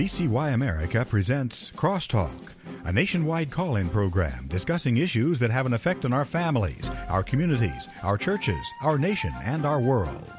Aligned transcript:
VCY 0.00 0.54
America 0.54 1.04
presents 1.04 1.70
Crosstalk, 1.76 2.54
a 2.86 2.90
nationwide 2.90 3.50
call 3.50 3.76
in 3.76 3.86
program 3.90 4.46
discussing 4.48 4.96
issues 4.96 5.38
that 5.38 5.50
have 5.50 5.66
an 5.66 5.74
effect 5.74 6.06
on 6.06 6.14
our 6.14 6.24
families, 6.24 6.88
our 7.10 7.22
communities, 7.22 7.86
our 8.02 8.16
churches, 8.16 8.66
our 8.80 8.96
nation, 8.96 9.30
and 9.44 9.66
our 9.66 9.78
world. 9.78 10.32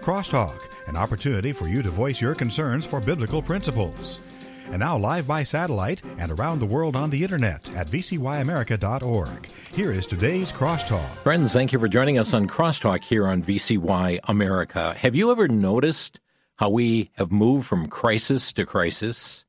Crosstalk, 0.00 0.58
an 0.88 0.96
opportunity 0.96 1.52
for 1.52 1.68
you 1.68 1.82
to 1.82 1.88
voice 1.88 2.20
your 2.20 2.34
concerns 2.34 2.84
for 2.84 2.98
biblical 2.98 3.40
principles. 3.40 4.18
And 4.72 4.80
now, 4.80 4.98
live 4.98 5.28
by 5.28 5.44
satellite 5.44 6.02
and 6.18 6.32
around 6.32 6.58
the 6.58 6.66
world 6.66 6.96
on 6.96 7.10
the 7.10 7.22
internet 7.22 7.64
at 7.76 7.86
vcyamerica.org. 7.86 9.48
Here 9.72 9.92
is 9.92 10.06
today's 10.06 10.50
Crosstalk. 10.50 11.08
Friends, 11.22 11.52
thank 11.52 11.72
you 11.72 11.78
for 11.78 11.86
joining 11.86 12.18
us 12.18 12.34
on 12.34 12.48
Crosstalk 12.48 13.04
here 13.04 13.28
on 13.28 13.44
VCY 13.44 14.18
America. 14.24 14.96
Have 14.98 15.14
you 15.14 15.30
ever 15.30 15.46
noticed 15.46 16.18
how 16.56 16.70
we 16.70 17.10
have 17.14 17.30
moved 17.30 17.66
from 17.66 17.88
crisis 17.88 18.52
to 18.54 18.64
crisis? 18.64 19.44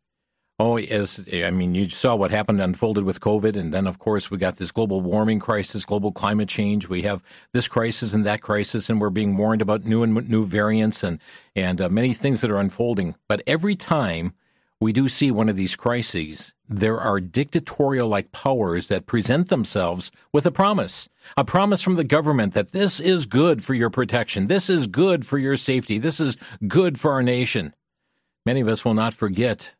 Oh, 0.59 0.79
as 0.79 1.23
I 1.31 1.51
mean, 1.51 1.75
you 1.75 1.87
saw 1.89 2.15
what 2.15 2.31
happened 2.31 2.59
unfolded 2.59 3.03
with 3.03 3.21
COVID, 3.21 3.55
and 3.55 3.71
then 3.71 3.85
of 3.85 3.99
course 3.99 4.31
we 4.31 4.39
got 4.39 4.55
this 4.55 4.71
global 4.71 5.01
warming 5.01 5.39
crisis, 5.39 5.85
global 5.85 6.11
climate 6.11 6.49
change. 6.49 6.89
We 6.89 7.03
have 7.03 7.21
this 7.53 7.67
crisis 7.67 8.11
and 8.11 8.25
that 8.25 8.41
crisis, 8.41 8.89
and 8.89 8.99
we're 8.99 9.11
being 9.11 9.37
warned 9.37 9.61
about 9.61 9.85
new 9.85 10.01
and 10.01 10.27
new 10.27 10.45
variants 10.45 11.03
and 11.03 11.19
and 11.55 11.79
uh, 11.79 11.89
many 11.89 12.13
things 12.13 12.41
that 12.41 12.49
are 12.49 12.57
unfolding. 12.57 13.13
But 13.27 13.43
every 13.45 13.75
time 13.75 14.33
we 14.79 14.93
do 14.93 15.09
see 15.09 15.31
one 15.31 15.49
of 15.49 15.55
these 15.55 15.75
crises, 15.75 16.53
there 16.69 16.99
are 16.99 17.19
dictatorial 17.19 18.07
like 18.07 18.31
powers 18.31 18.87
that 18.89 19.07
present 19.07 19.49
themselves 19.49 20.11
with 20.31 20.45
a 20.45 20.51
promise. 20.51 21.09
A 21.35 21.43
promise 21.43 21.81
from 21.81 21.95
the 21.95 22.03
government 22.03 22.53
that 22.53 22.71
this 22.71 22.99
is 22.99 23.25
good 23.25 23.63
for 23.63 23.73
your 23.73 23.89
protection. 23.89 24.47
This 24.47 24.69
is 24.69 24.85
good 24.85 25.25
for 25.25 25.39
your 25.39 25.57
safety. 25.57 25.97
This 25.97 26.19
is 26.19 26.37
good 26.67 26.99
for 26.99 27.11
our 27.11 27.23
nation. 27.23 27.73
Many 28.45 28.61
of 28.61 28.67
us 28.67 28.85
will 28.85 28.93
not 28.93 29.13
forget 29.13 29.73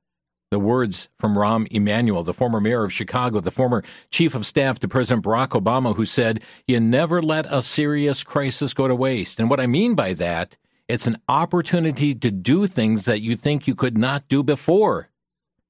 the 0.50 0.60
words 0.60 1.10
from 1.20 1.36
Rahm 1.36 1.68
Emanuel, 1.72 2.24
the 2.24 2.34
former 2.34 2.60
mayor 2.60 2.86
of 2.86 2.94
Chicago, 2.94 3.40
the 3.40 3.52
former 3.52 3.84
chief 4.10 4.34
of 4.34 4.46
staff 4.46 4.80
to 4.80 4.88
President 4.88 5.26
Barack 5.26 5.50
Obama, 5.50 5.96
who 5.96 6.06
said, 6.06 6.42
You 6.68 6.80
never 6.80 7.22
let 7.22 7.46
a 7.54 7.62
serious 7.62 8.24
crisis 8.24 8.74
go 8.74 8.88
to 8.88 8.96
waste. 8.96 9.40
And 9.40 9.50
what 9.50 9.60
I 9.60 9.68
mean 9.68 9.94
by 9.94 10.14
that 10.14 10.56
it's 10.88 11.08
an 11.08 11.18
opportunity 11.28 12.16
to 12.16 12.32
do 12.32 12.68
things 12.68 13.06
that 13.06 13.22
you 13.22 13.36
think 13.36 13.68
you 13.68 13.76
could 13.76 13.98
not 13.98 14.28
do 14.28 14.44
before. 14.44 15.10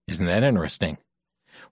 Isn't 0.08 0.26
that 0.26 0.44
interesting? 0.44 0.98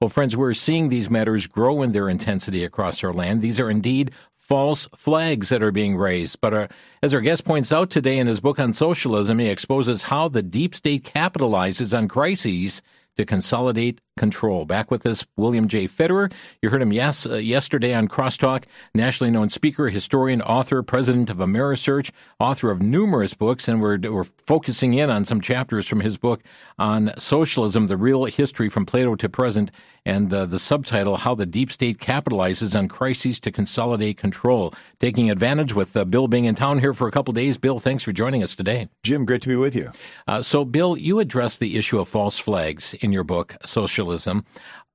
Well, 0.01 0.09
friends, 0.09 0.35
we're 0.35 0.53
seeing 0.53 0.89
these 0.89 1.09
matters 1.09 1.47
grow 1.47 1.81
in 1.81 1.91
their 1.91 2.09
intensity 2.09 2.63
across 2.63 3.03
our 3.03 3.13
land. 3.13 3.41
These 3.41 3.59
are 3.59 3.69
indeed 3.69 4.11
false 4.35 4.87
flags 4.95 5.49
that 5.49 5.63
are 5.63 5.71
being 5.71 5.95
raised. 5.95 6.39
But 6.41 6.53
uh, 6.53 6.67
as 7.01 7.13
our 7.13 7.21
guest 7.21 7.45
points 7.45 7.71
out 7.71 7.89
today 7.89 8.17
in 8.17 8.27
his 8.27 8.39
book 8.39 8.59
on 8.59 8.73
socialism, 8.73 9.39
he 9.39 9.49
exposes 9.49 10.03
how 10.03 10.27
the 10.27 10.43
deep 10.43 10.75
state 10.75 11.03
capitalizes 11.03 11.97
on 11.97 12.07
crises 12.07 12.81
to 13.17 13.25
consolidate 13.25 14.01
control. 14.17 14.63
Back 14.63 14.91
with 14.91 15.05
us, 15.05 15.25
William 15.35 15.67
J. 15.67 15.87
Federer. 15.87 16.31
You 16.61 16.69
heard 16.69 16.81
him 16.81 16.93
yes 16.93 17.25
uh, 17.25 17.35
yesterday 17.35 17.93
on 17.93 18.07
Crosstalk. 18.07 18.63
Nationally 18.93 19.29
known 19.29 19.49
speaker, 19.49 19.89
historian, 19.89 20.41
author, 20.41 20.81
president 20.83 21.29
of 21.29 21.37
Amerisearch, 21.37 22.11
author 22.39 22.71
of 22.71 22.81
numerous 22.81 23.33
books, 23.33 23.67
and 23.67 23.81
we're 23.81 23.99
we're 24.09 24.23
focusing 24.23 24.93
in 24.93 25.09
on 25.09 25.25
some 25.25 25.41
chapters 25.41 25.85
from 25.85 25.99
his 25.99 26.17
book 26.17 26.41
on 26.79 27.13
socialism, 27.17 27.87
the 27.87 27.97
real 27.97 28.25
history 28.25 28.69
from 28.69 28.85
Plato 28.85 29.15
to 29.15 29.27
present, 29.27 29.69
and 30.05 30.33
uh, 30.33 30.45
the 30.45 30.59
subtitle 30.59 31.17
"How 31.17 31.35
the 31.35 31.45
Deep 31.45 31.69
State 31.69 31.99
Capitalizes 31.99 32.77
on 32.77 32.87
Crises 32.87 33.41
to 33.41 33.51
Consolidate 33.51 34.17
Control." 34.17 34.73
Taking 35.01 35.29
advantage 35.29 35.73
with 35.73 35.95
uh, 35.97 36.05
Bill 36.05 36.29
being 36.29 36.45
in 36.45 36.55
town 36.55 36.79
here 36.79 36.93
for 36.93 37.09
a 37.09 37.11
couple 37.11 37.33
days. 37.33 37.57
Bill, 37.57 37.79
thanks 37.79 38.03
for 38.03 38.13
joining 38.13 38.43
us 38.43 38.55
today. 38.55 38.87
Jim, 39.03 39.25
great 39.25 39.41
to 39.41 39.49
be 39.49 39.57
with 39.57 39.75
you. 39.75 39.91
Uh, 40.25 40.41
so, 40.41 40.63
Bill, 40.63 40.95
you 40.95 41.19
address 41.19 41.57
the 41.57 41.75
issue 41.75 41.99
of 41.99 42.07
false 42.07 42.39
flags 42.39 42.93
in 43.01 43.11
your 43.11 43.25
book, 43.25 43.57
Socialism 43.65 44.04
socialism. 44.05 44.45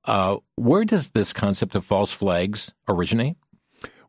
Uh, 0.05 0.37
where 0.55 0.83
does 0.83 1.09
this 1.09 1.33
concept 1.33 1.75
of 1.75 1.85
false 1.85 2.11
flags 2.11 2.71
originate? 2.87 3.37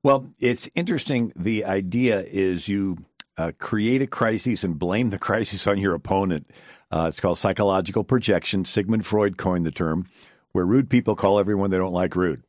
Well, 0.02 0.26
it's 0.38 0.68
interesting. 0.74 1.32
The 1.36 1.64
idea 1.64 2.22
is 2.22 2.66
you 2.66 2.96
uh, 3.36 3.52
create 3.58 4.02
a 4.02 4.06
crisis 4.06 4.64
and 4.64 4.78
blame 4.78 5.10
the 5.10 5.18
crisis 5.18 5.66
on 5.66 5.78
your 5.78 5.94
opponent. 5.94 6.50
Uh, 6.90 7.06
it's 7.08 7.20
called 7.20 7.38
psychological 7.38 8.04
projection. 8.04 8.64
Sigmund 8.64 9.06
Freud 9.06 9.38
coined 9.38 9.66
the 9.66 9.70
term, 9.70 10.06
where 10.52 10.64
rude 10.64 10.90
people 10.90 11.14
call 11.14 11.38
everyone 11.38 11.70
they 11.70 11.78
don't 11.78 11.92
like 11.92 12.16
rude. 12.16 12.42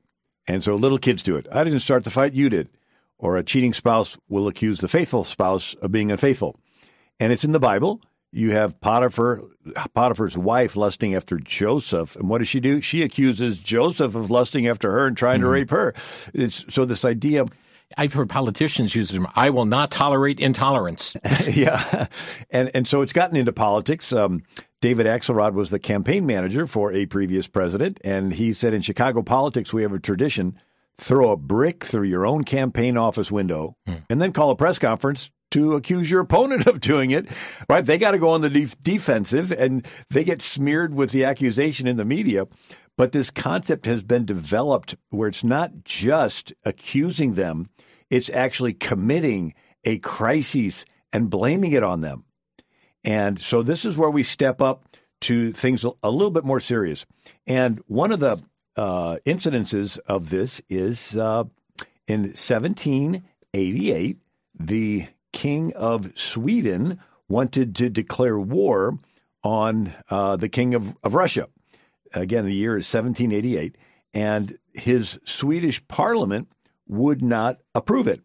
And 0.47 0.63
so 0.63 0.75
little 0.75 0.97
kids 0.97 1.24
do 1.24 1.38
it. 1.38 1.47
I 1.52 1.63
didn't 1.63 1.80
start 1.80 2.03
the 2.03 2.09
fight, 2.09 2.34
you 2.34 2.50
did. 2.50 2.69
Or 3.18 3.38
a 3.38 3.44
cheating 3.44 3.74
spouse 3.74 4.18
will 4.28 4.47
accuse 4.47 4.80
the 4.80 4.90
faithful 4.90 5.24
spouse 5.24 5.75
of 5.81 5.92
being 5.92 6.12
unfaithful. 6.12 6.58
And 7.19 7.31
it's 7.31 7.46
in 7.46 7.53
the 7.53 7.59
Bible. 7.59 8.02
You 8.35 8.51
have 8.53 8.81
Potiphar, 8.81 9.44
Potiphar's 9.94 10.35
wife 10.35 10.75
lusting 10.75 11.13
after 11.13 11.38
Joseph, 11.38 12.16
and 12.16 12.27
what 12.27 12.39
does 12.39 12.47
she 12.47 12.59
do? 12.59 12.81
She 12.81 13.03
accuses 13.03 13.59
Joseph 13.59 14.16
of 14.16 14.31
lusting 14.31 14.67
after 14.67 14.91
her 14.91 15.05
and 15.05 15.16
trying 15.16 15.35
mm-hmm. 15.35 15.45
to 15.45 15.49
rape 15.49 15.69
her. 15.69 15.94
It's, 16.33 16.66
so 16.67 16.83
this 16.85 17.05
idea. 17.05 17.45
I've 17.95 18.13
heard 18.13 18.31
politicians 18.31 18.95
use 18.95 19.09
them. 19.09 19.27
I 19.35 19.51
will 19.51 19.66
not 19.66 19.91
tolerate 19.91 20.39
intolerance. 20.39 21.16
yeah, 21.47 22.07
and 22.49 22.71
and 22.73 22.88
so 22.88 23.03
it's 23.03 23.13
gotten 23.13 23.38
into 23.38 23.53
politics. 23.53 24.11
Um, 24.11 24.41
David 24.81 25.05
Axelrod 25.05 25.53
was 25.53 25.69
the 25.69 25.77
campaign 25.77 26.25
manager 26.25 26.65
for 26.65 26.91
a 26.91 27.05
previous 27.05 27.47
president, 27.47 28.00
and 28.03 28.33
he 28.33 28.51
said 28.51 28.73
in 28.73 28.81
Chicago 28.81 29.21
politics 29.21 29.71
we 29.71 29.83
have 29.83 29.94
a 29.94 30.00
tradition: 30.00 30.59
throw 30.97 31.31
a 31.31 31.38
brick 31.38 31.83
through 31.83 32.07
your 32.07 32.25
own 32.25 32.45
campaign 32.45 32.97
office 32.97 33.31
window, 33.31 33.77
hmm. 33.85 33.97
and 34.09 34.19
then 34.19 34.33
call 34.33 34.50
a 34.50 34.55
press 34.55 34.79
conference 34.79 35.29
to 35.53 35.75
accuse 35.75 36.09
your 36.09 36.22
opponent 36.22 36.68
of 36.68 36.80
doing 36.80 37.12
it, 37.12 37.28
right? 37.69 37.86
They 37.86 37.97
got 37.97 38.12
to 38.12 38.18
go 38.18 38.31
on 38.31 38.41
the 38.41 38.50
def- 38.50 38.81
defensive 38.81 39.52
and 39.52 39.88
they 40.09 40.24
get 40.24 40.41
smeared 40.41 40.94
with 40.94 41.12
the 41.12 41.24
accusation 41.25 41.88
in 41.88 41.97
the 41.97 42.06
media. 42.06 42.47
But 42.97 43.12
this 43.12 43.31
concept 43.31 43.86
has 43.86 44.03
been 44.03 44.25
developed 44.25 44.96
where 45.09 45.28
it's 45.30 45.44
not 45.44 45.84
just 45.84 46.53
accusing 46.63 47.36
them, 47.36 47.68
it's 48.09 48.30
actually 48.30 48.74
committing 48.74 49.53
a 49.84 49.97
crisis 50.00 50.86
and 51.12 51.30
blaming 51.30 51.72
it 51.74 51.84
on 51.84 52.02
them. 52.02 52.25
And 53.03 53.40
so 53.40 53.63
this 53.63 53.86
is 53.86 53.97
where 53.97 54.09
we 54.09 54.24
step 54.24 54.62
up 54.62 54.86
to 55.22 55.52
things 55.53 55.84
a 55.84 56.09
little 56.09 56.31
bit 56.31 56.46
more 56.46 56.59
serious. 56.59 57.06
And 57.47 57.81
one 57.88 58.12
of 58.12 58.19
the 58.19 58.42
uh, 58.75 59.18
incidences 59.25 60.00
of 60.08 60.30
this 60.30 60.62
is 60.69 61.16
uh, 61.16 61.44
in 62.08 62.22
1788, 62.24 64.18
the 64.59 65.08
king 65.33 65.73
of 65.73 66.11
Sweden 66.16 66.99
wanted 67.27 67.75
to 67.75 67.89
declare 67.89 68.39
war 68.39 68.97
on 69.44 69.94
uh, 70.09 70.38
the 70.38 70.47
king 70.47 70.73
of, 70.73 70.95
of 71.03 71.16
Russia. 71.16 71.47
Again, 72.13 72.45
the 72.45 72.53
year 72.53 72.77
is 72.77 72.94
1788, 72.94 73.75
and 74.13 74.57
his 74.73 75.19
Swedish 75.25 75.85
parliament 75.88 76.47
would 76.88 77.21
not 77.21 77.57
approve 77.75 78.07
it. 78.07 78.21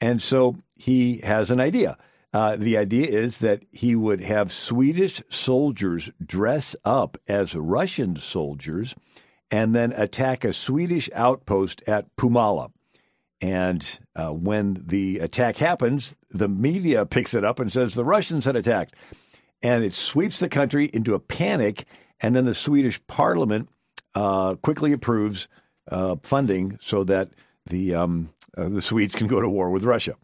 And 0.00 0.20
so 0.20 0.56
he 0.74 1.18
has 1.18 1.50
an 1.50 1.60
idea. 1.60 1.96
Uh, 2.34 2.56
the 2.56 2.76
idea 2.76 3.06
is 3.06 3.38
that 3.38 3.62
he 3.70 3.94
would 3.94 4.20
have 4.20 4.52
Swedish 4.52 5.22
soldiers 5.28 6.10
dress 6.24 6.74
up 6.84 7.16
as 7.28 7.54
Russian 7.54 8.16
soldiers 8.16 8.94
and 9.50 9.74
then 9.74 9.92
attack 9.92 10.44
a 10.44 10.52
Swedish 10.52 11.10
outpost 11.14 11.82
at 11.86 12.14
Puumala. 12.16 12.72
And 13.42 13.98
uh, 14.14 14.28
when 14.28 14.84
the 14.86 15.18
attack 15.18 15.56
happens, 15.56 16.14
the 16.30 16.48
media 16.48 17.04
picks 17.04 17.34
it 17.34 17.44
up 17.44 17.58
and 17.58 17.72
says 17.72 17.92
the 17.92 18.04
Russians 18.04 18.44
had 18.44 18.54
attacked. 18.54 18.94
And 19.62 19.84
it 19.84 19.92
sweeps 19.92 20.38
the 20.38 20.48
country 20.48 20.88
into 20.92 21.14
a 21.14 21.18
panic. 21.18 21.84
And 22.20 22.36
then 22.36 22.44
the 22.44 22.54
Swedish 22.54 23.04
parliament 23.08 23.68
uh, 24.14 24.54
quickly 24.54 24.92
approves 24.92 25.48
uh, 25.90 26.16
funding 26.22 26.78
so 26.80 27.02
that 27.04 27.30
the, 27.66 27.96
um, 27.96 28.30
uh, 28.56 28.68
the 28.68 28.80
Swedes 28.80 29.16
can 29.16 29.26
go 29.26 29.40
to 29.40 29.48
war 29.48 29.70
with 29.70 29.82
Russia. 29.82 30.14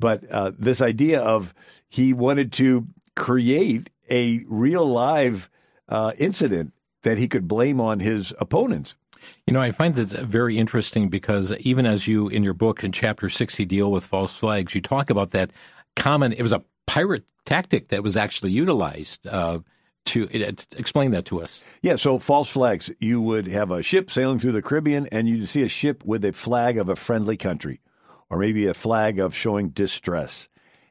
But 0.00 0.28
uh, 0.30 0.52
this 0.58 0.80
idea 0.80 1.20
of 1.20 1.52
he 1.90 2.14
wanted 2.14 2.52
to 2.54 2.86
create 3.14 3.90
a 4.10 4.42
real 4.48 4.86
live 4.88 5.50
uh, 5.88 6.12
incident 6.16 6.72
that 7.02 7.18
he 7.18 7.28
could 7.28 7.46
blame 7.46 7.80
on 7.80 8.00
his 8.00 8.32
opponents. 8.38 8.94
You 9.46 9.54
know, 9.54 9.60
I 9.60 9.72
find 9.72 9.94
this 9.94 10.12
very 10.12 10.58
interesting 10.58 11.08
because 11.08 11.52
even 11.60 11.86
as 11.86 12.06
you 12.06 12.28
in 12.28 12.42
your 12.42 12.54
book 12.54 12.84
in 12.84 12.92
chapter 12.92 13.28
60 13.28 13.64
deal 13.64 13.90
with 13.90 14.06
false 14.06 14.38
flags, 14.38 14.74
you 14.74 14.80
talk 14.80 15.10
about 15.10 15.30
that 15.30 15.50
common, 15.96 16.32
it 16.32 16.42
was 16.42 16.52
a 16.52 16.62
pirate 16.86 17.24
tactic 17.44 17.88
that 17.88 18.02
was 18.02 18.16
actually 18.16 18.52
utilized. 18.52 19.26
Uh, 19.26 19.60
to 20.04 20.28
explain 20.76 21.12
that 21.12 21.26
to 21.26 21.40
us. 21.40 21.62
Yeah, 21.80 21.94
so 21.94 22.18
false 22.18 22.48
flags. 22.48 22.90
You 22.98 23.20
would 23.20 23.46
have 23.46 23.70
a 23.70 23.82
ship 23.82 24.10
sailing 24.10 24.40
through 24.40 24.52
the 24.52 24.62
Caribbean 24.62 25.06
and 25.12 25.28
you'd 25.28 25.48
see 25.48 25.62
a 25.62 25.68
ship 25.68 26.04
with 26.04 26.24
a 26.24 26.32
flag 26.32 26.76
of 26.78 26.88
a 26.88 26.96
friendly 26.96 27.36
country 27.36 27.80
or 28.28 28.38
maybe 28.38 28.66
a 28.66 28.74
flag 28.74 29.20
of 29.20 29.34
showing 29.34 29.68
distress. 29.68 30.48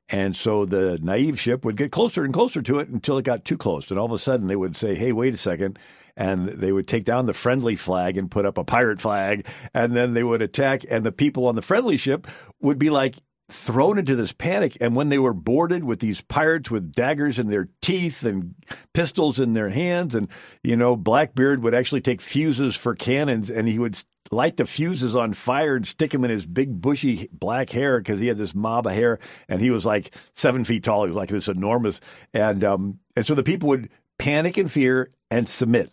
And 0.08 0.36
so 0.36 0.66
the 0.66 1.00
naive 1.02 1.40
ship 1.40 1.66
would 1.66 1.78
get 1.78 1.92
closer 1.92 2.24
and 2.24 2.34
closer 2.34 2.62
to 2.62 2.80
it 2.80 2.90
until 2.90 3.18
it 3.18 3.24
got 3.24 3.46
too 3.46 3.58
close. 3.58 3.90
And 3.90 4.00
all 4.00 4.06
of 4.06 4.12
a 4.12 4.18
sudden 4.18 4.48
they 4.48 4.56
would 4.56 4.78
say, 4.78 4.96
hey, 4.96 5.12
wait 5.12 5.34
a 5.34 5.38
second 5.38 5.80
and 6.22 6.50
they 6.50 6.72
would 6.72 6.88
take 6.88 7.04
down 7.04 7.26
the 7.26 7.34
friendly 7.34 7.76
flag 7.76 8.16
and 8.16 8.30
put 8.30 8.46
up 8.46 8.60
a 8.60 8.64
pirate 8.64 9.02
flag, 9.02 9.48
and 9.74 9.96
then 9.96 10.14
they 10.14 10.22
would 10.24 10.44
attack, 10.44 10.86
and 10.88 11.04
the 11.04 11.12
people 11.12 11.48
on 11.48 11.56
the 11.56 11.64
friendly 11.64 11.98
ship 11.98 12.28
would 12.62 12.78
be 12.78 12.92
like, 12.92 13.16
thrown 13.50 13.98
into 13.98 14.16
this 14.16 14.32
panic. 14.32 14.78
And 14.80 14.96
when 14.96 15.10
they 15.10 15.18
were 15.18 15.34
boarded 15.34 15.84
with 15.84 16.00
these 16.00 16.22
pirates 16.22 16.70
with 16.70 16.94
daggers 16.94 17.40
in 17.40 17.48
their 17.48 17.70
teeth 17.82 18.24
and 18.24 18.54
pistols 18.94 19.40
in 19.40 19.54
their 19.54 19.70
hands, 19.70 20.14
and, 20.14 20.28
you 20.64 20.78
know, 20.78 20.96
Blackbeard 20.96 21.64
would 21.64 21.74
actually 21.74 22.02
take 22.02 22.22
fuses 22.22 22.76
for 22.76 22.96
cannons 22.96 23.50
and 23.50 23.68
he 23.68 23.80
would 23.80 23.98
light 24.32 24.58
the 24.58 24.66
fuses 24.66 25.16
on 25.16 25.34
fire 25.34 25.76
and 25.76 25.86
stick 25.86 26.12
them 26.12 26.24
in 26.24 26.32
his 26.32 26.46
big 26.46 26.80
bushy 26.80 27.28
black 27.34 27.72
hair 27.72 28.00
because 28.00 28.22
he 28.22 28.28
had 28.28 28.38
this 28.38 28.56
mob 28.56 28.88
of 28.88 28.94
hair 28.94 29.20
and 29.50 29.60
he 29.60 29.72
was 29.72 29.86
like 29.86 30.16
seven 30.34 30.64
feet 30.64 30.84
tall. 30.84 31.04
He 31.04 31.10
was 31.10 31.18
like 31.18 31.30
this 31.30 31.50
enormous. 31.50 32.00
And, 32.34 32.64
um, 32.64 33.00
and 33.18 33.26
so 33.26 33.36
the 33.36 33.44
people 33.44 33.68
would 33.70 33.90
panic 34.18 34.56
and 34.58 34.72
fear 34.72 35.10
and 35.30 35.50
submit. 35.50 35.92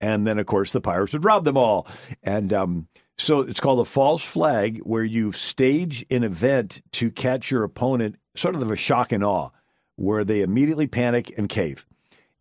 And 0.00 0.26
then, 0.26 0.38
of 0.38 0.46
course, 0.46 0.72
the 0.72 0.80
pirates 0.80 1.12
would 1.12 1.24
rob 1.24 1.44
them 1.44 1.56
all. 1.56 1.86
And, 2.22 2.52
um, 2.52 2.88
so 3.20 3.40
it's 3.40 3.58
called 3.58 3.80
a 3.80 3.84
false 3.84 4.22
flag, 4.22 4.78
where 4.84 5.02
you 5.02 5.32
stage 5.32 6.06
an 6.08 6.22
event 6.22 6.82
to 6.92 7.10
catch 7.10 7.50
your 7.50 7.64
opponent, 7.64 8.14
sort 8.36 8.54
of 8.54 8.70
a 8.70 8.76
shock 8.76 9.10
and 9.10 9.24
awe, 9.24 9.50
where 9.96 10.24
they 10.24 10.42
immediately 10.42 10.86
panic 10.86 11.36
and 11.36 11.48
cave. 11.48 11.84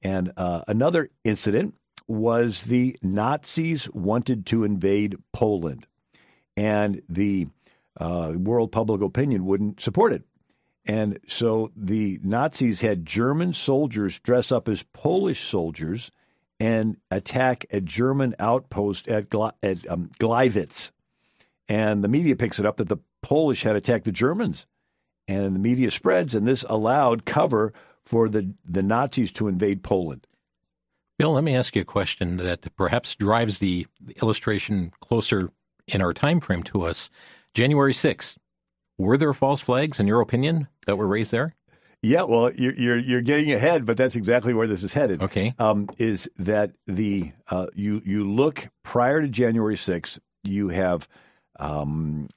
And 0.04 0.32
uh, 0.38 0.62
another 0.68 1.10
incident 1.24 1.76
was 2.08 2.62
the 2.62 2.96
Nazis 3.02 3.90
wanted 3.92 4.46
to 4.48 4.64
invade 4.64 5.16
Poland, 5.34 5.88
and 6.56 7.02
the 7.10 7.48
uh, 8.00 8.34
world 8.36 8.72
public 8.72 9.02
opinion 9.02 9.46
wouldn't 9.46 9.82
support 9.82 10.14
it. 10.14 10.24
And 10.86 11.20
so 11.28 11.72
the 11.76 12.20
Nazis 12.24 12.82
had 12.82 13.06
German 13.06 13.54
soldiers 13.54 14.20
dress 14.20 14.52
up 14.52 14.70
as 14.70 14.84
Polish 14.94 15.44
soldiers 15.50 16.12
and 16.60 16.98
attack 17.12 17.66
a 17.72 17.82
German 17.82 18.36
outpost 18.40 19.08
at, 19.08 19.34
at 19.64 19.90
um, 19.90 20.10
Gleiwitz. 20.20 20.92
And 21.70 22.04
the 22.04 22.08
media 22.08 22.36
picks 22.36 22.60
it 22.60 22.66
up 22.66 22.78
that 22.78 22.90
the 22.90 22.98
Polish 23.22 23.64
had 23.64 23.76
attacked 23.76 24.06
the 24.06 24.12
Germans. 24.12 24.66
And 25.28 25.54
the 25.54 25.60
media 25.60 25.92
spreads, 25.92 26.34
and 26.34 26.48
this 26.48 26.64
allowed 26.70 27.26
cover 27.26 27.74
for 28.06 28.30
the, 28.30 28.54
the 28.66 28.82
Nazis 28.82 29.32
to 29.34 29.50
invade 29.50 29.84
Poland. 29.84 30.26
Bill, 31.20 31.34
let 31.34 31.44
me 31.44 31.56
ask 31.56 31.76
you 31.76 31.82
a 31.82 31.86
question 31.86 32.38
that 32.38 32.74
perhaps 32.78 33.16
drives 33.16 33.60
the 33.60 33.88
illustration 34.22 34.94
closer 35.02 35.52
in 35.88 36.02
our 36.02 36.14
time 36.14 36.40
frame 36.40 36.64
to 36.64 36.84
us. 36.84 37.10
January 37.54 37.94
6th, 37.94 38.38
were 38.98 39.18
there 39.18 39.34
false 39.34 39.60
flags, 39.60 40.00
in 40.00 40.08
your 40.08 40.22
opinion, 40.22 40.68
that 40.86 40.98
were 40.98 41.08
raised 41.08 41.32
there? 41.32 41.56
Yeah, 42.08 42.24
well, 42.24 42.52
you're, 42.54 42.74
you're, 42.74 42.98
you're 42.98 43.22
getting 43.22 43.52
ahead, 43.52 43.86
but 43.86 43.98
that's 43.98 44.16
exactly 44.16 44.54
where 44.54 44.66
this 44.66 44.82
is 44.82 44.94
headed. 44.94 45.22
Okay, 45.22 45.54
um, 45.60 45.90
is 45.98 46.30
that 46.38 46.72
the 46.86 47.34
uh, 47.50 47.68
you 47.76 48.02
you 48.06 48.32
look 48.32 48.70
prior 48.84 49.22
to 49.22 49.28
January 49.28 49.76
6th, 49.76 50.18
you 50.44 50.70
have 50.70 51.08
um, 51.60 52.30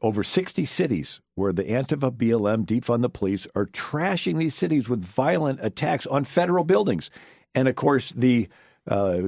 over 0.00 0.22
60 0.22 0.64
cities 0.64 1.20
where 1.34 1.52
the 1.52 1.64
Antifa, 1.64 2.12
BLM, 2.12 2.66
defund 2.66 3.02
the 3.02 3.08
police 3.08 3.48
are 3.56 3.66
trashing 3.66 4.38
these 4.38 4.54
cities 4.54 4.88
with 4.88 5.02
violent 5.02 5.58
attacks 5.60 6.06
on 6.06 6.22
federal 6.22 6.62
buildings, 6.62 7.10
and 7.52 7.66
of 7.66 7.74
course 7.74 8.10
the 8.10 8.48
uh, 8.86 9.22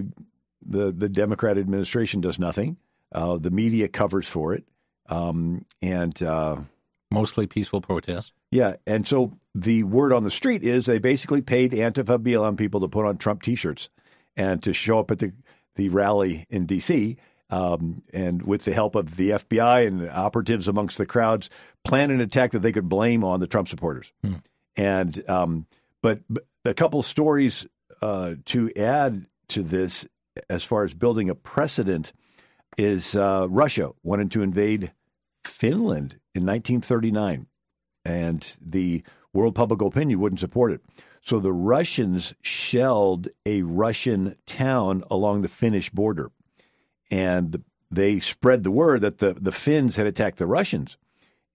the 0.64 0.92
the 0.92 1.08
Democrat 1.08 1.58
administration 1.58 2.20
does 2.20 2.38
nothing. 2.38 2.76
Uh, 3.10 3.36
the 3.36 3.50
media 3.50 3.88
covers 3.88 4.28
for 4.28 4.54
it, 4.54 4.62
um, 5.08 5.64
and 5.82 6.22
uh, 6.22 6.56
mostly 7.10 7.48
peaceful 7.48 7.80
protests. 7.80 8.32
Yeah, 8.50 8.76
and 8.86 9.06
so 9.06 9.36
the 9.54 9.82
word 9.82 10.12
on 10.12 10.24
the 10.24 10.30
street 10.30 10.62
is 10.62 10.86
they 10.86 10.98
basically 10.98 11.42
paid 11.42 11.72
Antifa 11.72 12.18
BLM 12.18 12.56
people 12.56 12.80
to 12.80 12.88
put 12.88 13.04
on 13.04 13.18
Trump 13.18 13.42
T-shirts 13.42 13.88
and 14.36 14.62
to 14.62 14.72
show 14.72 14.98
up 14.98 15.10
at 15.10 15.18
the 15.18 15.32
the 15.74 15.88
rally 15.90 16.44
in 16.50 16.66
D.C. 16.66 17.16
Um, 17.50 18.02
and 18.12 18.42
with 18.42 18.64
the 18.64 18.74
help 18.74 18.94
of 18.94 19.16
the 19.16 19.30
FBI 19.30 19.86
and 19.86 20.08
operatives 20.10 20.68
amongst 20.68 20.98
the 20.98 21.06
crowds, 21.06 21.48
plan 21.84 22.10
an 22.10 22.20
attack 22.20 22.50
that 22.50 22.60
they 22.60 22.72
could 22.72 22.88
blame 22.88 23.24
on 23.24 23.40
the 23.40 23.46
Trump 23.46 23.68
supporters. 23.68 24.12
Hmm. 24.22 24.34
And 24.76 25.30
um, 25.30 25.66
but, 26.02 26.20
but, 26.28 26.44
a 26.64 26.74
couple 26.74 27.00
stories 27.02 27.66
uh, 28.02 28.34
to 28.46 28.70
add 28.76 29.26
to 29.48 29.62
this, 29.62 30.06
as 30.50 30.62
far 30.62 30.84
as 30.84 30.92
building 30.92 31.30
a 31.30 31.34
precedent, 31.34 32.12
is 32.76 33.16
uh, 33.16 33.46
Russia 33.48 33.90
wanted 34.02 34.30
to 34.32 34.42
invade 34.42 34.92
Finland 35.44 36.18
in 36.34 36.44
1939, 36.44 37.46
and 38.08 38.56
the 38.58 39.02
world 39.34 39.54
public 39.54 39.82
opinion 39.82 40.18
wouldn't 40.18 40.40
support 40.40 40.72
it. 40.72 40.80
So 41.20 41.38
the 41.38 41.52
Russians 41.52 42.34
shelled 42.40 43.28
a 43.44 43.60
Russian 43.62 44.34
town 44.46 45.04
along 45.10 45.42
the 45.42 45.48
Finnish 45.48 45.90
border, 45.90 46.30
and 47.10 47.62
they 47.90 48.18
spread 48.18 48.64
the 48.64 48.70
word 48.70 49.02
that 49.02 49.18
the, 49.18 49.34
the 49.34 49.52
Finns 49.52 49.96
had 49.96 50.06
attacked 50.06 50.38
the 50.38 50.46
Russians, 50.46 50.96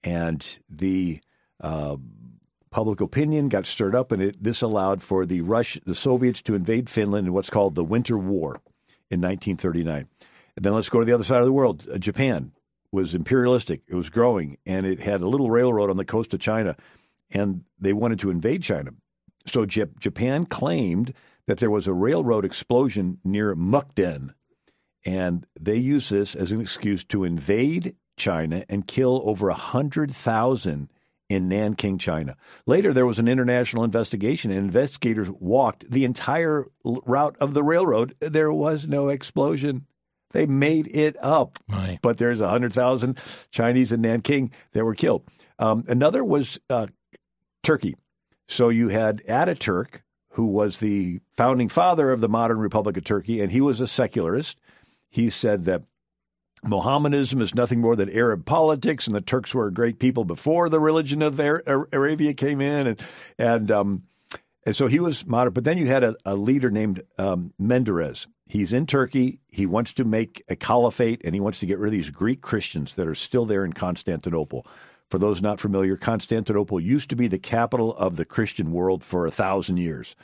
and 0.04 0.60
the 0.70 1.22
uh, 1.60 1.98
public 2.70 3.02
opinion 3.02 3.50
got 3.50 3.66
stirred 3.66 3.96
up, 3.96 4.12
and 4.12 4.22
it, 4.22 4.44
this 4.44 4.62
allowed 4.62 5.02
for 5.02 5.26
the 5.26 5.42
Rush, 5.42 5.80
the 5.86 5.96
Soviets 5.96 6.44
to 6.44 6.54
invade 6.54 6.88
Finland 6.88 7.26
in 7.26 7.34
what's 7.34 7.50
called 7.50 7.74
the 7.74 7.84
Winter 7.84 8.18
War 8.18 8.62
in 9.10 9.20
1939. 9.22 10.08
And 10.56 10.66
then 10.66 10.74
let's 10.74 10.90
go 10.90 11.00
to 11.00 11.06
the 11.06 11.14
other 11.14 11.24
side 11.24 11.40
of 11.40 11.48
the 11.48 11.52
world. 11.52 11.88
Uh, 11.92 11.98
Japan 11.98 12.52
was 12.94 13.16
imperialistic. 13.16 13.82
It 13.88 13.96
was 13.96 14.10
growing, 14.10 14.58
and 14.66 14.86
it 14.86 15.00
had 15.02 15.22
a 15.22 15.28
little 15.28 15.50
railroad 15.50 15.90
on 15.90 15.98
the 15.98 16.06
coast 16.06 16.34
of 16.34 16.40
China, 16.40 16.78
and 17.32 17.64
they 17.80 17.92
wanted 17.92 18.20
to 18.20 18.30
invade 18.30 18.62
China. 18.62 18.92
So 19.48 19.66
Japan 19.66 20.46
claimed 20.46 21.14
that 21.48 21.58
there 21.58 21.72
was 21.72 21.88
a 21.88 21.94
railroad 21.94 22.46
explosion 22.46 23.18
near 23.26 23.56
Mukden, 23.56 24.34
and 25.04 25.46
they 25.60 25.76
used 25.76 26.12
this 26.12 26.36
as 26.36 26.52
an 26.52 26.62
excuse 26.62 27.04
to 27.06 27.26
invade 27.26 27.96
China 28.16 28.64
and 28.70 28.88
kill 28.88 29.22
over 29.26 29.50
a 29.50 29.56
hundred 29.56 30.12
thousand 30.12 30.90
in 31.30 31.50
Nanking, 31.50 31.98
China. 31.98 32.38
Later, 32.68 32.94
there 32.94 33.08
was 33.08 33.18
an 33.18 33.28
international 33.28 33.84
investigation, 33.84 34.52
and 34.52 34.60
investigators 34.60 35.30
walked 35.32 35.90
the 35.90 36.06
entire 36.06 36.68
route 36.84 37.36
of 37.40 37.56
the 37.56 37.64
railroad. 37.64 38.16
There 38.20 38.54
was 38.54 38.88
no 38.88 39.10
explosion. 39.10 39.88
They 40.34 40.46
made 40.46 40.88
it 40.88 41.16
up. 41.22 41.58
Right. 41.70 42.00
But 42.02 42.18
there's 42.18 42.42
100,000 42.42 43.18
Chinese 43.52 43.92
in 43.92 44.02
Nanking 44.02 44.52
that 44.74 44.84
were 44.84 44.96
killed. 44.96 45.24
Um, 45.58 45.86
another 45.88 46.24
was 46.24 46.60
uh, 46.70 46.88
Turkey. 47.62 47.96
So 48.48 48.70
you 48.70 48.90
had 48.90 49.24
Ataturk, 49.26 50.02
who 50.32 50.48
was 50.48 50.80
the 50.80 51.22
founding 51.38 51.70
father 51.70 52.12
of 52.12 52.20
the 52.20 52.28
modern 52.28 52.58
Republic 52.58 52.98
of 52.98 53.04
Turkey, 53.04 53.40
and 53.42 53.52
he 53.52 53.62
was 53.62 53.80
a 53.80 53.88
secularist. 53.88 54.60
He 55.10 55.30
said 55.30 55.66
that 55.66 55.84
Mohammedanism 56.64 57.42
is 57.42 57.56
nothing 57.56 57.82
more 57.82 57.96
than 57.96 58.10
Arab 58.10 58.46
politics, 58.46 59.06
and 59.06 59.16
the 59.16 59.22
Turks 59.22 59.54
were 59.54 59.68
a 59.68 59.74
great 59.74 60.00
people 60.00 60.24
before 60.24 60.70
the 60.70 60.80
religion 60.80 61.22
of 61.22 61.40
Arabia 61.40 62.34
came 62.34 62.62
in, 62.62 62.88
and 62.88 63.02
and 63.38 63.72
um, 63.72 64.04
and 64.66 64.76
so 64.76 64.88
he 64.88 65.00
was 65.00 65.26
moderate. 65.28 65.54
But 65.54 65.66
then 65.66 65.78
you 65.78 65.88
had 65.88 66.04
a, 66.04 66.16
a 66.26 66.36
leader 66.36 66.72
named 66.72 67.04
um, 67.18 67.54
Menderes, 67.60 68.28
He's 68.54 68.72
in 68.72 68.86
Turkey. 68.86 69.40
He 69.50 69.66
wants 69.66 69.94
to 69.94 70.06
make 70.06 70.44
a 70.48 70.56
caliphate 70.56 71.22
and 71.24 71.34
he 71.34 71.40
wants 71.40 71.60
to 71.62 71.66
get 71.66 71.80
rid 71.80 71.88
of 71.88 71.94
these 71.94 72.12
Greek 72.12 72.42
Christians 72.42 72.94
that 72.94 73.08
are 73.08 73.16
still 73.16 73.48
there 73.48 73.66
in 73.66 73.74
Constantinople. 73.74 74.68
For 75.10 75.18
those 75.18 75.42
not 75.42 75.60
familiar, 75.60 75.98
Constantinople 75.98 76.80
used 76.80 77.10
to 77.10 77.16
be 77.16 77.28
the 77.28 77.40
capital 77.40 77.96
of 77.96 78.16
the 78.16 78.26
Christian 78.26 78.72
world 78.72 79.04
for 79.04 79.26
a 79.26 79.32
thousand 79.32 79.78
years. 79.78 80.16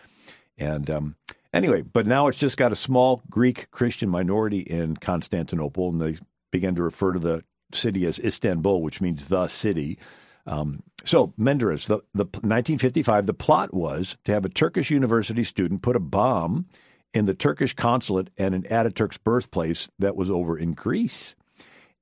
And 0.59 0.87
um, 0.91 1.15
anyway, 1.55 1.81
but 1.81 2.05
now 2.05 2.27
it's 2.27 2.37
just 2.37 2.55
got 2.55 2.71
a 2.71 2.75
small 2.75 3.23
Greek 3.31 3.71
Christian 3.71 4.09
minority 4.09 4.59
in 4.59 4.97
Constantinople, 4.97 5.89
and 5.89 5.99
they 5.99 6.19
began 6.51 6.75
to 6.75 6.83
refer 6.83 7.13
to 7.13 7.19
the 7.19 7.43
city 7.71 8.05
as 8.05 8.19
Istanbul, 8.19 8.83
which 8.83 9.01
means 9.01 9.27
the 9.27 9.47
city. 9.47 9.97
Um, 10.45 10.83
so 11.03 11.33
Menderes, 11.39 11.87
the, 11.87 11.97
the 12.13 12.25
1955, 12.25 13.25
the 13.25 13.33
plot 13.33 13.73
was 13.73 14.17
to 14.25 14.33
have 14.33 14.45
a 14.45 14.49
Turkish 14.49 14.91
university 14.91 15.43
student 15.43 15.81
put 15.81 15.95
a 15.95 15.99
bomb 15.99 16.67
in 17.13 17.25
the 17.25 17.33
Turkish 17.33 17.73
consulate 17.73 18.29
and 18.37 18.53
in 18.53 18.63
Ataturk's 18.63 19.17
birthplace 19.17 19.89
that 19.99 20.15
was 20.15 20.29
over 20.29 20.57
in 20.57 20.73
Greece. 20.73 21.35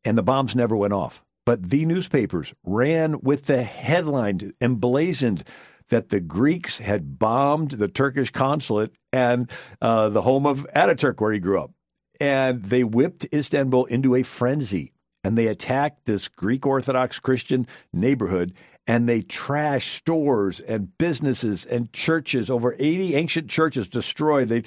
And 0.03 0.17
the 0.17 0.23
bombs 0.23 0.55
never 0.55 0.75
went 0.75 0.93
off. 0.93 1.23
But 1.45 1.69
the 1.69 1.85
newspapers 1.85 2.53
ran 2.65 3.21
with 3.21 3.45
the 3.45 3.63
headline 3.63 4.53
emblazoned 4.59 5.45
that 5.89 6.09
the 6.09 6.19
Greeks 6.19 6.79
had 6.79 7.17
bombed 7.17 7.71
the 7.71 7.87
Turkish 7.87 8.31
consulate 8.31 8.91
and 9.13 9.49
uh, 9.81 10.09
the 10.09 10.21
home 10.21 10.45
of 10.45 10.67
Ataturk, 10.75 11.21
where 11.21 11.31
he 11.31 11.39
grew 11.39 11.61
up. 11.61 11.71
And 12.19 12.63
they 12.63 12.83
whipped 12.83 13.27
Istanbul 13.33 13.85
into 13.85 14.15
a 14.15 14.23
frenzy. 14.23 14.91
And 15.23 15.37
they 15.37 15.47
attacked 15.47 16.05
this 16.05 16.27
Greek 16.27 16.65
Orthodox 16.65 17.19
Christian 17.19 17.67
neighborhood 17.93 18.53
and 18.87 19.07
they 19.07 19.21
trash 19.21 19.97
stores 19.97 20.59
and 20.61 20.97
businesses 20.97 21.65
and 21.65 21.91
churches. 21.91 22.49
Over 22.49 22.75
80 22.79 23.15
ancient 23.15 23.49
churches 23.49 23.89
destroyed. 23.89 24.47
They 24.47 24.63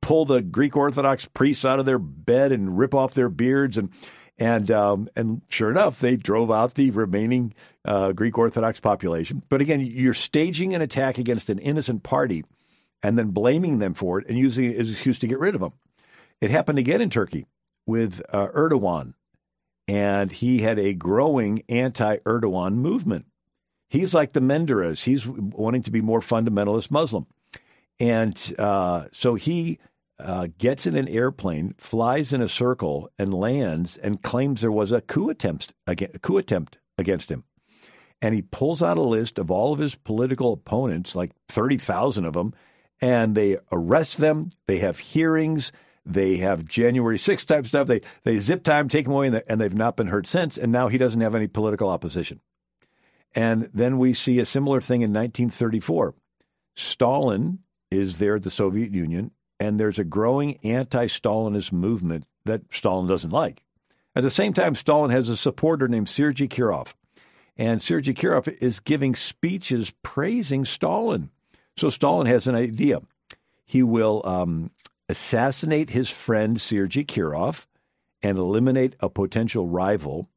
pull 0.00 0.24
the 0.24 0.40
Greek 0.40 0.76
Orthodox 0.76 1.26
priests 1.26 1.64
out 1.64 1.78
of 1.78 1.86
their 1.86 1.98
bed 1.98 2.52
and 2.52 2.78
rip 2.78 2.94
off 2.94 3.14
their 3.14 3.28
beards 3.28 3.78
and 3.78 3.90
and 4.38 4.70
um, 4.70 5.08
and 5.14 5.42
sure 5.50 5.70
enough, 5.70 6.00
they 6.00 6.16
drove 6.16 6.50
out 6.50 6.74
the 6.74 6.90
remaining 6.90 7.54
uh, 7.84 8.12
Greek 8.12 8.38
Orthodox 8.38 8.80
population. 8.80 9.42
But 9.48 9.60
again, 9.60 9.80
you're 9.80 10.14
staging 10.14 10.74
an 10.74 10.80
attack 10.80 11.18
against 11.18 11.50
an 11.50 11.58
innocent 11.58 12.02
party 12.02 12.44
and 13.02 13.18
then 13.18 13.28
blaming 13.28 13.78
them 13.78 13.94
for 13.94 14.18
it 14.18 14.28
and 14.28 14.38
using 14.38 14.64
it 14.64 14.80
as 14.80 14.88
an 14.88 14.94
excuse 14.94 15.18
to 15.20 15.26
get 15.26 15.38
rid 15.38 15.54
of 15.54 15.60
them. 15.60 15.74
It 16.40 16.50
happened 16.50 16.78
again 16.78 17.00
in 17.00 17.10
Turkey 17.10 17.46
with 17.86 18.22
uh, 18.32 18.48
Erdogan 18.48 19.14
and 19.88 20.30
he 20.30 20.60
had 20.60 20.78
a 20.78 20.92
growing 20.94 21.62
anti 21.68 22.16
Erdogan 22.18 22.74
movement. 22.74 23.26
He's 23.92 24.14
like 24.14 24.32
the 24.32 24.40
Menderes. 24.40 25.04
He's 25.04 25.26
wanting 25.26 25.82
to 25.82 25.90
be 25.90 26.00
more 26.00 26.20
fundamentalist 26.20 26.90
Muslim. 26.90 27.26
And 28.00 28.54
uh, 28.58 29.08
so 29.12 29.34
he 29.34 29.80
uh, 30.18 30.48
gets 30.56 30.86
in 30.86 30.96
an 30.96 31.08
airplane, 31.08 31.74
flies 31.76 32.32
in 32.32 32.40
a 32.40 32.48
circle, 32.48 33.10
and 33.18 33.34
lands 33.34 33.98
and 33.98 34.22
claims 34.22 34.62
there 34.62 34.72
was 34.72 34.92
a 34.92 35.02
coup 35.02 35.28
attempt, 35.28 35.74
a 35.86 35.94
coup 35.94 36.38
attempt 36.38 36.78
against 36.96 37.30
him. 37.30 37.44
And 38.22 38.34
he 38.34 38.40
pulls 38.40 38.82
out 38.82 38.96
a 38.96 39.02
list 39.02 39.38
of 39.38 39.50
all 39.50 39.74
of 39.74 39.78
his 39.78 39.94
political 39.94 40.54
opponents, 40.54 41.14
like 41.14 41.32
30,000 41.50 42.24
of 42.24 42.32
them, 42.32 42.54
and 43.02 43.34
they 43.34 43.58
arrest 43.70 44.16
them. 44.16 44.48
They 44.68 44.78
have 44.78 44.98
hearings. 45.00 45.70
They 46.06 46.38
have 46.38 46.64
January 46.64 47.18
6th 47.18 47.44
type 47.44 47.66
stuff. 47.66 47.88
They, 47.88 48.00
they 48.24 48.38
zip 48.38 48.64
time, 48.64 48.88
take 48.88 49.04
them 49.04 49.12
away, 49.12 49.26
and, 49.26 49.42
and 49.46 49.60
they've 49.60 49.74
not 49.74 49.98
been 49.98 50.06
heard 50.06 50.26
since. 50.26 50.56
And 50.56 50.72
now 50.72 50.88
he 50.88 50.96
doesn't 50.96 51.20
have 51.20 51.34
any 51.34 51.46
political 51.46 51.90
opposition. 51.90 52.40
And 53.34 53.70
then 53.72 53.98
we 53.98 54.12
see 54.12 54.38
a 54.38 54.46
similar 54.46 54.80
thing 54.80 55.02
in 55.02 55.10
1934. 55.10 56.14
Stalin 56.74 57.60
is 57.90 58.18
there 58.18 58.36
at 58.36 58.42
the 58.42 58.50
Soviet 58.50 58.92
Union, 58.92 59.30
and 59.60 59.78
there's 59.78 59.98
a 59.98 60.04
growing 60.04 60.58
anti 60.64 61.06
Stalinist 61.06 61.72
movement 61.72 62.24
that 62.44 62.62
Stalin 62.70 63.06
doesn't 63.06 63.32
like. 63.32 63.62
At 64.14 64.22
the 64.22 64.30
same 64.30 64.52
time, 64.52 64.74
Stalin 64.74 65.10
has 65.10 65.28
a 65.28 65.36
supporter 65.36 65.88
named 65.88 66.08
Sergei 66.08 66.48
Kirov. 66.48 66.92
And 67.56 67.82
Sergei 67.82 68.14
Kirov 68.14 68.48
is 68.60 68.80
giving 68.80 69.14
speeches 69.14 69.92
praising 70.02 70.64
Stalin. 70.64 71.30
So 71.76 71.90
Stalin 71.90 72.26
has 72.26 72.46
an 72.46 72.54
idea. 72.54 73.00
He 73.64 73.82
will 73.82 74.22
um, 74.24 74.70
assassinate 75.08 75.90
his 75.90 76.10
friend 76.10 76.60
Sergei 76.60 77.04
Kirov 77.04 77.66
and 78.22 78.38
eliminate 78.38 78.96
a 79.00 79.08
potential 79.08 79.66
rival 79.66 80.28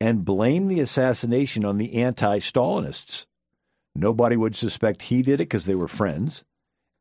and 0.00 0.24
blame 0.24 0.68
the 0.68 0.80
assassination 0.80 1.64
on 1.64 1.78
the 1.78 1.94
anti 1.94 2.38
Stalinists. 2.38 3.26
Nobody 3.94 4.36
would 4.36 4.56
suspect 4.56 5.02
he 5.02 5.22
did 5.22 5.34
it 5.34 5.48
because 5.48 5.64
they 5.64 5.74
were 5.74 5.88
friends, 5.88 6.44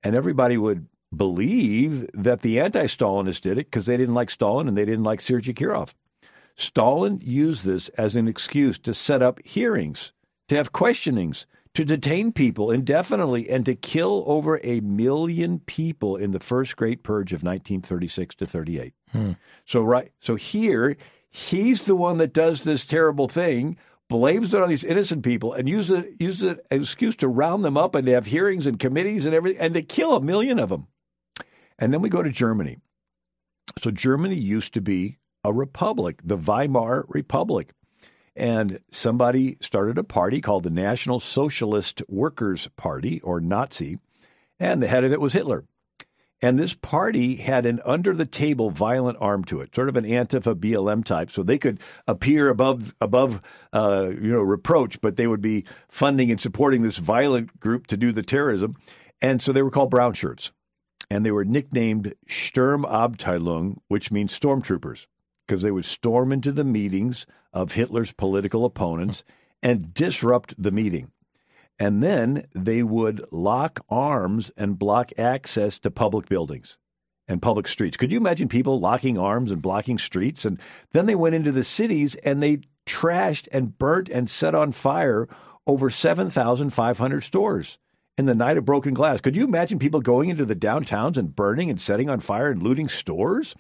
and 0.04 0.16
everybody 0.16 0.58
would 0.58 0.88
believe 1.16 2.10
that 2.14 2.42
the 2.42 2.60
anti 2.60 2.86
Stalinists 2.86 3.42
did 3.42 3.58
it 3.58 3.68
because 3.68 3.86
they 3.86 3.98
didn't 3.98 4.16
like 4.16 4.30
Stalin 4.30 4.68
and 4.68 4.78
they 4.78 4.86
didn't 4.86 5.04
like 5.04 5.22
Sergei 5.22 5.54
Kirov. 5.54 5.94
Stalin 6.56 7.22
used 7.24 7.64
this 7.64 7.88
as 7.90 8.16
an 8.16 8.28
excuse 8.28 8.78
to 8.80 8.94
set 8.94 9.22
up 9.22 9.40
hearings, 9.46 10.12
to 10.50 10.56
have 10.56 10.74
questionings, 10.74 11.46
to 11.74 11.86
detain 11.86 12.34
people 12.34 12.72
indefinitely, 12.72 13.50
and 13.50 13.66
to 13.66 13.76
kill 13.76 14.24
over 14.28 14.60
a 14.64 14.82
million 14.82 15.60
people 15.60 16.18
in 16.18 16.32
the 16.32 16.40
first 16.40 16.76
Great 16.76 17.04
Purge 17.04 17.32
of 17.32 17.44
1936 17.44 18.36
to 18.36 18.46
38. 18.46 18.94
Hmm. 19.12 19.32
So 19.66 19.82
right, 19.82 20.12
so 20.20 20.36
here 20.36 20.98
He's 21.30 21.86
the 21.86 21.96
one 21.96 22.18
that 22.18 22.34
does 22.34 22.64
this 22.64 22.86
terrible 22.86 23.28
thing, 23.28 23.78
blames 24.08 24.54
it 24.54 24.62
on 24.62 24.70
these 24.70 24.84
innocent 24.84 25.24
people, 25.24 25.54
and 25.54 25.70
uses 25.70 26.00
it, 26.00 26.14
uses 26.20 26.44
it 26.44 26.66
an 26.72 26.82
excuse 26.82 27.16
to 27.18 27.28
round 27.28 27.64
them 27.64 27.78
up 27.78 27.96
and 27.96 28.06
to 28.08 28.14
have 28.14 28.26
hearings 28.26 28.66
and 28.66 28.80
committees 28.80 29.26
and 29.26 29.36
everything, 29.36 29.62
and 29.62 29.74
to 29.74 29.82
kill 29.82 30.16
a 30.16 30.22
million 30.22 30.58
of 30.60 30.70
them. 30.70 30.88
And 31.78 31.94
then 31.94 32.02
we 32.02 32.10
go 32.10 32.24
to 32.24 32.32
Germany. 32.32 32.80
So 33.82 33.92
Germany 33.92 34.36
used 34.36 34.74
to 34.74 34.82
be 34.82 35.18
a 35.44 35.54
republic, 35.54 36.20
the 36.24 36.38
Weimar 36.38 37.06
Republic. 37.08 37.72
And 38.36 38.80
somebody 38.92 39.58
started 39.62 39.98
a 39.98 40.04
party 40.04 40.42
called 40.42 40.64
the 40.64 40.70
National 40.70 41.20
Socialist 41.20 42.02
Workers' 42.08 42.70
Party, 42.76 43.22
or 43.22 43.40
Nazi, 43.40 44.00
and 44.60 44.82
the 44.82 44.88
head 44.88 45.04
of 45.04 45.12
it 45.12 45.22
was 45.22 45.34
Hitler. 45.34 45.66
And 46.42 46.58
this 46.58 46.74
party 46.74 47.36
had 47.36 47.66
an 47.66 47.82
under 47.86 48.14
the 48.14 48.26
table 48.26 48.70
violent 48.70 49.18
arm 49.20 49.44
to 49.46 49.60
it, 49.60 49.76
sort 49.76 49.90
of 49.90 49.98
an 49.98 50.06
Antifa 50.06 50.56
BLM 50.56 51.04
type. 51.04 51.32
So 51.32 51.44
they 51.44 51.58
could 51.58 51.82
appear 52.08 52.50
above 52.50 52.96
above 53.02 53.42
uh, 53.74 54.10
you 54.10 54.32
know 54.32 54.42
reproach, 54.42 55.02
but 55.02 55.18
they 55.18 55.28
would 55.28 55.42
be 55.42 55.66
funding 55.90 56.32
and 56.32 56.40
supporting 56.40 56.82
this 56.82 56.98
violent 56.98 57.60
group 57.60 57.88
to 57.88 57.98
do 57.98 58.14
the 58.14 58.24
terrorism. 58.24 58.76
And 59.22 59.42
so 59.42 59.52
they 59.52 59.62
were 59.62 59.72
called 59.72 59.90
brown 59.90 60.14
shirts. 60.14 60.52
And 61.12 61.26
they 61.26 61.32
were 61.32 61.44
nicknamed 61.44 62.14
Sturmabteilung, 62.30 63.78
which 63.88 64.12
means 64.12 64.38
stormtroopers, 64.38 65.08
because 65.46 65.64
they 65.64 65.72
would 65.72 65.86
storm 65.86 66.32
into 66.32 66.52
the 66.52 66.64
meetings 66.64 67.26
of 67.52 67.72
Hitler's 67.72 68.12
political 68.12 68.64
opponents 68.64 69.24
and 69.64 69.92
disrupt 69.94 70.54
the 70.62 70.72
meeting 70.72 71.12
and 71.80 72.04
then 72.04 72.46
they 72.54 72.84
would 72.84 73.26
lock 73.32 73.84
arms 73.90 74.52
and 74.58 74.78
block 74.78 75.12
access 75.18 75.80
to 75.80 75.90
public 75.90 76.28
buildings 76.28 76.78
and 77.28 77.42
public 77.42 77.68
streets. 77.68 77.96
Could 77.96 78.12
you 78.12 78.18
imagine 78.18 78.50
people 78.50 78.80
locking 78.80 79.18
arms 79.18 79.52
and 79.52 79.62
blocking 79.62 79.98
streets? 79.98 80.44
And 80.44 80.60
then 80.92 81.06
they 81.06 81.16
went 81.16 81.36
into 81.36 81.52
the 81.52 81.64
cities 81.64 82.16
and 82.16 82.44
they 82.44 82.62
trashed 82.86 83.48
and 83.52 83.78
burnt 83.78 84.10
and 84.10 84.30
set 84.30 84.56
on 84.56 84.72
fire 84.72 85.28
over 85.66 85.90
7,500 85.90 87.22
stores 87.22 87.78
in 88.18 88.26
the 88.26 88.36
night 88.36 88.58
of 88.58 88.66
broken 88.66 88.94
glass. 88.94 89.22
Could 89.22 89.36
you 89.36 89.46
imagine 89.46 89.80
people 89.80 90.02
going 90.02 90.30
into 90.30 90.44
the 90.44 90.56
downtowns 90.56 91.16
and 91.16 91.34
burning 91.34 91.70
and 91.70 91.80
setting 91.80 92.10
on 92.10 92.20
fire 92.20 92.50
and 92.50 92.62
looting 92.62 92.90
stores? 92.90 93.56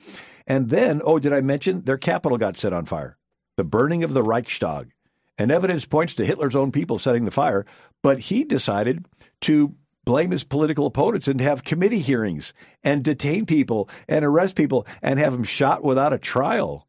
And 0.46 0.70
then, 0.70 1.02
oh, 1.06 1.20
did 1.20 1.32
I 1.32 1.42
mention 1.42 1.84
their 1.84 1.98
capital 1.98 2.38
got 2.38 2.58
set 2.58 2.74
on 2.74 2.86
fire? 2.86 3.18
The 3.56 3.64
burning 3.64 4.04
of 4.04 4.14
the 4.14 4.24
Reichstag. 4.24 4.90
And 5.40 5.52
evidence 5.52 5.86
points 5.86 6.14
to 6.16 6.26
Hitler's 6.26 6.56
own 6.56 6.72
people 6.72 7.00
setting 7.00 7.24
the 7.24 7.32
fire, 7.32 7.66
but 8.04 8.20
he 8.20 8.44
decided 8.44 9.06
to 9.42 9.74
blame 10.04 10.32
his 10.32 10.44
political 10.44 10.86
opponents 10.86 11.30
and 11.30 11.40
have 11.40 11.64
committee 11.64 12.02
hearings 12.02 12.54
and 12.84 13.04
detain 13.04 13.46
people 13.46 13.90
and 14.08 14.26
arrest 14.26 14.56
people 14.56 14.86
and 15.02 15.18
have 15.18 15.32
them 15.32 15.46
shot 15.46 15.82
without 15.82 16.12
a 16.12 16.18
trial. 16.18 16.88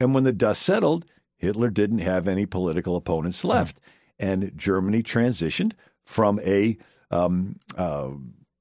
And 0.00 0.12
when 0.12 0.24
the 0.24 0.32
dust 0.32 0.62
settled, 0.62 1.04
Hitler 1.36 1.70
didn't 1.70 2.00
have 2.00 2.26
any 2.26 2.46
political 2.46 2.96
opponents 2.96 3.44
left. 3.44 3.78
And 4.18 4.52
Germany 4.56 5.04
transitioned 5.04 5.72
from 6.04 6.40
a 6.40 6.78
um, 7.12 7.60
uh, 7.76 8.08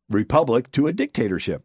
republic 0.10 0.72
to 0.74 0.86
a 0.86 0.94
dictatorship. 0.94 1.64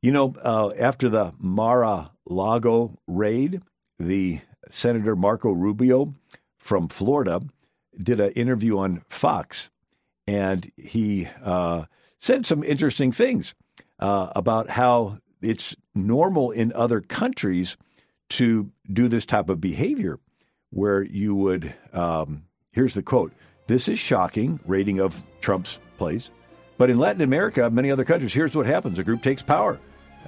You 0.00 0.12
know, 0.12 0.34
uh, 0.44 0.70
after 0.78 1.08
the 1.08 1.32
Mar 1.38 1.82
a 1.82 2.12
Lago 2.26 2.98
raid, 3.08 3.62
the 3.98 4.40
Senator 4.68 5.16
Marco 5.16 5.50
Rubio 5.50 6.14
from 6.64 6.88
Florida 6.88 7.42
did 8.02 8.18
an 8.20 8.30
interview 8.30 8.78
on 8.78 9.02
Fox, 9.10 9.68
and 10.26 10.66
he 10.78 11.28
uh, 11.42 11.84
said 12.20 12.46
some 12.46 12.64
interesting 12.64 13.12
things 13.12 13.54
uh, 14.00 14.32
about 14.34 14.70
how 14.70 15.18
it's 15.42 15.76
normal 15.94 16.52
in 16.52 16.72
other 16.72 17.02
countries 17.02 17.76
to 18.30 18.70
do 18.90 19.08
this 19.08 19.26
type 19.26 19.50
of 19.50 19.60
behavior, 19.60 20.18
where 20.70 21.02
you 21.02 21.34
would. 21.34 21.74
Um, 21.92 22.44
here's 22.72 22.94
the 22.94 23.02
quote: 23.02 23.34
"This 23.66 23.86
is 23.86 23.98
shocking." 23.98 24.58
Rating 24.64 25.00
of 25.00 25.22
Trump's 25.42 25.78
place, 25.98 26.30
but 26.78 26.88
in 26.88 26.98
Latin 26.98 27.20
America, 27.20 27.68
many 27.68 27.90
other 27.90 28.06
countries, 28.06 28.32
here's 28.32 28.56
what 28.56 28.64
happens: 28.64 28.98
a 28.98 29.04
group 29.04 29.22
takes 29.22 29.42
power. 29.42 29.78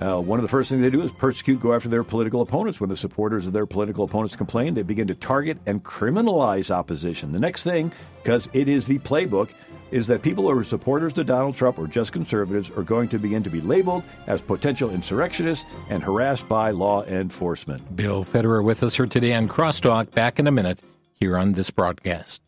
Uh, 0.01 0.21
one 0.21 0.39
of 0.39 0.43
the 0.43 0.49
first 0.49 0.69
things 0.69 0.83
they 0.83 0.91
do 0.91 1.03
is 1.03 1.11
persecute, 1.13 1.61
go 1.61 1.75
after 1.75 1.89
their 1.89 2.05
political 2.05 2.43
opponents. 2.43 2.81
When 2.81 2.91
the 2.91 2.97
supporters 2.97 3.47
of 3.47 3.53
their 3.53 3.67
political 3.67 4.05
opponents 4.05 4.37
complain, 4.37 4.75
they 4.75 4.83
begin 4.83 5.07
to 5.09 5.15
target 5.15 5.59
and 5.67 5.83
criminalize 5.83 6.71
opposition. 6.71 7.33
The 7.33 7.39
next 7.39 7.63
thing, 7.63 7.93
because 8.23 8.49
it 8.53 8.69
is 8.69 8.87
the 8.87 8.99
playbook, 8.99 9.49
is 9.91 10.09
that 10.09 10.23
people 10.23 10.45
who 10.45 10.59
are 10.59 10.65
supporters 10.65 11.13
to 11.15 11.25
Donald 11.25 11.55
Trump 11.55 11.79
or 11.79 11.87
just 11.87 12.13
conservatives 12.13 12.71
are 12.71 12.83
going 12.83 13.09
to 13.09 13.19
begin 13.19 13.43
to 13.45 13.51
be 13.51 13.61
labeled 13.61 14.03
as 14.27 14.41
potential 14.41 14.91
insurrectionists 14.91 15.65
and 15.89 16.03
harassed 16.03 16.49
by 16.49 16.71
law 16.71 17.05
enforcement. 17.05 17.97
Bill 17.97 18.25
Federer 18.25 18.65
with 18.65 18.83
us 18.83 18.97
here 18.97 19.07
today 19.07 19.33
on 19.35 19.49
Crosstalk. 19.49 20.11
Back 20.11 20.39
in 20.39 20.47
a 20.47 20.51
minute 20.51 20.83
here 21.15 21.39
on 21.39 21.53
this 21.53 21.71
broadcast. 21.71 22.43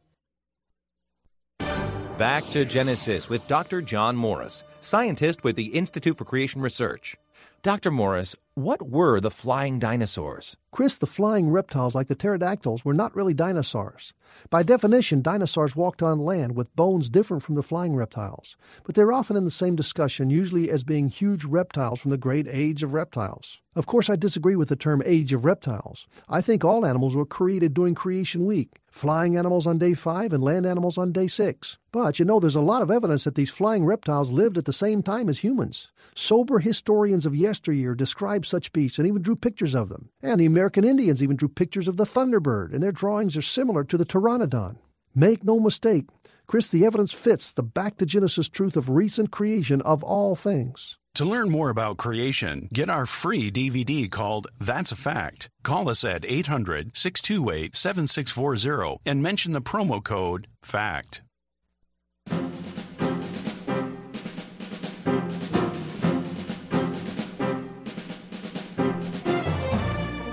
Back 2.18 2.50
to 2.50 2.64
Genesis 2.64 3.28
with 3.28 3.46
Dr. 3.46 3.80
John 3.80 4.16
Morris, 4.16 4.64
scientist 4.80 5.44
with 5.44 5.54
the 5.54 5.66
Institute 5.66 6.18
for 6.18 6.24
Creation 6.24 6.60
Research. 6.60 7.16
Dr. 7.62 7.90
Morris, 7.90 8.36
what 8.54 8.88
were 8.88 9.18
the 9.18 9.32
flying 9.32 9.80
dinosaurs? 9.80 10.56
Chris, 10.70 10.94
the 10.94 11.08
flying 11.08 11.50
reptiles 11.50 11.92
like 11.92 12.06
the 12.06 12.14
pterodactyls 12.14 12.84
were 12.84 12.94
not 12.94 13.14
really 13.16 13.34
dinosaurs. 13.34 14.12
By 14.48 14.62
definition, 14.62 15.22
dinosaurs 15.22 15.74
walked 15.74 16.00
on 16.00 16.20
land 16.20 16.54
with 16.54 16.74
bones 16.76 17.10
different 17.10 17.42
from 17.42 17.56
the 17.56 17.64
flying 17.64 17.96
reptiles, 17.96 18.56
but 18.84 18.94
they're 18.94 19.12
often 19.12 19.36
in 19.36 19.44
the 19.44 19.50
same 19.50 19.74
discussion, 19.74 20.30
usually 20.30 20.70
as 20.70 20.84
being 20.84 21.08
huge 21.08 21.44
reptiles 21.44 21.98
from 21.98 22.12
the 22.12 22.16
great 22.16 22.46
age 22.48 22.84
of 22.84 22.94
reptiles. 22.94 23.60
Of 23.74 23.86
course, 23.86 24.08
I 24.08 24.14
disagree 24.14 24.54
with 24.54 24.68
the 24.68 24.76
term 24.76 25.02
age 25.04 25.32
of 25.32 25.44
reptiles. 25.44 26.06
I 26.28 26.40
think 26.40 26.64
all 26.64 26.86
animals 26.86 27.16
were 27.16 27.26
created 27.26 27.74
during 27.74 27.96
creation 27.96 28.46
week 28.46 28.78
flying 28.98 29.36
animals 29.36 29.66
on 29.66 29.78
day 29.78 29.94
five 29.94 30.32
and 30.32 30.42
land 30.42 30.66
animals 30.66 30.98
on 30.98 31.12
day 31.12 31.28
six. 31.28 31.78
But 31.92 32.18
you 32.18 32.24
know, 32.24 32.40
there's 32.40 32.54
a 32.54 32.60
lot 32.60 32.82
of 32.82 32.90
evidence 32.90 33.24
that 33.24 33.36
these 33.36 33.50
flying 33.50 33.86
reptiles 33.86 34.32
lived 34.32 34.58
at 34.58 34.64
the 34.64 34.72
same 34.72 35.02
time 35.02 35.28
as 35.28 35.38
humans. 35.38 35.92
Sober 36.14 36.58
historians 36.58 37.24
of 37.24 37.36
yesteryear 37.36 37.94
described 37.94 38.44
such 38.44 38.72
beasts 38.72 38.98
and 38.98 39.06
even 39.06 39.22
drew 39.22 39.36
pictures 39.36 39.74
of 39.74 39.88
them. 39.88 40.10
And 40.20 40.40
the 40.40 40.46
American 40.46 40.84
Indians 40.84 41.22
even 41.22 41.36
drew 41.36 41.48
pictures 41.48 41.86
of 41.86 41.96
the 41.96 42.04
thunderbird, 42.04 42.74
and 42.74 42.82
their 42.82 42.92
drawings 42.92 43.36
are 43.36 43.42
similar 43.42 43.84
to 43.84 43.96
the 43.96 44.04
pteranodon. 44.04 44.78
Make 45.14 45.44
no 45.44 45.60
mistake, 45.60 46.06
Chris, 46.48 46.70
the 46.70 46.86
evidence 46.86 47.12
fits 47.12 47.50
the 47.50 47.62
back 47.62 47.98
to 47.98 48.06
Genesis 48.06 48.48
truth 48.48 48.74
of 48.74 48.88
recent 48.88 49.30
creation 49.30 49.82
of 49.82 50.02
all 50.02 50.34
things. 50.34 50.96
To 51.18 51.24
learn 51.24 51.50
more 51.50 51.68
about 51.68 51.96
creation, 51.96 52.68
get 52.72 52.88
our 52.88 53.04
free 53.04 53.50
DVD 53.50 54.08
called 54.08 54.46
That's 54.60 54.92
a 54.92 54.96
Fact. 54.96 55.48
Call 55.64 55.88
us 55.88 56.04
at 56.04 56.24
800 56.24 56.96
628 56.96 57.74
7640 57.74 58.98
and 59.04 59.20
mention 59.20 59.50
the 59.50 59.60
promo 59.60 60.00
code 60.00 60.46
FACT. 60.62 61.22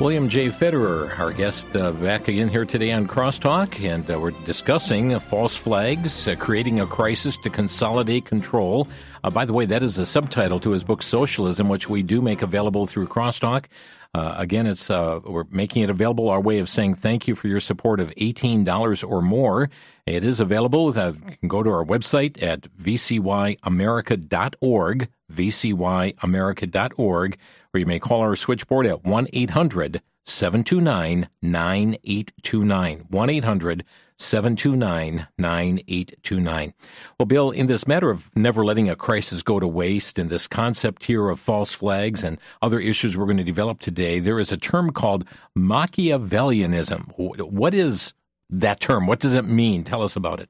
William 0.05 0.29
J. 0.29 0.49
Federer, 0.49 1.17
our 1.17 1.33
guest, 1.33 1.65
uh, 1.75 1.91
back 1.91 2.27
again 2.27 2.47
here 2.47 2.63
today 2.63 2.91
on 2.91 3.07
Crosstalk, 3.07 3.83
and 3.83 4.07
uh, 4.07 4.19
we're 4.19 4.29
discussing 4.45 5.15
uh, 5.15 5.19
false 5.19 5.57
flags, 5.57 6.27
uh, 6.27 6.35
creating 6.35 6.79
a 6.79 6.85
crisis 6.85 7.37
to 7.37 7.49
consolidate 7.49 8.23
control. 8.23 8.87
Uh, 9.23 9.31
by 9.31 9.45
the 9.45 9.53
way, 9.53 9.65
that 9.65 9.81
is 9.81 9.97
a 9.97 10.05
subtitle 10.05 10.59
to 10.59 10.69
his 10.69 10.83
book 10.83 11.01
Socialism, 11.01 11.69
which 11.69 11.89
we 11.89 12.03
do 12.03 12.21
make 12.21 12.43
available 12.43 12.85
through 12.85 13.07
Crosstalk. 13.07 13.65
Uh, 14.13 14.35
again, 14.37 14.67
it's 14.67 14.89
we're 14.89 15.45
making 15.49 15.81
it 15.81 15.89
available. 15.89 16.29
Our 16.29 16.39
way 16.39 16.59
of 16.59 16.69
saying 16.69 16.93
thank 16.95 17.27
you 17.27 17.33
for 17.33 17.47
your 17.47 17.59
support 17.59 17.99
of 17.99 18.13
eighteen 18.15 18.63
dollars 18.63 19.01
or 19.01 19.23
more. 19.23 19.71
It 20.05 20.23
is 20.23 20.39
available. 20.39 20.95
you 20.95 21.35
can 21.39 21.47
go 21.47 21.63
to 21.63 21.71
our 21.71 21.83
website 21.83 22.43
at 22.43 22.71
vcyamerica.org, 22.77 25.07
vcyamerica.org 25.31 27.37
or 27.73 27.79
you 27.79 27.85
may 27.85 27.99
call 27.99 28.21
our 28.21 28.35
switchboard 28.35 28.85
at 28.85 29.03
1 29.03 29.27
800 29.33 30.01
729 30.25 31.29
9829. 31.41 33.05
1 33.09 33.29
800 33.29 33.85
729 34.17 35.27
9829. 35.37 36.73
Well, 37.19 37.25
Bill, 37.25 37.51
in 37.51 37.67
this 37.67 37.85
matter 37.85 38.09
of 38.09 38.31
never 38.35 38.63
letting 38.63 38.89
a 38.89 38.95
crisis 38.95 39.43
go 39.43 39.59
to 39.59 39.67
waste 39.67 40.17
and 40.17 40.29
this 40.29 40.47
concept 40.47 41.03
here 41.03 41.29
of 41.29 41.39
false 41.39 41.73
flags 41.73 42.23
and 42.23 42.39
other 42.61 42.79
issues 42.79 43.17
we're 43.17 43.25
going 43.25 43.37
to 43.37 43.43
develop 43.43 43.79
today, 43.79 44.19
there 44.19 44.39
is 44.39 44.51
a 44.51 44.57
term 44.57 44.91
called 44.91 45.25
Machiavellianism. 45.57 47.11
What 47.17 47.73
is 47.73 48.13
that 48.49 48.79
term? 48.79 49.07
What 49.07 49.19
does 49.19 49.33
it 49.33 49.45
mean? 49.45 49.83
Tell 49.83 50.01
us 50.01 50.15
about 50.15 50.39
it. 50.39 50.49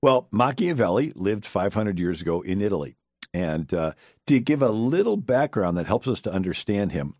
Well, 0.00 0.28
Machiavelli 0.30 1.12
lived 1.16 1.44
500 1.44 1.98
years 1.98 2.20
ago 2.20 2.42
in 2.42 2.60
Italy. 2.60 2.97
And 3.34 3.72
uh, 3.74 3.92
to 4.26 4.40
give 4.40 4.62
a 4.62 4.70
little 4.70 5.16
background 5.16 5.76
that 5.76 5.86
helps 5.86 6.08
us 6.08 6.20
to 6.22 6.32
understand 6.32 6.92
him, 6.92 7.14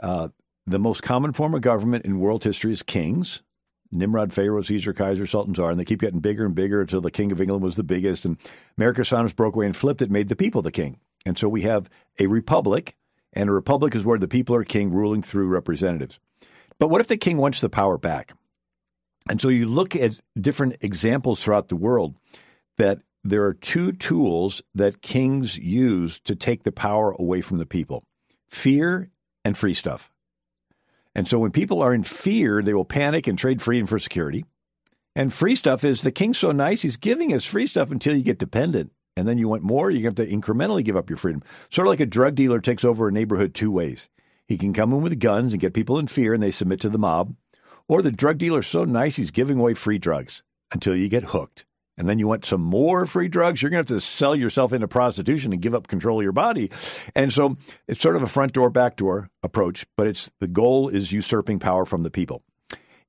uh, 0.00 0.28
the 0.66 0.78
most 0.78 1.02
common 1.02 1.32
form 1.32 1.54
of 1.54 1.62
government 1.62 2.04
in 2.04 2.20
world 2.20 2.44
history 2.44 2.72
is 2.72 2.82
kings. 2.82 3.42
Nimrod, 3.92 4.32
Pharaoh, 4.32 4.62
Caesar, 4.62 4.92
Kaiser, 4.92 5.26
Sultan, 5.26 5.54
Tsar, 5.54 5.70
and 5.70 5.78
they 5.78 5.84
keep 5.84 6.00
getting 6.00 6.20
bigger 6.20 6.44
and 6.44 6.54
bigger 6.54 6.80
until 6.80 7.00
the 7.00 7.10
King 7.10 7.30
of 7.30 7.40
England 7.40 7.62
was 7.62 7.76
the 7.76 7.84
biggest. 7.84 8.24
And 8.24 8.36
America's 8.76 9.08
founders 9.08 9.32
broke 9.32 9.54
away 9.54 9.66
and 9.66 9.76
flipped 9.76 10.02
it, 10.02 10.10
made 10.10 10.28
the 10.28 10.36
people 10.36 10.60
the 10.60 10.72
king. 10.72 10.98
And 11.24 11.38
so 11.38 11.48
we 11.48 11.62
have 11.62 11.88
a 12.18 12.26
republic, 12.26 12.96
and 13.32 13.48
a 13.48 13.52
republic 13.52 13.94
is 13.94 14.04
where 14.04 14.18
the 14.18 14.28
people 14.28 14.56
are 14.56 14.64
king, 14.64 14.90
ruling 14.90 15.22
through 15.22 15.46
representatives. 15.46 16.18
But 16.78 16.88
what 16.88 17.00
if 17.00 17.08
the 17.08 17.16
king 17.16 17.36
wants 17.36 17.60
the 17.60 17.68
power 17.68 17.96
back? 17.96 18.32
And 19.28 19.40
so 19.40 19.48
you 19.48 19.66
look 19.66 19.96
at 19.96 20.20
different 20.38 20.76
examples 20.80 21.42
throughout 21.42 21.68
the 21.68 21.76
world 21.76 22.16
that 22.78 23.00
there 23.30 23.44
are 23.44 23.54
two 23.54 23.92
tools 23.92 24.62
that 24.74 25.02
kings 25.02 25.58
use 25.58 26.18
to 26.20 26.36
take 26.36 26.62
the 26.62 26.72
power 26.72 27.12
away 27.12 27.40
from 27.40 27.58
the 27.58 27.66
people 27.66 28.04
fear 28.48 29.10
and 29.44 29.56
free 29.56 29.74
stuff. 29.74 30.10
And 31.14 31.26
so 31.26 31.38
when 31.38 31.50
people 31.50 31.82
are 31.82 31.92
in 31.92 32.04
fear, 32.04 32.62
they 32.62 32.74
will 32.74 32.84
panic 32.84 33.26
and 33.26 33.38
trade 33.38 33.60
freedom 33.60 33.86
for 33.86 33.98
security. 33.98 34.44
And 35.14 35.32
free 35.32 35.56
stuff 35.56 35.82
is 35.84 36.02
the 36.02 36.12
king's 36.12 36.38
so 36.38 36.52
nice, 36.52 36.82
he's 36.82 36.96
giving 36.96 37.32
us 37.32 37.44
free 37.44 37.66
stuff 37.66 37.90
until 37.90 38.14
you 38.14 38.22
get 38.22 38.38
dependent. 38.38 38.92
And 39.16 39.26
then 39.26 39.38
you 39.38 39.48
want 39.48 39.62
more, 39.62 39.90
you 39.90 40.04
have 40.04 40.14
to 40.16 40.26
incrementally 40.26 40.84
give 40.84 40.96
up 40.96 41.08
your 41.08 41.16
freedom. 41.16 41.42
Sort 41.70 41.86
of 41.86 41.90
like 41.90 42.00
a 42.00 42.06
drug 42.06 42.34
dealer 42.34 42.60
takes 42.60 42.84
over 42.84 43.08
a 43.08 43.12
neighborhood 43.12 43.54
two 43.54 43.70
ways. 43.70 44.10
He 44.46 44.58
can 44.58 44.74
come 44.74 44.92
in 44.92 45.00
with 45.00 45.18
guns 45.18 45.54
and 45.54 45.60
get 45.60 45.74
people 45.74 45.98
in 45.98 46.06
fear 46.06 46.34
and 46.34 46.42
they 46.42 46.50
submit 46.50 46.80
to 46.82 46.90
the 46.90 46.98
mob. 46.98 47.34
Or 47.88 48.02
the 48.02 48.12
drug 48.12 48.36
dealer's 48.38 48.66
so 48.66 48.84
nice, 48.84 49.16
he's 49.16 49.30
giving 49.30 49.58
away 49.58 49.74
free 49.74 49.98
drugs 49.98 50.42
until 50.70 50.94
you 50.94 51.08
get 51.08 51.24
hooked 51.24 51.64
and 51.98 52.08
then 52.08 52.18
you 52.18 52.26
want 52.26 52.44
some 52.44 52.60
more 52.60 53.06
free 53.06 53.28
drugs, 53.28 53.62
you're 53.62 53.70
going 53.70 53.84
to 53.84 53.94
have 53.94 54.00
to 54.00 54.06
sell 54.06 54.36
yourself 54.36 54.72
into 54.72 54.88
prostitution 54.88 55.52
and 55.52 55.62
give 55.62 55.74
up 55.74 55.88
control 55.88 56.18
of 56.20 56.22
your 56.22 56.32
body. 56.32 56.70
And 57.14 57.32
so 57.32 57.56
it's 57.88 58.00
sort 58.00 58.16
of 58.16 58.22
a 58.22 58.26
front 58.26 58.52
door, 58.52 58.70
back 58.70 58.96
door 58.96 59.30
approach, 59.42 59.86
but 59.96 60.06
it's 60.06 60.30
the 60.40 60.48
goal 60.48 60.88
is 60.88 61.12
usurping 61.12 61.58
power 61.58 61.84
from 61.84 62.02
the 62.02 62.10
people. 62.10 62.42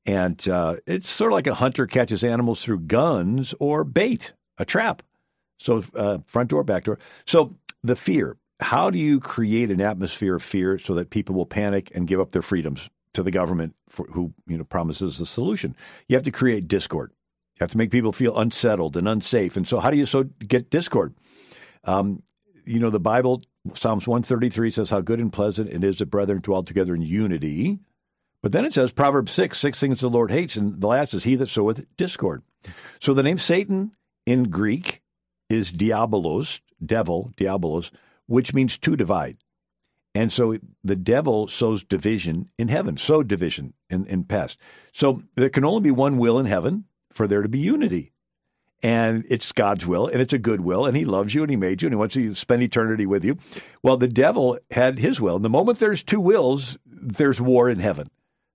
And 0.06 0.48
uh, 0.48 0.78
it's 0.86 1.10
sort 1.10 1.32
of 1.32 1.36
like 1.36 1.48
a 1.48 1.54
hunter 1.54 1.86
catches 1.86 2.24
animals 2.24 2.64
through 2.64 2.80
guns 2.82 3.54
or 3.60 3.84
bait, 3.84 4.32
a 4.58 4.64
trap. 4.64 5.04
So 5.60 5.84
uh, 5.96 6.20
front 6.28 6.50
door, 6.50 6.64
back 6.64 6.86
door. 6.86 7.00
So 7.26 7.56
the 7.84 7.96
fear. 7.96 8.38
How 8.60 8.90
do 8.90 8.98
you 8.98 9.20
create 9.20 9.70
an 9.70 9.82
atmosphere 9.82 10.36
of 10.36 10.42
fear 10.42 10.80
so 10.80 10.96
that 10.96 11.12
people 11.12 11.36
will 11.36 11.46
panic 11.46 11.92
and 11.94 12.08
give 12.08 12.20
up 12.20 12.32
their 12.32 12.42
freedoms 12.42 12.90
to 13.14 13.22
the 13.22 13.30
government 13.30 13.76
for, 13.88 14.08
who 14.08 14.34
you 14.48 14.58
know 14.58 14.64
promises 14.64 15.20
a 15.20 15.28
solution? 15.28 15.76
You 16.08 16.16
have 16.16 16.24
to 16.24 16.32
create 16.32 16.68
discord. 16.68 17.12
You 17.58 17.63
have 17.63 17.72
to 17.72 17.78
make 17.78 17.89
people 17.89 18.12
feel 18.12 18.38
unsettled 18.38 18.96
and 18.98 19.08
unsafe. 19.08 19.58
And 19.58 19.67
so, 19.67 19.80
how 19.80 19.89
do 19.89 19.98
you 19.98 20.06
so 20.06 20.24
get 20.24 20.70
discord? 20.70 21.15
Um, 21.84 22.22
you 22.65 22.80
know, 22.80 22.91
the 22.91 23.00
Bible, 23.00 23.41
Psalms 23.74 24.06
133 24.06 24.70
says, 24.70 24.91
How 24.91 25.02
good 25.02 25.20
and 25.20 25.34
pleasant 25.34 25.72
it 25.72 25.84
is 25.84 25.98
that 25.98 26.08
brethren 26.08 26.41
dwell 26.41 26.62
together 26.62 26.93
in 26.93 27.02
unity. 27.02 27.80
But 28.43 28.52
then 28.52 28.65
it 28.65 28.74
says, 28.74 28.91
Proverbs 28.91 29.32
6, 29.32 29.58
six 29.58 29.80
things 29.80 30.02
the 30.02 30.10
Lord 30.10 30.30
hates. 30.30 30.56
And 30.56 30.80
the 30.80 30.88
last 30.88 31.15
is, 31.15 31.24
He 31.24 31.36
that 31.36 31.50
soweth 31.50 31.84
discord. 31.98 32.43
So 33.00 33.15
the 33.15 33.24
name 33.24 33.39
Satan 33.39 33.93
in 34.26 34.50
Greek 34.52 35.02
is 35.50 35.72
diabolos, 35.72 36.60
devil, 36.86 37.32
diabolos, 37.38 37.89
which 38.28 38.54
means 38.54 38.78
to 38.78 38.96
divide. 38.96 39.38
And 40.13 40.32
so 40.32 40.58
the 40.84 40.96
devil 40.96 41.48
sows 41.48 41.84
division 41.84 42.50
in 42.58 42.67
heaven, 42.67 42.98
sowed 42.98 43.28
division 43.28 43.74
in, 43.89 44.06
in 44.08 44.24
past. 44.24 44.58
So 44.91 45.24
there 45.36 45.50
can 45.50 45.65
only 45.65 45.82
be 45.82 45.91
one 45.91 46.17
will 46.17 46.39
in 46.39 46.46
heaven, 46.46 46.86
for 47.18 47.28
there 47.28 47.42
to 47.42 47.50
be 47.50 47.60
unity. 47.60 48.14
And 48.84 49.26
it's 49.28 49.52
God's 49.52 49.88
will, 49.88 50.08
and 50.08 50.22
it's 50.22 50.34
a 50.34 50.38
good 50.38 50.62
will, 50.62 50.86
and 50.86 50.96
He 50.96 51.04
loves 51.04 51.34
you, 51.34 51.42
and 51.42 51.50
He 51.50 51.58
made 51.58 51.82
you, 51.82 51.88
and 51.88 51.94
He 51.94 51.98
wants 51.98 52.14
to 52.14 52.36
spend 52.36 52.62
eternity 52.62 53.08
with 53.08 53.26
you. 53.26 53.38
Well, 53.82 53.98
the 53.98 54.08
devil 54.08 54.60
had 54.70 55.00
his 55.00 55.20
will. 55.20 55.38
And 55.38 55.44
the 55.44 55.50
moment 55.50 55.80
there's 55.80 56.04
two 56.04 56.22
wills, 56.22 56.78
there's 56.86 57.42
war 57.42 57.70
in 57.70 57.80
heaven 57.80 58.10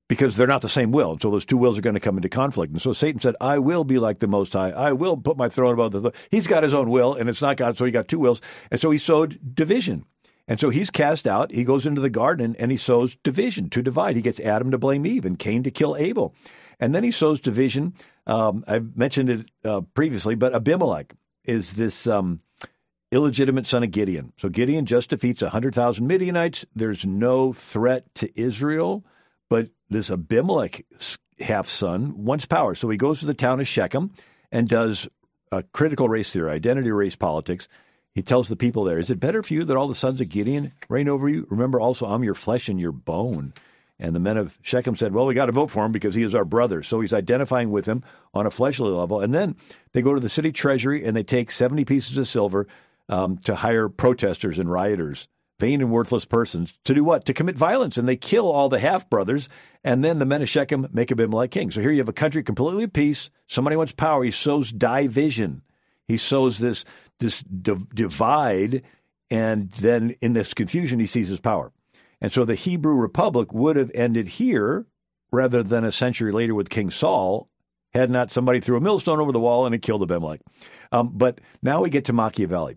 because 0.09 0.37
they're 0.37 0.46
not 0.46 0.62
the 0.62 0.68
same 0.68 0.92
will. 0.92 1.12
And 1.12 1.22
so 1.22 1.31
those 1.31 1.44
two 1.44 1.57
wills 1.57 1.77
are 1.77 1.83
going 1.83 1.94
to 1.94 2.01
come 2.01 2.16
into 2.16 2.29
conflict. 2.29 2.72
And 2.72 2.81
so 2.81 2.92
Satan 2.92 3.20
said, 3.20 3.35
I 3.40 3.59
will 3.59 3.83
be 3.83 3.98
like 3.98 4.20
the 4.20 4.27
Most 4.27 4.53
High. 4.53 4.70
I 4.70 4.92
will 4.92 5.16
put 5.16 5.37
my 5.37 5.48
throne 5.48 5.75
above 5.75 5.92
the 5.92 6.01
throne. 6.01 6.12
He's 6.31 6.46
got 6.46 6.62
his 6.62 6.75
own 6.75 6.90
will, 6.90 7.14
and 7.14 7.29
it's 7.29 7.42
not 7.42 7.57
God, 7.57 7.77
so 7.77 7.85
he 7.85 7.90
got 7.90 8.09
two 8.09 8.18
wills. 8.18 8.40
And 8.70 8.79
so 8.79 8.90
he 8.90 8.98
sowed 8.98 9.55
division. 9.55 10.05
And 10.48 10.61
so 10.61 10.70
he's 10.70 10.90
cast 10.90 11.27
out. 11.27 11.51
He 11.51 11.64
goes 11.64 11.87
into 11.87 12.01
the 12.01 12.11
garden 12.11 12.57
and 12.59 12.70
he 12.70 12.77
sows 12.77 13.16
division 13.22 13.70
to 13.70 13.81
divide. 13.83 14.16
He 14.16 14.22
gets 14.22 14.40
Adam 14.40 14.70
to 14.72 14.79
blame 14.79 15.07
Eve 15.07 15.25
and 15.25 15.38
Cain 15.38 15.62
to 15.62 15.70
kill 15.70 15.96
Abel. 15.96 16.35
And 16.80 16.94
then 16.94 17.04
he 17.04 17.11
sows 17.11 17.40
division. 17.40 17.94
Um, 18.26 18.64
I've 18.66 18.96
mentioned 18.96 19.30
it 19.30 19.50
uh, 19.64 19.82
previously, 19.94 20.35
but 20.35 20.54
Abimelech 20.54 21.14
is 21.44 21.72
this 21.72 22.06
um, 22.06 22.40
illegitimate 23.11 23.66
son 23.66 23.82
of 23.82 23.90
Gideon. 23.90 24.32
So 24.38 24.48
Gideon 24.48 24.87
just 24.87 25.11
defeats 25.11 25.42
100,000 25.42 26.06
Midianites. 26.06 26.64
There's 26.74 27.04
no 27.04 27.52
threat 27.52 28.12
to 28.16 28.40
Israel, 28.40 29.04
but 29.48 29.68
this 29.90 30.11
Abimelech 30.11 30.85
half 31.40 31.68
son 31.68 32.24
wants 32.24 32.46
power. 32.46 32.74
So 32.74 32.88
he 32.88 32.96
goes 32.96 33.20
to 33.20 33.26
the 33.26 33.35
town 33.35 33.61
of 33.61 33.68
Shechem 33.68 34.12
and 34.50 34.68
does 34.68 35.08
a 35.50 35.62
critical 35.62 36.08
race 36.08 36.32
theory, 36.32 36.50
identity 36.50 36.90
race 36.90 37.16
politics. 37.16 37.68
He 38.14 38.22
tells 38.22 38.48
the 38.48 38.56
people 38.56 38.85
there, 38.85 38.98
Is 38.98 39.11
it 39.11 39.20
better 39.20 39.42
for 39.42 39.54
you 39.54 39.64
that 39.64 39.76
all 39.76 39.88
the 39.88 39.94
sons 39.94 40.20
of 40.20 40.28
Gideon 40.28 40.72
reign 40.88 41.08
over 41.08 41.28
you? 41.28 41.46
Remember 41.50 41.80
also, 41.80 42.06
I'm 42.06 42.24
your 42.24 42.35
flesh 42.35 42.68
and 42.68 42.80
your 42.80 42.92
bone. 42.92 43.52
And 43.98 44.16
the 44.16 44.20
men 44.20 44.37
of 44.37 44.59
Shechem 44.62 44.96
said, 44.96 45.14
Well, 45.14 45.26
we 45.26 45.35
got 45.35 45.46
to 45.46 45.52
vote 45.52 45.70
for 45.70 45.85
him 45.85 45.92
because 45.92 46.14
he 46.14 46.22
is 46.22 46.35
our 46.35 46.44
brother. 46.44 46.83
So 46.83 47.00
he's 47.00 47.12
identifying 47.12 47.70
with 47.70 47.87
him 47.87 48.02
on 48.35 48.46
a 48.46 48.50
fleshly 48.50 48.90
level. 48.90 49.20
And 49.20 49.33
then 49.33 49.57
they 49.92 50.02
go 50.02 50.14
to 50.14 50.20
the 50.20 50.28
city 50.28 50.50
treasury 50.50 51.05
and 51.05 51.16
they 51.16 51.22
take 51.22 51.50
70 51.50 51.85
pieces 51.85 52.16
of 52.18 52.26
silver 52.26 52.66
um, 53.09 53.37
to 53.38 53.55
hire 53.55 53.88
protesters 53.88 54.59
and 54.59 54.70
rioters, 54.70 55.28
vain 55.61 55.81
and 55.81 55.90
worthless 55.90 56.24
persons, 56.24 56.72
to 56.85 56.94
do 56.94 57.05
what? 57.05 57.24
To 57.26 57.35
commit 57.35 57.57
violence. 57.57 57.96
And 57.96 58.09
they 58.09 58.16
kill 58.16 58.50
all 58.50 58.68
the 58.68 58.81
half 58.81 59.09
brothers. 59.09 59.48
And 59.85 60.02
then 60.02 60.18
the 60.18 60.26
men 60.26 60.42
of 60.42 60.48
Shechem 60.48 60.88
make 60.92 61.12
Abimelech 61.12 61.50
king. 61.50 61.70
So 61.70 61.81
here 61.81 61.92
you 61.92 61.98
have 61.98 62.09
a 62.09 62.12
country 62.12 62.42
completely 62.42 62.85
at 62.85 62.92
peace. 62.92 63.31
Somebody 63.46 63.76
wants 63.76 63.92
power. 63.92 64.24
He 64.24 64.31
sows 64.31 64.72
division. 64.72 65.62
He 66.09 66.16
sows 66.16 66.59
this, 66.59 66.85
this 67.20 67.42
divide. 67.42 68.83
And 69.31 69.70
then 69.70 70.16
in 70.20 70.33
this 70.33 70.55
confusion, 70.55 70.98
he 70.98 71.07
seizes 71.07 71.38
power. 71.38 71.72
And 72.22 72.30
so 72.30 72.44
the 72.44 72.54
Hebrew 72.54 72.94
Republic 72.94 73.52
would 73.52 73.74
have 73.74 73.90
ended 73.94 74.28
here 74.28 74.87
rather 75.32 75.62
than 75.62 75.85
a 75.85 75.90
century 75.90 76.30
later 76.30 76.54
with 76.54 76.70
King 76.70 76.90
Saul, 76.90 77.48
had 77.92 78.11
not 78.11 78.30
somebody 78.30 78.61
threw 78.61 78.76
a 78.76 78.80
millstone 78.80 79.18
over 79.18 79.32
the 79.32 79.40
wall 79.40 79.66
and 79.66 79.74
it 79.74 79.82
killed 79.82 80.02
Abimelech. 80.02 80.40
Um, 80.92 81.11
but 81.12 81.40
now 81.62 81.82
we 81.82 81.90
get 81.90 82.04
to 82.06 82.12
Machiavelli. 82.12 82.76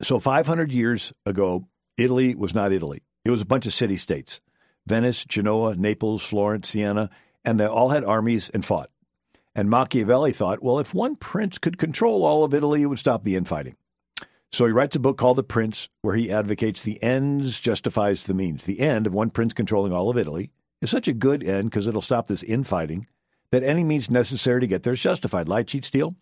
So 0.00 0.18
500 0.18 0.72
years 0.72 1.12
ago, 1.26 1.68
Italy 1.98 2.34
was 2.34 2.54
not 2.54 2.72
Italy. 2.72 3.02
It 3.24 3.30
was 3.30 3.42
a 3.42 3.46
bunch 3.46 3.66
of 3.66 3.74
city 3.74 3.98
states 3.98 4.40
Venice, 4.86 5.24
Genoa, 5.26 5.76
Naples, 5.76 6.22
Florence, 6.22 6.70
Siena, 6.70 7.10
and 7.44 7.60
they 7.60 7.66
all 7.66 7.90
had 7.90 8.04
armies 8.04 8.50
and 8.54 8.64
fought. 8.64 8.90
And 9.54 9.68
Machiavelli 9.68 10.32
thought, 10.32 10.62
well, 10.62 10.78
if 10.78 10.94
one 10.94 11.16
prince 11.16 11.58
could 11.58 11.76
control 11.76 12.24
all 12.24 12.44
of 12.44 12.54
Italy, 12.54 12.82
it 12.82 12.86
would 12.86 12.98
stop 12.98 13.22
the 13.22 13.36
infighting. 13.36 13.76
So 14.52 14.66
he 14.66 14.72
writes 14.72 14.96
a 14.96 15.00
book 15.00 15.16
called 15.16 15.38
The 15.38 15.44
Prince, 15.44 15.88
where 16.02 16.16
he 16.16 16.30
advocates 16.30 16.82
the 16.82 17.00
ends 17.02 17.60
justifies 17.60 18.24
the 18.24 18.34
means. 18.34 18.64
The 18.64 18.80
end 18.80 19.06
of 19.06 19.14
one 19.14 19.30
prince 19.30 19.52
controlling 19.52 19.92
all 19.92 20.10
of 20.10 20.18
Italy 20.18 20.50
is 20.82 20.90
such 20.90 21.06
a 21.06 21.12
good 21.12 21.44
end 21.44 21.70
because 21.70 21.86
it'll 21.86 22.02
stop 22.02 22.26
this 22.26 22.42
infighting 22.42 23.06
that 23.52 23.62
any 23.62 23.84
means 23.84 24.10
necessary 24.10 24.60
to 24.60 24.66
get 24.66 24.82
there 24.82 24.92
is 24.92 25.00
justified. 25.00 25.46
Lie, 25.46 25.62
cheat, 25.62 25.84
steal. 25.84 26.16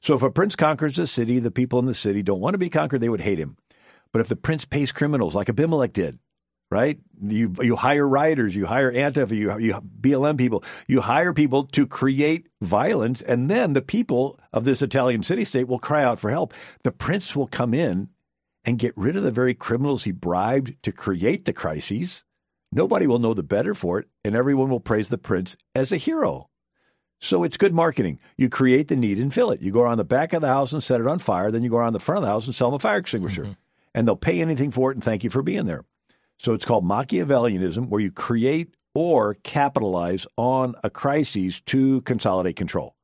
So 0.00 0.14
if 0.14 0.22
a 0.22 0.30
prince 0.30 0.56
conquers 0.56 0.98
a 0.98 1.06
city, 1.06 1.38
the 1.38 1.50
people 1.50 1.78
in 1.78 1.86
the 1.86 1.94
city 1.94 2.22
don't 2.22 2.40
want 2.40 2.54
to 2.54 2.58
be 2.58 2.70
conquered, 2.70 3.00
they 3.00 3.08
would 3.08 3.20
hate 3.20 3.38
him. 3.38 3.56
But 4.12 4.20
if 4.20 4.28
the 4.28 4.36
prince 4.36 4.64
pays 4.64 4.90
criminals 4.90 5.34
like 5.34 5.48
Abimelech 5.48 5.92
did, 5.92 6.18
right? 6.70 6.98
You 7.22 7.54
you 7.60 7.76
hire 7.76 8.06
rioters, 8.06 8.54
you 8.54 8.66
hire 8.66 8.92
Antifa, 8.92 9.32
you, 9.32 9.58
you 9.58 9.74
BLM 10.00 10.38
people, 10.38 10.64
you 10.86 11.00
hire 11.00 11.32
people 11.32 11.64
to 11.66 11.86
create 11.86 12.48
violence, 12.62 13.22
and 13.22 13.50
then 13.50 13.72
the 13.72 13.82
people 13.82 14.38
of 14.52 14.64
this 14.64 14.82
Italian 14.82 15.22
city 15.22 15.44
state 15.44 15.68
will 15.68 15.78
cry 15.78 16.04
out 16.04 16.18
for 16.18 16.30
help. 16.30 16.54
The 16.84 16.92
prince 16.92 17.34
will 17.34 17.48
come 17.48 17.74
in 17.74 18.08
and 18.64 18.78
get 18.78 18.96
rid 18.96 19.16
of 19.16 19.22
the 19.22 19.30
very 19.30 19.54
criminals 19.54 20.04
he 20.04 20.12
bribed 20.12 20.74
to 20.82 20.92
create 20.92 21.44
the 21.44 21.52
crises. 21.52 22.22
Nobody 22.72 23.06
will 23.06 23.18
know 23.18 23.34
the 23.34 23.42
better 23.42 23.74
for 23.74 23.98
it, 23.98 24.08
and 24.24 24.36
everyone 24.36 24.70
will 24.70 24.80
praise 24.80 25.08
the 25.08 25.18
prince 25.18 25.56
as 25.74 25.90
a 25.90 25.96
hero. 25.96 26.48
So 27.20 27.42
it's 27.42 27.56
good 27.56 27.74
marketing. 27.74 28.18
You 28.36 28.48
create 28.48 28.88
the 28.88 28.96
need 28.96 29.18
and 29.18 29.34
fill 29.34 29.50
it. 29.50 29.60
You 29.60 29.72
go 29.72 29.82
around 29.82 29.98
the 29.98 30.04
back 30.04 30.32
of 30.32 30.40
the 30.40 30.48
house 30.48 30.72
and 30.72 30.82
set 30.82 31.00
it 31.00 31.06
on 31.06 31.18
fire, 31.18 31.50
then 31.50 31.62
you 31.62 31.68
go 31.68 31.76
around 31.76 31.92
the 31.92 32.00
front 32.00 32.18
of 32.18 32.22
the 32.22 32.28
house 32.28 32.46
and 32.46 32.54
sell 32.54 32.70
them 32.70 32.76
a 32.76 32.78
fire 32.78 32.98
extinguisher. 32.98 33.42
Mm-hmm. 33.42 33.52
And 33.94 34.06
they'll 34.06 34.16
pay 34.16 34.40
anything 34.40 34.70
for 34.70 34.90
it 34.90 34.94
and 34.94 35.04
thank 35.04 35.24
you 35.24 35.30
for 35.30 35.42
being 35.42 35.66
there. 35.66 35.84
So 36.40 36.54
it's 36.54 36.64
called 36.64 36.86
Machiavellianism, 36.86 37.90
where 37.90 38.00
you 38.00 38.10
create 38.10 38.74
or 38.94 39.34
capitalize 39.42 40.26
on 40.38 40.74
a 40.82 40.88
crisis 40.88 41.60
to 41.66 42.00
consolidate 42.00 42.56
control. 42.56 42.96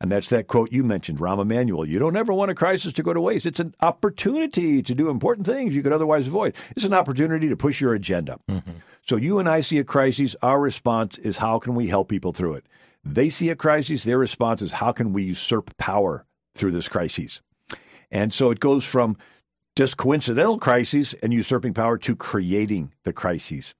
And 0.00 0.10
that's 0.10 0.30
that 0.30 0.48
quote 0.48 0.72
you 0.72 0.82
mentioned, 0.82 1.18
Rahm 1.18 1.38
Emanuel. 1.38 1.86
You 1.86 1.98
don't 1.98 2.16
ever 2.16 2.32
want 2.32 2.50
a 2.50 2.54
crisis 2.54 2.94
to 2.94 3.02
go 3.02 3.12
to 3.12 3.20
waste. 3.20 3.44
It's 3.44 3.60
an 3.60 3.74
opportunity 3.82 4.82
to 4.82 4.94
do 4.94 5.10
important 5.10 5.46
things 5.46 5.74
you 5.74 5.82
could 5.82 5.92
otherwise 5.92 6.26
avoid. 6.26 6.54
It's 6.74 6.86
an 6.86 6.94
opportunity 6.94 7.46
to 7.50 7.56
push 7.56 7.78
your 7.78 7.92
agenda. 7.92 8.38
Mm-hmm. 8.50 8.72
So 9.06 9.16
you 9.16 9.38
and 9.38 9.50
I 9.50 9.60
see 9.60 9.76
a 9.76 9.84
crisis. 9.84 10.34
Our 10.40 10.58
response 10.58 11.18
is 11.18 11.36
how 11.36 11.58
can 11.58 11.74
we 11.74 11.88
help 11.88 12.08
people 12.08 12.32
through 12.32 12.54
it? 12.54 12.66
They 13.04 13.28
see 13.28 13.50
a 13.50 13.54
crisis. 13.54 14.02
Their 14.02 14.18
response 14.18 14.62
is 14.62 14.72
how 14.72 14.92
can 14.92 15.12
we 15.12 15.24
usurp 15.24 15.76
power 15.76 16.24
through 16.54 16.72
this 16.72 16.88
crisis? 16.88 17.42
And 18.10 18.32
so 18.32 18.50
it 18.50 18.60
goes 18.60 18.84
from 18.84 19.18
just 19.76 19.96
coincidental 19.96 20.58
crises 20.58 21.14
and 21.22 21.32
usurping 21.32 21.74
power 21.74 21.98
to 21.98 22.14
creating 22.14 22.92
the 23.04 23.12
crises. 23.12 23.74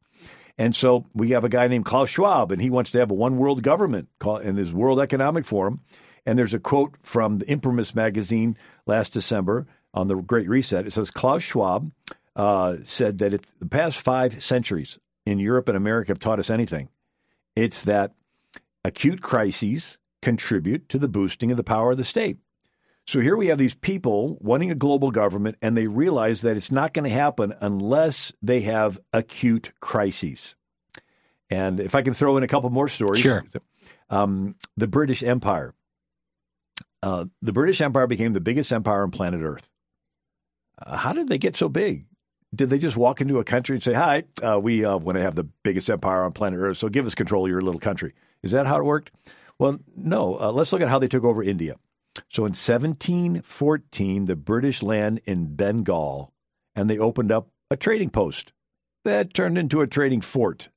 And 0.59 0.77
so 0.77 1.05
we 1.15 1.31
have 1.31 1.45
a 1.45 1.49
guy 1.49 1.67
named 1.67 1.85
Klaus 1.85 2.11
Schwab, 2.11 2.53
and 2.53 2.61
he 2.61 2.71
wants 2.71 2.91
to 2.93 2.99
have 2.99 3.11
a 3.11 3.15
one 3.15 3.37
world 3.37 3.63
government 3.63 4.09
in 4.43 4.57
his 4.57 4.73
World 4.73 5.01
Economic 5.01 5.45
Forum. 5.45 5.81
And 6.25 6.39
there's 6.39 6.55
a 6.55 6.59
quote 6.59 6.97
from 7.03 7.39
the 7.39 7.51
Imprimis 7.51 7.95
magazine 7.95 8.57
last 8.87 9.13
December 9.13 9.67
on 9.93 10.09
the 10.09 10.17
Great 10.17 10.49
Reset. 10.49 10.87
It 10.87 10.93
says 10.93 11.11
Klaus 11.11 11.43
Schwab 11.43 11.91
uh, 12.37 12.77
said 12.85 13.19
that 13.19 13.35
if 13.35 13.41
the 13.59 13.67
past 13.67 14.01
five 14.01 14.43
centuries 14.43 14.99
in 15.27 15.39
Europe 15.39 15.69
and 15.69 15.77
America 15.77 16.11
have 16.11 16.19
taught 16.19 16.39
us 16.39 16.51
anything, 16.51 16.89
it's 17.57 17.83
that 17.83 18.15
acute 18.85 19.21
crises 19.21 19.99
contribute 20.21 20.89
to 20.89 20.99
the 20.99 21.09
boosting 21.09 21.51
of 21.51 21.57
the 21.57 21.65
power 21.65 21.91
of 21.91 21.97
the 21.97 22.05
state. 22.05 22.39
So 23.07 23.21
here 23.21 23.37
we 23.37 23.49
have 23.49 23.59
these 23.59 23.75
people 23.75 24.38
wanting 24.41 24.71
a 24.71 24.77
global 24.77 25.11
government, 25.11 25.57
and 25.61 25.77
they 25.77 25.88
realize 25.88 26.43
that 26.43 26.57
it's 26.57 26.71
not 26.71 26.95
going 26.95 27.05
to 27.05 27.15
happen 27.15 27.53
unless 27.61 28.33
they 28.41 28.61
have 28.61 29.01
acute 29.12 29.73
crises. 29.81 30.55
And 31.51 31.81
if 31.81 31.95
I 31.95 32.03
can 32.03 32.15
throw 32.15 32.37
in 32.37 32.43
a 32.43 32.49
couple 32.49 32.71
more 32.71 32.88
stories, 32.88 33.21
sure. 33.21 33.45
Um, 34.09 34.55
the 34.77 34.87
British 34.87 35.23
Empire. 35.23 35.75
Uh, 37.03 37.27
the 37.43 37.53
British 37.53 37.81
Empire 37.81 38.07
became 38.07 38.33
the 38.33 38.41
biggest 38.41 38.73
empire 38.73 39.03
on 39.03 39.11
planet 39.11 39.43
Earth. 39.43 39.69
Uh, 40.81 40.97
how 40.97 41.12
did 41.12 41.29
they 41.29 41.38
get 41.38 41.57
so 41.57 41.69
big? 41.69 42.07
Did 42.55 42.71
they 42.71 42.79
just 42.79 42.97
walk 42.97 43.21
into 43.21 43.38
a 43.38 43.45
country 43.45 43.75
and 43.75 43.83
say, 43.83 43.95
"Hi, 43.95 44.25
uh, 44.43 44.61
we 44.61 44.85
uh, 44.85 44.97
want 44.97 45.17
to 45.17 45.23
have 45.23 45.35
the 45.35 45.45
biggest 45.45 45.91
empire 45.91 46.23
on 46.23 46.33
planet 46.33 46.61
Earth, 46.61 46.79
so 46.79 46.88
give 46.88 47.07
us 47.07 47.15
control 47.15 47.47
of 47.47 47.51
your 47.51 47.62
little 47.62 47.81
country"? 47.81 48.15
Is 48.43 48.53
that 48.53 48.67
how 48.67 48.77
it 48.79 48.85
worked? 48.85 49.11
Well, 49.59 49.79
no. 49.97 50.38
Uh, 50.38 50.53
let's 50.53 50.73
look 50.73 50.83
at 50.83 50.88
how 50.88 50.99
they 50.99 51.09
took 51.09 51.25
over 51.25 51.43
India. 51.43 51.77
So 52.29 52.42
in 52.42 52.53
1714, 52.53 54.27
the 54.27 54.37
British 54.37 54.83
land 54.83 55.20
in 55.25 55.55
Bengal, 55.55 56.33
and 56.75 56.88
they 56.88 56.98
opened 56.98 57.33
up 57.33 57.48
a 57.70 57.77
trading 57.77 58.11
post 58.11 58.53
that 59.05 59.35
turned 59.35 59.59
into 59.59 59.81
a 59.81 59.87
trading 59.87 60.20
fort 60.20 60.68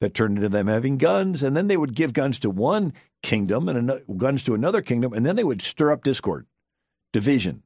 that 0.00 0.14
turned 0.14 0.36
into 0.36 0.48
them 0.48 0.66
having 0.66 0.98
guns, 0.98 1.42
and 1.42 1.56
then 1.56 1.68
they 1.68 1.76
would 1.76 1.94
give 1.94 2.12
guns 2.12 2.38
to 2.40 2.50
one 2.50 2.92
kingdom 3.22 3.68
and 3.68 4.00
guns 4.18 4.42
to 4.42 4.54
another 4.54 4.82
kingdom, 4.82 5.12
and 5.12 5.24
then 5.24 5.36
they 5.36 5.44
would 5.44 5.62
stir 5.62 5.92
up 5.92 6.02
discord, 6.02 6.46
division, 7.12 7.62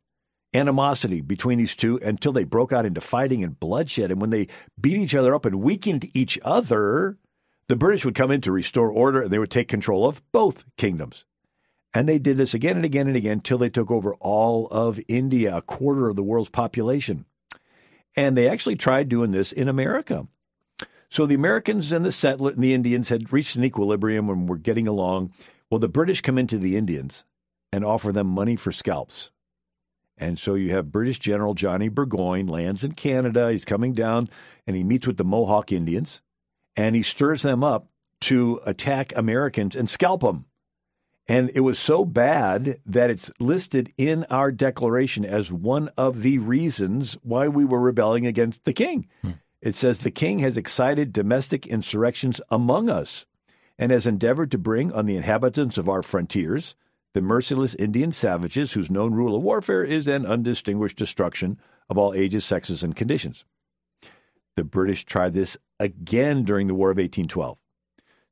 animosity 0.52 1.22
between 1.22 1.58
these 1.58 1.74
two 1.74 1.98
until 2.02 2.32
they 2.32 2.44
broke 2.44 2.72
out 2.72 2.84
into 2.84 3.00
fighting 3.00 3.42
and 3.42 3.58
bloodshed. 3.58 4.10
And 4.10 4.20
when 4.20 4.30
they 4.30 4.48
beat 4.78 4.98
each 4.98 5.14
other 5.14 5.34
up 5.34 5.46
and 5.46 5.62
weakened 5.62 6.10
each 6.14 6.38
other, 6.42 7.16
the 7.68 7.76
British 7.76 8.04
would 8.04 8.14
come 8.14 8.30
in 8.30 8.42
to 8.42 8.52
restore 8.52 8.90
order 8.90 9.22
and 9.22 9.30
they 9.30 9.38
would 9.38 9.50
take 9.50 9.68
control 9.68 10.06
of 10.06 10.22
both 10.32 10.64
kingdoms. 10.76 11.24
And 11.96 12.06
they 12.06 12.18
did 12.18 12.36
this 12.36 12.52
again 12.52 12.76
and 12.76 12.84
again 12.84 13.06
and 13.06 13.16
again 13.16 13.32
until 13.38 13.56
they 13.56 13.70
took 13.70 13.90
over 13.90 14.12
all 14.16 14.66
of 14.66 15.00
India, 15.08 15.56
a 15.56 15.62
quarter 15.62 16.10
of 16.10 16.16
the 16.16 16.22
world's 16.22 16.50
population. 16.50 17.24
And 18.14 18.36
they 18.36 18.50
actually 18.50 18.76
tried 18.76 19.08
doing 19.08 19.30
this 19.30 19.50
in 19.50 19.66
America. 19.66 20.28
So 21.08 21.24
the 21.24 21.36
Americans 21.36 21.92
and 21.92 22.04
the 22.04 22.12
settler 22.12 22.50
and 22.50 22.62
the 22.62 22.74
Indians 22.74 23.08
had 23.08 23.32
reached 23.32 23.56
an 23.56 23.64
equilibrium 23.64 24.28
and 24.28 24.46
were 24.46 24.58
getting 24.58 24.86
along. 24.86 25.32
Well, 25.70 25.78
the 25.78 25.88
British 25.88 26.20
come 26.20 26.36
into 26.36 26.58
the 26.58 26.76
Indians 26.76 27.24
and 27.72 27.82
offer 27.82 28.12
them 28.12 28.26
money 28.26 28.56
for 28.56 28.72
scalps. 28.72 29.30
And 30.18 30.38
so 30.38 30.52
you 30.52 30.72
have 30.72 30.92
British 30.92 31.18
General 31.18 31.54
Johnny 31.54 31.88
Burgoyne 31.88 32.46
lands 32.46 32.84
in 32.84 32.92
Canada. 32.92 33.50
He's 33.50 33.64
coming 33.64 33.94
down 33.94 34.28
and 34.66 34.76
he 34.76 34.84
meets 34.84 35.06
with 35.06 35.16
the 35.16 35.24
Mohawk 35.24 35.72
Indians 35.72 36.20
and 36.76 36.94
he 36.94 37.02
stirs 37.02 37.40
them 37.40 37.64
up 37.64 37.88
to 38.20 38.60
attack 38.66 39.14
Americans 39.16 39.74
and 39.74 39.88
scalp 39.88 40.20
them. 40.20 40.44
And 41.28 41.50
it 41.54 41.60
was 41.60 41.78
so 41.78 42.04
bad 42.04 42.80
that 42.86 43.10
it's 43.10 43.32
listed 43.40 43.92
in 43.98 44.24
our 44.24 44.52
declaration 44.52 45.24
as 45.24 45.50
one 45.50 45.90
of 45.96 46.22
the 46.22 46.38
reasons 46.38 47.14
why 47.22 47.48
we 47.48 47.64
were 47.64 47.80
rebelling 47.80 48.26
against 48.26 48.64
the 48.64 48.72
king. 48.72 49.08
Hmm. 49.22 49.32
It 49.60 49.74
says 49.74 49.98
the 49.98 50.10
king 50.12 50.38
has 50.40 50.56
excited 50.56 51.12
domestic 51.12 51.66
insurrections 51.66 52.40
among 52.50 52.88
us 52.88 53.26
and 53.78 53.90
has 53.90 54.06
endeavored 54.06 54.52
to 54.52 54.58
bring 54.58 54.92
on 54.92 55.06
the 55.06 55.16
inhabitants 55.16 55.78
of 55.78 55.88
our 55.88 56.02
frontiers 56.02 56.76
the 57.16 57.22
merciless 57.22 57.74
Indian 57.76 58.12
savages 58.12 58.72
whose 58.72 58.90
known 58.90 59.14
rule 59.14 59.34
of 59.34 59.42
warfare 59.42 59.82
is 59.82 60.06
an 60.06 60.26
undistinguished 60.26 60.98
destruction 60.98 61.58
of 61.88 61.96
all 61.96 62.12
ages, 62.12 62.44
sexes, 62.44 62.82
and 62.82 62.94
conditions. 62.94 63.42
The 64.54 64.64
British 64.64 65.06
tried 65.06 65.32
this 65.32 65.56
again 65.80 66.44
during 66.44 66.66
the 66.66 66.74
War 66.74 66.90
of 66.90 66.98
1812. 66.98 67.56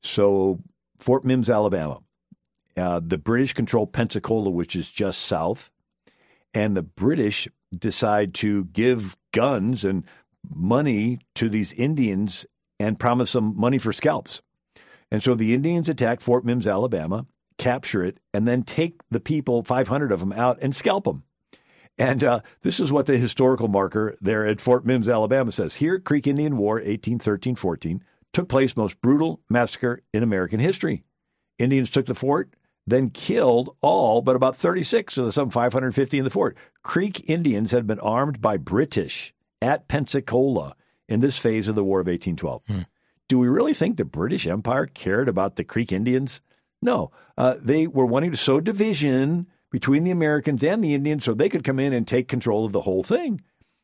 So, 0.02 0.60
Fort 0.98 1.24
Mims, 1.24 1.48
Alabama, 1.48 2.00
uh, 2.76 3.00
the 3.04 3.18
British 3.18 3.52
control 3.52 3.86
Pensacola, 3.86 4.50
which 4.50 4.76
is 4.76 4.90
just 4.90 5.20
south, 5.20 5.70
and 6.52 6.76
the 6.76 6.82
British 6.82 7.48
decide 7.76 8.34
to 8.34 8.64
give 8.66 9.16
guns 9.32 9.84
and 9.84 10.04
money 10.54 11.18
to 11.34 11.48
these 11.48 11.72
Indians 11.72 12.46
and 12.78 12.98
promise 12.98 13.32
them 13.32 13.54
money 13.56 13.78
for 13.78 13.92
scalps. 13.92 14.42
And 15.10 15.22
so 15.22 15.34
the 15.34 15.54
Indians 15.54 15.88
attack 15.88 16.20
Fort 16.20 16.44
Mims, 16.44 16.66
Alabama, 16.66 17.26
capture 17.58 18.04
it, 18.04 18.18
and 18.32 18.46
then 18.48 18.62
take 18.62 19.00
the 19.10 19.20
people, 19.20 19.62
500 19.62 20.12
of 20.12 20.20
them, 20.20 20.32
out 20.32 20.58
and 20.60 20.74
scalp 20.74 21.04
them. 21.04 21.22
And 21.96 22.24
uh, 22.24 22.40
this 22.62 22.80
is 22.80 22.90
what 22.90 23.06
the 23.06 23.16
historical 23.16 23.68
marker 23.68 24.16
there 24.20 24.46
at 24.46 24.60
Fort 24.60 24.84
Mims, 24.84 25.08
Alabama 25.08 25.52
says. 25.52 25.76
Here, 25.76 26.00
Creek 26.00 26.26
Indian 26.26 26.56
War, 26.56 26.76
1813 26.76 27.54
14, 27.54 28.02
took 28.32 28.48
place 28.48 28.76
most 28.76 29.00
brutal 29.00 29.40
massacre 29.48 30.02
in 30.12 30.24
American 30.24 30.58
history. 30.58 31.04
Indians 31.58 31.90
took 31.90 32.06
the 32.06 32.14
fort, 32.14 32.52
then 32.86 33.10
killed 33.10 33.76
all 33.80 34.20
but 34.22 34.36
about 34.36 34.56
36 34.56 35.16
of 35.18 35.26
the 35.26 35.32
some 35.32 35.50
550 35.50 36.18
in 36.18 36.24
the 36.24 36.30
fort. 36.30 36.56
Creek 36.82 37.28
Indians 37.28 37.70
had 37.70 37.86
been 37.86 38.00
armed 38.00 38.40
by 38.40 38.56
British 38.56 39.32
at 39.62 39.88
Pensacola 39.88 40.76
in 41.08 41.20
this 41.20 41.38
phase 41.38 41.68
of 41.68 41.74
the 41.74 41.84
War 41.84 42.00
of 42.00 42.06
1812. 42.06 42.62
Hmm. 42.66 42.80
Do 43.28 43.38
we 43.38 43.48
really 43.48 43.74
think 43.74 43.96
the 43.96 44.04
British 44.04 44.46
Empire 44.46 44.86
cared 44.86 45.28
about 45.28 45.56
the 45.56 45.64
Creek 45.64 45.92
Indians? 45.92 46.40
No. 46.82 47.10
Uh, 47.38 47.56
they 47.60 47.86
were 47.86 48.06
wanting 48.06 48.30
to 48.30 48.36
sow 48.36 48.60
division 48.60 49.46
between 49.70 50.04
the 50.04 50.10
Americans 50.10 50.62
and 50.62 50.84
the 50.84 50.94
Indians 50.94 51.24
so 51.24 51.34
they 51.34 51.48
could 51.48 51.64
come 51.64 51.80
in 51.80 51.92
and 51.92 52.06
take 52.06 52.28
control 52.28 52.64
of 52.64 52.72
the 52.72 52.82
whole 52.82 53.02
thing, 53.02 53.40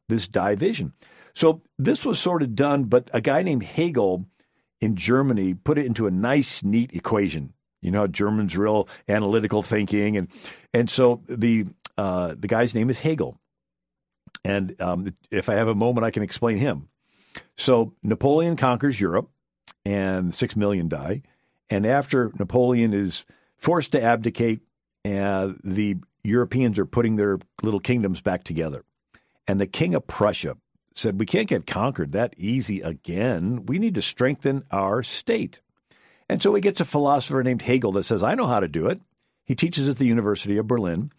this 0.09 0.29
division. 0.29 0.93
So 1.35 1.63
this 1.79 2.05
was 2.05 2.19
sort 2.19 2.43
of 2.43 2.55
done, 2.55 2.85
but 2.85 3.11
a 3.15 3.21
guy 3.21 3.43
named 3.43 3.63
Hegel 3.63 4.27
in 4.81 4.97
Germany 4.97 5.55
put 5.55 5.79
it 5.79 5.87
into 5.87 6.07
a 6.07 6.11
nice, 6.11 6.63
neat 6.63 6.93
equation. 6.93 7.55
You 7.81 7.91
know, 7.91 8.07
Germans 8.07 8.57
real 8.57 8.89
analytical 9.09 9.63
thinking, 9.63 10.17
and 10.17 10.29
and 10.73 10.91
so 10.91 11.23
the 11.27 11.67
uh, 11.97 12.35
the 12.39 12.49
guy's 12.49 12.75
name 12.75 12.91
is 12.91 13.01
Hegel. 13.01 13.39
And 14.45 14.81
um, 14.81 15.15
if 15.31 15.49
I 15.49 15.55
have 15.55 15.69
a 15.69 15.75
moment, 15.75 16.05
I 16.05 16.11
can 16.11 16.23
explain 16.23 16.57
him. 16.57 16.89
So 17.57 17.95
Napoleon 18.03 18.57
conquers 18.57 18.99
Europe, 18.99 19.31
and 19.85 20.35
six 20.35 20.57
million 20.57 20.89
die. 20.89 21.23
And 21.69 21.87
after 21.87 22.33
Napoleon 22.39 22.93
is 22.93 23.25
forced 23.57 23.93
to 23.93 24.03
abdicate, 24.03 24.61
uh, 25.05 25.53
the 25.63 25.97
Europeans 26.25 26.79
are 26.79 26.87
putting 26.87 27.17
their 27.17 27.39
little 27.63 27.81
kingdoms 27.81 28.21
back 28.21 28.45
together. 28.45 28.85
And 29.47 29.61
the 29.61 29.67
king 29.67 29.95
of 29.95 30.07
Prussia 30.07 30.57
said, 30.95 31.19
We 31.19 31.27
can't 31.27 31.49
get 31.49 31.67
conquered 31.67 32.13
that 32.13 32.35
easy 32.37 32.81
again. 32.81 33.67
We 33.67 33.79
need 33.79 33.95
to 33.95 34.03
strengthen 34.03 34.65
our 34.71 35.03
state. 35.03 35.61
And 36.31 36.41
so 36.41 36.55
he 36.55 36.61
gets 36.61 36.81
a 36.81 36.85
philosopher 36.85 37.43
named 37.43 37.61
Hegel 37.61 37.91
that 37.93 38.05
says, 38.05 38.23
I 38.23 38.37
know 38.37 38.47
how 38.47 38.61
to 38.61 38.69
do 38.69 38.87
it. 38.87 39.01
He 39.47 39.57
teaches 39.57 39.89
at 39.89 39.99
the 39.99 40.07
University 40.07 40.59
of 40.59 40.69
Berlin, 40.69 41.11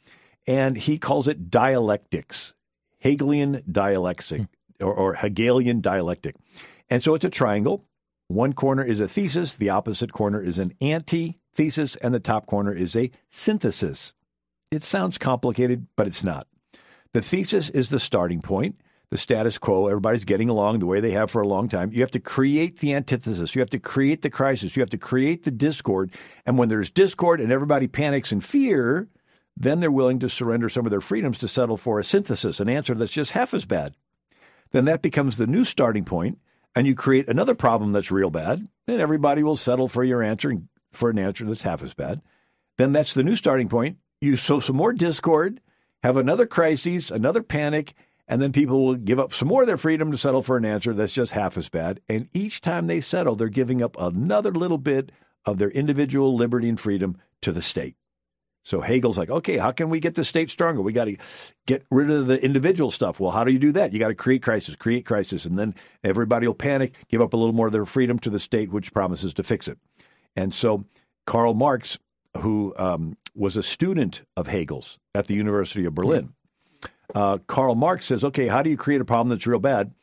and 0.48 0.78
he 0.78 0.98
calls 0.98 1.28
it 1.28 1.50
dialectics, 1.50 2.54
Hegelian 3.00 3.62
dialectic, 3.70 4.40
hmm. 4.40 4.86
or, 4.86 4.94
or 4.94 5.14
Hegelian 5.16 5.82
dialectic. 5.82 6.38
And 6.90 7.04
so 7.04 7.14
it's 7.14 7.26
a 7.26 7.30
triangle. 7.30 7.84
One 8.30 8.54
corner 8.54 8.86
is 8.86 9.02
a 9.02 9.08
thesis, 9.10 9.56
the 9.56 9.72
opposite 9.72 10.14
corner 10.14 10.42
is 10.42 10.60
an 10.60 10.76
antithesis, 10.82 11.98
and 11.98 12.14
the 12.14 12.22
top 12.22 12.46
corner 12.46 12.74
is 12.74 12.96
a 12.96 13.12
synthesis. 13.32 14.14
It 14.72 14.82
sounds 14.82 15.18
complicated, 15.18 15.88
but 15.98 16.08
it's 16.08 16.24
not. 16.24 16.48
The 17.12 17.22
thesis 17.22 17.70
is 17.70 17.90
the 17.90 18.00
starting 18.00 18.42
point, 18.42 18.80
the 19.12 19.18
status 19.18 19.58
quo. 19.58 19.88
Everybody's 19.88 20.24
getting 20.24 20.50
along 20.50 20.80
the 20.80 20.86
way 20.86 21.02
they 21.02 21.12
have 21.12 21.30
for 21.30 21.42
a 21.42 21.48
long 21.48 21.70
time. 21.70 21.92
You 21.92 22.02
have 22.02 22.12
to 22.12 22.20
create 22.20 22.80
the 22.80 22.94
antithesis. 22.94 23.54
You 23.54 23.60
have 23.60 23.70
to 23.72 23.80
create 23.80 24.22
the 24.22 24.30
crisis. 24.30 24.76
You 24.76 24.82
have 24.82 24.90
to 24.92 24.98
create 24.98 25.44
the 25.44 25.52
discord. 25.52 26.12
And 26.46 26.58
when 26.58 26.70
there's 26.70 26.90
discord 26.90 27.42
and 27.42 27.52
everybody 27.52 27.88
panics 27.88 28.32
in 28.32 28.40
fear, 28.40 29.10
then 29.58 29.82
they're 29.82 29.92
willing 29.92 30.20
to 30.20 30.30
surrender 30.30 30.70
some 30.70 30.86
of 30.86 30.92
their 30.92 31.02
freedoms 31.02 31.40
to 31.40 31.48
settle 31.48 31.78
for 31.78 32.00
a 32.00 32.04
synthesis, 32.04 32.62
an 32.62 32.70
answer 32.70 32.96
that's 32.96 33.12
just 33.12 33.32
half 33.32 33.54
as 33.54 33.66
bad. 33.66 33.96
Then 34.72 34.86
that 34.86 35.02
becomes 35.02 35.36
the 35.36 35.48
new 35.48 35.66
starting 35.66 36.06
point, 36.06 36.40
and 36.74 36.88
you 36.88 36.96
create 36.96 37.28
another 37.28 37.54
problem 37.54 37.92
that's 37.92 38.12
real 38.12 38.30
bad, 38.30 38.66
and 38.88 39.02
everybody 39.02 39.44
will 39.44 39.58
settle 39.58 39.90
for 39.90 40.06
your 40.06 40.24
answer 40.24 40.56
for 40.94 41.10
an 41.10 41.20
answer 41.20 41.46
that's 41.46 41.64
half 41.64 41.84
as 41.84 41.94
bad. 41.94 42.22
Then 42.78 42.94
that's 42.94 43.14
the 43.14 43.24
new 43.24 43.36
starting 43.36 43.68
point. 43.68 43.98
You 44.22 44.38
sow 44.38 44.62
some 44.62 44.78
more 44.78 44.94
discord, 44.94 45.60
have 46.02 46.16
another 46.16 46.46
crisis, 46.46 47.12
another 47.12 47.44
panic, 47.44 47.94
and 48.32 48.42
then 48.42 48.54
people 48.54 48.86
will 48.86 48.96
give 48.96 49.20
up 49.20 49.34
some 49.34 49.50
more 49.50 49.62
of 49.62 49.68
their 49.68 49.78
freedom 49.78 50.10
to 50.10 50.18
settle 50.18 50.42
for 50.42 50.56
an 50.56 50.64
answer 50.64 50.94
that's 50.94 51.12
just 51.12 51.34
half 51.34 51.58
as 51.58 51.68
bad. 51.68 52.00
And 52.08 52.30
each 52.34 52.62
time 52.62 52.88
they 52.88 53.02
settle, 53.02 53.36
they're 53.36 53.50
giving 53.50 53.84
up 53.84 53.98
another 54.00 54.52
little 54.52 54.78
bit 54.78 55.12
of 55.46 55.58
their 55.58 55.70
individual 55.70 56.34
liberty 56.34 56.70
and 56.70 56.80
freedom 56.80 57.18
to 57.42 57.52
the 57.52 57.62
state. 57.62 57.98
So 58.64 58.80
Hegel's 58.80 59.18
like, 59.18 59.30
okay, 59.30 59.58
how 59.58 59.74
can 59.74 59.90
we 59.90 60.00
get 60.00 60.16
the 60.16 60.24
state 60.24 60.50
stronger? 60.50 60.82
We 60.82 60.94
got 60.94 61.06
to 61.06 61.18
get 61.66 61.84
rid 61.92 62.10
of 62.10 62.28
the 62.28 62.42
individual 62.42 62.90
stuff. 62.90 63.20
Well, 63.20 63.32
how 63.32 63.44
do 63.44 63.52
you 63.52 63.60
do 63.60 63.74
that? 63.74 63.92
You 63.92 64.00
got 64.00 64.08
to 64.08 64.16
create 64.16 64.44
crisis, 64.44 64.78
create 64.78 65.06
crisis, 65.06 65.44
and 65.44 65.60
then 65.60 65.76
everybody 66.02 66.48
will 66.48 66.54
panic, 66.54 66.94
give 67.10 67.22
up 67.22 67.34
a 67.34 67.38
little 67.38 67.54
more 67.54 67.66
of 67.66 67.74
their 67.74 67.86
freedom 67.86 68.18
to 68.20 68.30
the 68.30 68.40
state, 68.40 68.72
which 68.72 68.94
promises 68.94 69.34
to 69.34 69.44
fix 69.44 69.68
it. 69.68 69.78
And 70.38 70.54
so 70.54 70.86
Karl 71.28 71.54
Marx, 71.54 72.00
who 72.38 72.74
um, 72.78 73.18
was 73.36 73.58
a 73.58 73.64
student 73.64 74.22
of 74.38 74.48
Hegel's 74.48 75.00
at 75.14 75.28
the 75.28 75.36
University 75.36 75.84
of 75.84 75.94
Berlin, 75.96 76.34
uh, 77.16 77.38
Karl 77.48 77.76
Marx 77.76 78.06
says, 78.06 78.24
okay, 78.24 78.48
how 78.48 78.62
do 78.62 78.70
you 78.70 78.78
create 78.78 79.02
a 79.02 79.06
problem 79.06 79.30
that's 79.30 79.48
real 79.48 79.60
bad? 79.60 79.94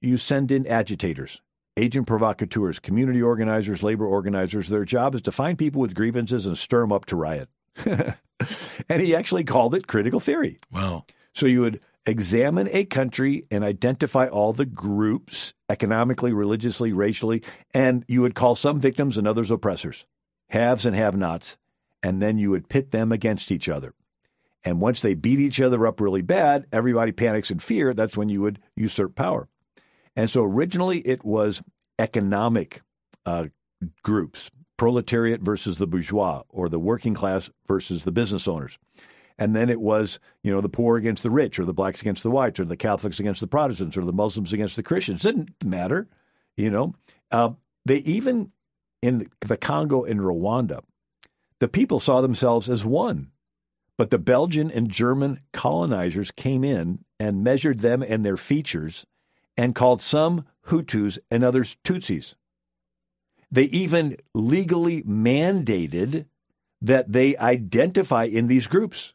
You 0.00 0.16
send 0.16 0.50
in 0.50 0.66
agitators, 0.66 1.40
agent 1.76 2.06
provocateurs, 2.06 2.78
community 2.78 3.22
organizers, 3.22 3.82
labor 3.82 4.06
organizers. 4.06 4.68
Their 4.68 4.84
job 4.84 5.14
is 5.14 5.22
to 5.22 5.32
find 5.32 5.58
people 5.58 5.80
with 5.80 5.94
grievances 5.94 6.46
and 6.46 6.56
stir 6.56 6.80
them 6.82 6.92
up 6.92 7.06
to 7.06 7.16
riot. 7.16 7.48
and 7.86 9.02
he 9.02 9.14
actually 9.14 9.44
called 9.44 9.74
it 9.74 9.86
critical 9.86 10.20
theory. 10.20 10.58
Wow. 10.70 11.04
So 11.34 11.46
you 11.46 11.60
would 11.62 11.80
examine 12.06 12.68
a 12.70 12.84
country 12.84 13.46
and 13.50 13.64
identify 13.64 14.26
all 14.28 14.52
the 14.52 14.66
groups 14.66 15.54
economically, 15.68 16.32
religiously, 16.32 16.92
racially, 16.92 17.42
and 17.72 18.04
you 18.08 18.20
would 18.20 18.34
call 18.34 18.54
some 18.54 18.78
victims 18.78 19.16
and 19.16 19.26
others 19.26 19.50
oppressors, 19.50 20.04
haves 20.50 20.84
and 20.84 20.94
have 20.94 21.16
nots, 21.16 21.56
and 22.02 22.20
then 22.20 22.38
you 22.38 22.50
would 22.50 22.68
pit 22.68 22.90
them 22.90 23.10
against 23.10 23.50
each 23.50 23.68
other. 23.68 23.94
And 24.64 24.80
once 24.80 25.02
they 25.02 25.14
beat 25.14 25.40
each 25.40 25.60
other 25.60 25.86
up 25.86 26.00
really 26.00 26.22
bad, 26.22 26.66
everybody 26.72 27.12
panics 27.12 27.50
in 27.50 27.58
fear. 27.58 27.92
That's 27.92 28.16
when 28.16 28.28
you 28.28 28.40
would 28.40 28.60
usurp 28.76 29.14
power. 29.14 29.48
And 30.16 30.30
so 30.30 30.42
originally 30.42 31.00
it 31.00 31.24
was 31.24 31.62
economic 31.98 32.82
uh, 33.26 33.46
groups, 34.02 34.50
proletariat 34.76 35.42
versus 35.42 35.76
the 35.76 35.86
bourgeois, 35.86 36.42
or 36.48 36.68
the 36.68 36.78
working 36.78 37.14
class 37.14 37.50
versus 37.68 38.04
the 38.04 38.12
business 38.12 38.48
owners. 38.48 38.78
And 39.36 39.54
then 39.54 39.68
it 39.68 39.80
was, 39.80 40.20
you 40.42 40.52
know, 40.52 40.60
the 40.60 40.68
poor 40.68 40.96
against 40.96 41.24
the 41.24 41.30
rich, 41.30 41.58
or 41.58 41.64
the 41.64 41.74
blacks 41.74 42.00
against 42.00 42.22
the 42.22 42.30
whites, 42.30 42.60
or 42.60 42.64
the 42.64 42.76
Catholics 42.76 43.18
against 43.18 43.40
the 43.40 43.46
Protestants, 43.46 43.96
or 43.96 44.04
the 44.04 44.12
Muslims 44.12 44.52
against 44.52 44.76
the 44.76 44.82
Christians. 44.82 45.24
It 45.24 45.32
didn't 45.32 45.64
matter, 45.64 46.08
you 46.56 46.70
know. 46.70 46.94
Uh, 47.30 47.50
they 47.84 47.96
even 47.98 48.52
in 49.02 49.28
the 49.40 49.56
Congo 49.56 50.04
and 50.04 50.20
Rwanda, 50.20 50.82
the 51.58 51.68
people 51.68 52.00
saw 52.00 52.20
themselves 52.20 52.70
as 52.70 52.84
one. 52.84 53.30
But 53.96 54.10
the 54.10 54.18
Belgian 54.18 54.70
and 54.70 54.90
German 54.90 55.40
colonizers 55.52 56.30
came 56.30 56.64
in 56.64 57.04
and 57.20 57.44
measured 57.44 57.80
them 57.80 58.02
and 58.02 58.24
their 58.24 58.36
features 58.36 59.06
and 59.56 59.74
called 59.74 60.02
some 60.02 60.44
Hutus 60.66 61.18
and 61.30 61.44
others 61.44 61.76
Tutsis. 61.84 62.34
They 63.50 63.64
even 63.64 64.16
legally 64.34 65.02
mandated 65.02 66.26
that 66.82 67.12
they 67.12 67.36
identify 67.36 68.24
in 68.24 68.48
these 68.48 68.66
groups. 68.66 69.12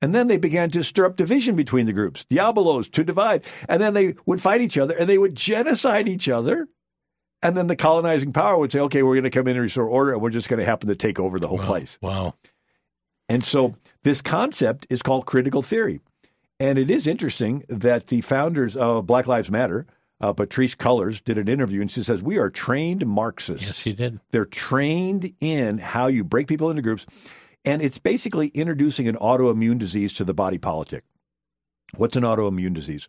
And 0.00 0.14
then 0.14 0.28
they 0.28 0.36
began 0.36 0.70
to 0.70 0.84
stir 0.84 1.06
up 1.06 1.16
division 1.16 1.56
between 1.56 1.86
the 1.86 1.92
groups, 1.92 2.24
diabolos, 2.30 2.90
to 2.92 3.02
divide. 3.02 3.44
And 3.68 3.82
then 3.82 3.94
they 3.94 4.14
would 4.26 4.40
fight 4.40 4.60
each 4.60 4.78
other 4.78 4.94
and 4.94 5.08
they 5.08 5.18
would 5.18 5.34
genocide 5.34 6.06
each 6.06 6.28
other. 6.28 6.68
And 7.42 7.56
then 7.56 7.66
the 7.66 7.76
colonizing 7.76 8.32
power 8.32 8.58
would 8.58 8.70
say, 8.70 8.80
okay, 8.80 9.02
we're 9.02 9.14
going 9.14 9.24
to 9.24 9.30
come 9.30 9.48
in 9.48 9.56
and 9.56 9.62
restore 9.62 9.86
order 9.86 10.12
and 10.12 10.20
we're 10.20 10.30
just 10.30 10.48
going 10.48 10.60
to 10.60 10.66
happen 10.66 10.88
to 10.88 10.96
take 10.96 11.18
over 11.18 11.40
the 11.40 11.48
whole 11.48 11.58
wow. 11.58 11.66
place. 11.66 11.98
Wow. 12.00 12.34
And 13.28 13.44
so 13.44 13.74
this 14.04 14.22
concept 14.22 14.86
is 14.88 15.02
called 15.02 15.26
critical 15.26 15.62
theory. 15.62 16.00
And 16.60 16.78
it 16.78 16.90
is 16.90 17.06
interesting 17.06 17.64
that 17.68 18.08
the 18.08 18.20
founders 18.22 18.76
of 18.76 19.06
Black 19.06 19.26
Lives 19.26 19.50
Matter, 19.50 19.86
uh, 20.20 20.32
Patrisse 20.32 20.76
Cullors, 20.76 21.22
did 21.22 21.38
an 21.38 21.48
interview 21.48 21.80
and 21.80 21.90
she 21.90 22.02
says, 22.02 22.22
We 22.22 22.38
are 22.38 22.50
trained 22.50 23.06
Marxists. 23.06 23.66
Yes, 23.66 23.76
she 23.76 23.92
did. 23.92 24.18
They're 24.30 24.44
trained 24.44 25.32
in 25.40 25.78
how 25.78 26.08
you 26.08 26.24
break 26.24 26.48
people 26.48 26.70
into 26.70 26.82
groups. 26.82 27.06
And 27.64 27.82
it's 27.82 27.98
basically 27.98 28.48
introducing 28.48 29.08
an 29.08 29.16
autoimmune 29.16 29.78
disease 29.78 30.12
to 30.14 30.24
the 30.24 30.34
body 30.34 30.58
politic. 30.58 31.04
What's 31.96 32.16
an 32.16 32.22
autoimmune 32.22 32.74
disease? 32.74 33.08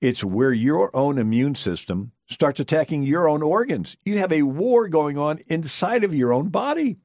It's 0.00 0.24
where 0.24 0.52
your 0.52 0.94
own 0.96 1.18
immune 1.18 1.54
system 1.54 2.12
starts 2.28 2.58
attacking 2.58 3.04
your 3.04 3.28
own 3.28 3.42
organs. 3.42 3.96
You 4.04 4.18
have 4.18 4.32
a 4.32 4.42
war 4.42 4.88
going 4.88 5.16
on 5.16 5.38
inside 5.46 6.02
of 6.02 6.14
your 6.14 6.32
own 6.32 6.48
body. 6.48 6.96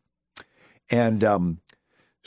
And 0.90 1.24
um, 1.24 1.60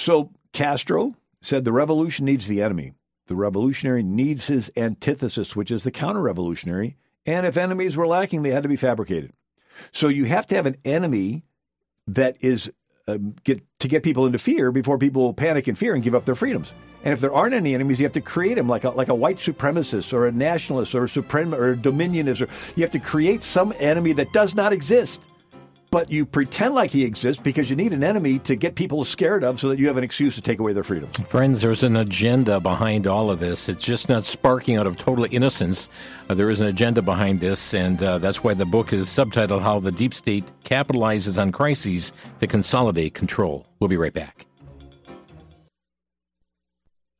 so 0.00 0.30
Castro 0.52 1.14
said 1.42 1.64
the 1.64 1.72
revolution 1.72 2.24
needs 2.24 2.46
the 2.46 2.62
enemy. 2.62 2.94
The 3.26 3.36
revolutionary 3.36 4.02
needs 4.02 4.46
his 4.46 4.72
antithesis, 4.74 5.54
which 5.54 5.70
is 5.70 5.84
the 5.84 5.90
counter 5.90 6.20
revolutionary. 6.20 6.96
And 7.26 7.46
if 7.46 7.56
enemies 7.56 7.96
were 7.96 8.06
lacking, 8.06 8.42
they 8.42 8.50
had 8.50 8.62
to 8.62 8.68
be 8.68 8.76
fabricated. 8.76 9.32
So 9.92 10.08
you 10.08 10.24
have 10.24 10.46
to 10.48 10.54
have 10.54 10.64
an 10.64 10.76
enemy 10.84 11.44
that 12.06 12.36
is 12.40 12.72
uh, 13.06 13.18
get 13.44 13.62
to 13.80 13.88
get 13.88 14.02
people 14.02 14.24
into 14.24 14.38
fear 14.38 14.72
before 14.72 14.96
people 14.96 15.34
panic 15.34 15.68
in 15.68 15.74
fear 15.74 15.94
and 15.94 16.02
give 16.02 16.14
up 16.14 16.24
their 16.24 16.34
freedoms. 16.34 16.72
And 17.04 17.12
if 17.12 17.20
there 17.20 17.32
aren't 17.32 17.54
any 17.54 17.74
enemies, 17.74 17.98
you 17.98 18.06
have 18.06 18.12
to 18.14 18.20
create 18.20 18.54
them 18.54 18.68
like 18.68 18.84
a, 18.84 18.90
like 18.90 19.08
a 19.08 19.14
white 19.14 19.38
supremacist 19.38 20.12
or 20.12 20.26
a 20.26 20.32
nationalist 20.32 20.94
or 20.94 21.04
a 21.04 21.08
supreme 21.08 21.54
or 21.54 21.72
a 21.72 21.76
dominionist. 21.76 22.40
Or 22.40 22.48
you 22.74 22.82
have 22.82 22.90
to 22.92 22.98
create 22.98 23.42
some 23.42 23.72
enemy 23.78 24.12
that 24.14 24.32
does 24.32 24.54
not 24.54 24.72
exist 24.72 25.20
but 25.90 26.10
you 26.10 26.24
pretend 26.24 26.74
like 26.74 26.90
he 26.90 27.04
exists 27.04 27.42
because 27.42 27.68
you 27.68 27.76
need 27.76 27.92
an 27.92 28.04
enemy 28.04 28.38
to 28.40 28.56
get 28.56 28.74
people 28.74 29.04
scared 29.04 29.42
of 29.44 29.60
so 29.60 29.68
that 29.68 29.78
you 29.78 29.86
have 29.88 29.96
an 29.96 30.04
excuse 30.04 30.34
to 30.36 30.40
take 30.40 30.58
away 30.58 30.72
their 30.72 30.84
freedom. 30.84 31.10
Friends, 31.24 31.60
there's 31.60 31.82
an 31.82 31.96
agenda 31.96 32.60
behind 32.60 33.06
all 33.06 33.30
of 33.30 33.38
this. 33.40 33.68
It's 33.68 33.84
just 33.84 34.08
not 34.08 34.24
sparking 34.24 34.76
out 34.76 34.86
of 34.86 34.96
total 34.96 35.26
innocence. 35.30 35.88
Uh, 36.28 36.34
there 36.34 36.50
is 36.50 36.60
an 36.60 36.68
agenda 36.68 37.02
behind 37.02 37.40
this, 37.40 37.74
and 37.74 38.02
uh, 38.02 38.18
that's 38.18 38.44
why 38.44 38.54
the 38.54 38.66
book 38.66 38.92
is 38.92 39.06
subtitled 39.06 39.62
How 39.62 39.80
the 39.80 39.92
Deep 39.92 40.14
State 40.14 40.44
Capitalizes 40.64 41.40
on 41.40 41.52
Crises 41.52 42.12
to 42.40 42.46
Consolidate 42.46 43.14
Control. 43.14 43.66
We'll 43.80 43.88
be 43.88 43.96
right 43.96 44.14
back. 44.14 44.46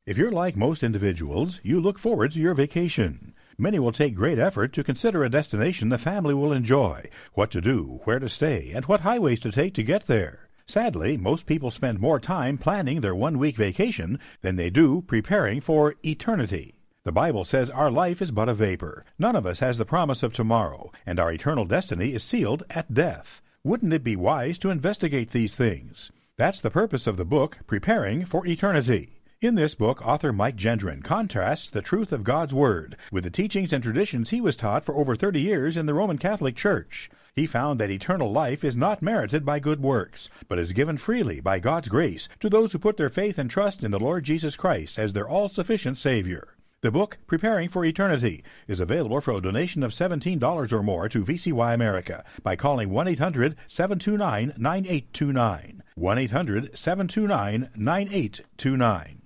If 0.06 0.16
you're 0.16 0.32
like 0.32 0.56
most 0.56 0.82
individuals, 0.82 1.60
you 1.62 1.80
look 1.80 1.98
forward 1.98 2.32
to 2.32 2.40
your 2.40 2.54
vacation. 2.54 3.32
Many 3.60 3.78
will 3.78 3.92
take 3.92 4.14
great 4.14 4.38
effort 4.38 4.72
to 4.72 4.82
consider 4.82 5.22
a 5.22 5.28
destination 5.28 5.90
the 5.90 5.98
family 5.98 6.32
will 6.32 6.50
enjoy, 6.50 7.10
what 7.34 7.50
to 7.50 7.60
do, 7.60 8.00
where 8.04 8.18
to 8.18 8.26
stay, 8.26 8.72
and 8.74 8.86
what 8.86 9.02
highways 9.02 9.38
to 9.40 9.52
take 9.52 9.74
to 9.74 9.82
get 9.82 10.06
there. 10.06 10.48
Sadly, 10.66 11.18
most 11.18 11.44
people 11.44 11.70
spend 11.70 12.00
more 12.00 12.18
time 12.18 12.56
planning 12.56 13.02
their 13.02 13.14
one 13.14 13.38
week 13.38 13.56
vacation 13.58 14.18
than 14.40 14.56
they 14.56 14.70
do 14.70 15.02
preparing 15.02 15.60
for 15.60 15.94
eternity. 16.02 16.74
The 17.04 17.12
Bible 17.12 17.44
says 17.44 17.68
our 17.68 17.90
life 17.90 18.22
is 18.22 18.30
but 18.30 18.48
a 18.48 18.54
vapor. 18.54 19.04
None 19.18 19.36
of 19.36 19.44
us 19.44 19.58
has 19.58 19.76
the 19.76 19.84
promise 19.84 20.22
of 20.22 20.32
tomorrow, 20.32 20.90
and 21.04 21.20
our 21.20 21.30
eternal 21.30 21.66
destiny 21.66 22.14
is 22.14 22.24
sealed 22.24 22.62
at 22.70 22.94
death. 22.94 23.42
Wouldn't 23.62 23.92
it 23.92 24.02
be 24.02 24.16
wise 24.16 24.56
to 24.60 24.70
investigate 24.70 25.32
these 25.32 25.54
things? 25.54 26.10
That's 26.38 26.62
the 26.62 26.70
purpose 26.70 27.06
of 27.06 27.18
the 27.18 27.26
book, 27.26 27.58
Preparing 27.66 28.24
for 28.24 28.46
Eternity. 28.46 29.19
In 29.42 29.54
this 29.54 29.74
book, 29.74 30.06
author 30.06 30.34
Mike 30.34 30.56
Gendron 30.56 31.02
contrasts 31.02 31.70
the 31.70 31.80
truth 31.80 32.12
of 32.12 32.24
God's 32.24 32.52
Word 32.52 32.94
with 33.10 33.24
the 33.24 33.30
teachings 33.30 33.72
and 33.72 33.82
traditions 33.82 34.28
he 34.28 34.38
was 34.38 34.54
taught 34.54 34.84
for 34.84 34.94
over 34.94 35.16
30 35.16 35.40
years 35.40 35.78
in 35.78 35.86
the 35.86 35.94
Roman 35.94 36.18
Catholic 36.18 36.54
Church. 36.54 37.10
He 37.34 37.46
found 37.46 37.80
that 37.80 37.90
eternal 37.90 38.30
life 38.30 38.64
is 38.64 38.76
not 38.76 39.00
merited 39.00 39.46
by 39.46 39.58
good 39.58 39.80
works, 39.80 40.28
but 40.46 40.58
is 40.58 40.74
given 40.74 40.98
freely 40.98 41.40
by 41.40 41.58
God's 41.58 41.88
grace 41.88 42.28
to 42.40 42.50
those 42.50 42.72
who 42.72 42.78
put 42.78 42.98
their 42.98 43.08
faith 43.08 43.38
and 43.38 43.50
trust 43.50 43.82
in 43.82 43.92
the 43.92 43.98
Lord 43.98 44.24
Jesus 44.24 44.56
Christ 44.56 44.98
as 44.98 45.14
their 45.14 45.26
all 45.26 45.48
sufficient 45.48 45.96
Savior. 45.96 46.56
The 46.82 46.90
book, 46.90 47.16
Preparing 47.26 47.70
for 47.70 47.82
Eternity, 47.82 48.44
is 48.68 48.78
available 48.78 49.22
for 49.22 49.32
a 49.32 49.40
donation 49.40 49.82
of 49.82 49.92
$17 49.92 50.70
or 50.70 50.82
more 50.82 51.08
to 51.08 51.24
VCY 51.24 51.72
America 51.72 52.24
by 52.42 52.56
calling 52.56 52.90
1 52.90 53.08
800 53.08 53.56
729 53.66 54.52
9829. 54.58 55.82
1 55.94 56.18
800 56.18 56.78
729 56.78 57.70
9829. 57.74 59.19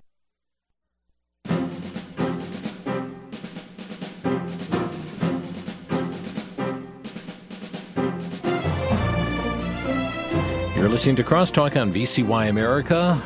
You're 10.85 10.91
listening 10.91 11.15
to 11.15 11.23
Crosstalk 11.23 11.81
on 11.81 11.91
VCY 11.91 12.47
America. 12.47 13.19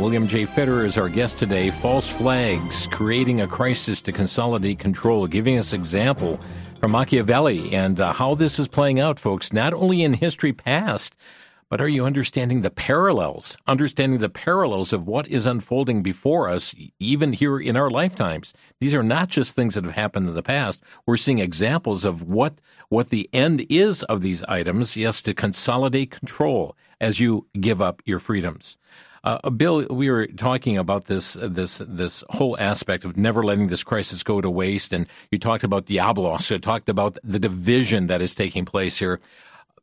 William 0.00 0.26
J. 0.26 0.44
Federer 0.44 0.84
is 0.84 0.98
our 0.98 1.08
guest 1.08 1.38
today. 1.38 1.70
False 1.70 2.08
flags, 2.08 2.88
creating 2.88 3.42
a 3.42 3.46
crisis 3.46 4.02
to 4.02 4.10
consolidate 4.10 4.80
control, 4.80 5.28
giving 5.28 5.56
us 5.56 5.72
example 5.72 6.40
from 6.80 6.90
Machiavelli 6.90 7.72
and 7.72 8.00
uh, 8.00 8.12
how 8.12 8.34
this 8.34 8.58
is 8.58 8.66
playing 8.66 8.98
out, 8.98 9.20
folks, 9.20 9.52
not 9.52 9.72
only 9.72 10.02
in 10.02 10.14
history 10.14 10.52
past, 10.52 11.14
but 11.68 11.80
are 11.80 11.88
you 11.88 12.04
understanding 12.04 12.62
the 12.62 12.70
parallels, 12.70 13.56
understanding 13.66 14.20
the 14.20 14.28
parallels 14.28 14.92
of 14.92 15.06
what 15.06 15.26
is 15.28 15.46
unfolding 15.46 16.02
before 16.02 16.48
us, 16.48 16.74
even 17.00 17.32
here 17.32 17.58
in 17.58 17.76
our 17.76 17.90
lifetimes? 17.90 18.54
These 18.80 18.94
are 18.94 19.02
not 19.02 19.28
just 19.28 19.54
things 19.54 19.74
that 19.74 19.84
have 19.84 19.94
happened 19.94 20.28
in 20.28 20.34
the 20.34 20.42
past. 20.42 20.82
We're 21.06 21.16
seeing 21.16 21.38
examples 21.38 22.04
of 22.04 22.22
what, 22.22 22.60
what 22.88 23.10
the 23.10 23.28
end 23.32 23.66
is 23.68 24.02
of 24.04 24.22
these 24.22 24.42
items. 24.44 24.96
Yes, 24.96 25.22
to 25.22 25.34
consolidate 25.34 26.10
control 26.10 26.76
as 27.00 27.20
you 27.20 27.46
give 27.60 27.82
up 27.82 28.00
your 28.04 28.18
freedoms. 28.18 28.78
Uh, 29.26 29.50
Bill, 29.50 29.84
we 29.90 30.08
were 30.08 30.28
talking 30.28 30.78
about 30.78 31.06
this 31.06 31.36
this 31.40 31.82
this 31.84 32.22
whole 32.30 32.56
aspect 32.60 33.04
of 33.04 33.16
never 33.16 33.42
letting 33.42 33.66
this 33.66 33.82
crisis 33.82 34.22
go 34.22 34.40
to 34.40 34.48
waste, 34.48 34.92
and 34.92 35.08
you 35.32 35.38
talked 35.40 35.64
about 35.64 35.86
Diabolos. 35.86 36.48
You 36.48 36.60
talked 36.60 36.88
about 36.88 37.18
the 37.24 37.40
division 37.40 38.06
that 38.06 38.22
is 38.22 38.36
taking 38.36 38.64
place 38.64 38.98
here. 38.98 39.18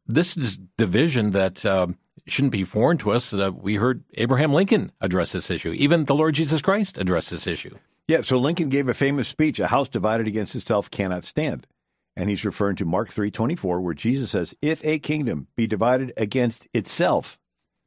This 0.05 0.35
is 0.35 0.59
division 0.77 1.31
that 1.31 1.65
uh, 1.65 1.87
shouldn't 2.27 2.51
be 2.51 2.63
foreign 2.63 2.97
to 2.99 3.11
us. 3.11 3.33
Uh, 3.33 3.51
we 3.53 3.75
heard 3.75 4.03
Abraham 4.15 4.53
Lincoln 4.53 4.91
address 5.01 5.31
this 5.31 5.49
issue. 5.49 5.71
Even 5.71 6.05
the 6.05 6.15
Lord 6.15 6.35
Jesus 6.35 6.61
Christ 6.61 6.97
addressed 6.97 7.31
this 7.31 7.47
issue. 7.47 7.77
Yeah, 8.07 8.21
so 8.21 8.37
Lincoln 8.37 8.69
gave 8.69 8.89
a 8.89 8.93
famous 8.93 9.27
speech: 9.27 9.59
"A 9.59 9.67
house 9.67 9.87
divided 9.87 10.27
against 10.27 10.55
itself 10.55 10.91
cannot 10.91 11.23
stand." 11.23 11.67
And 12.15 12.29
he's 12.29 12.45
referring 12.45 12.75
to 12.77 12.85
Mark 12.85 13.11
3:24 13.11 13.81
where 13.81 13.93
Jesus 13.93 14.31
says, 14.31 14.53
"If 14.61 14.83
a 14.83 14.99
kingdom 14.99 15.47
be 15.55 15.67
divided 15.67 16.11
against 16.17 16.67
itself, 16.73 17.39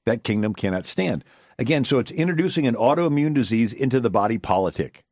that 0.07 0.25
kingdom 0.25 0.55
cannot 0.55 0.87
stand." 0.87 1.23
Again, 1.59 1.85
so 1.85 1.99
it's 1.99 2.11
introducing 2.11 2.67
an 2.67 2.75
autoimmune 2.75 3.35
disease 3.35 3.73
into 3.73 4.01
the 4.01 4.11
body 4.11 4.39
politic. 4.39 5.05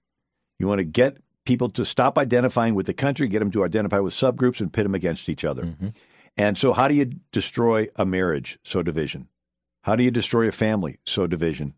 You 0.59 0.69
want 0.69 0.79
to 0.79 0.85
get 0.85 1.19
people 1.45 1.69
to 1.71 1.85
stop 1.85 2.19
identifying 2.19 2.75
with 2.75 2.87
the 2.87 2.95
country, 2.95 3.29
get 3.29 3.39
them 3.39 3.51
to 3.51 3.65
identify 3.65 3.99
with 3.99 4.15
subgroups 4.15 4.61
and 4.61 4.73
pit 4.73 4.85
them 4.85 4.95
against 4.95 5.29
each 5.29 5.45
other. 5.45 5.65
Mm-hmm. 5.65 5.89
And 6.37 6.59
so, 6.59 6.73
how 6.73 6.89
do 6.89 6.95
you 6.95 7.07
destroy 7.33 7.89
a 7.97 8.05
marriage? 8.05 8.59
So 8.65 8.83
division. 8.83 9.29
How 9.83 9.97
do 9.97 10.03
you 10.03 10.11
destroy 10.11 10.49
a 10.49 10.53
family? 10.53 10.99
So 11.05 11.27
division. 11.27 11.75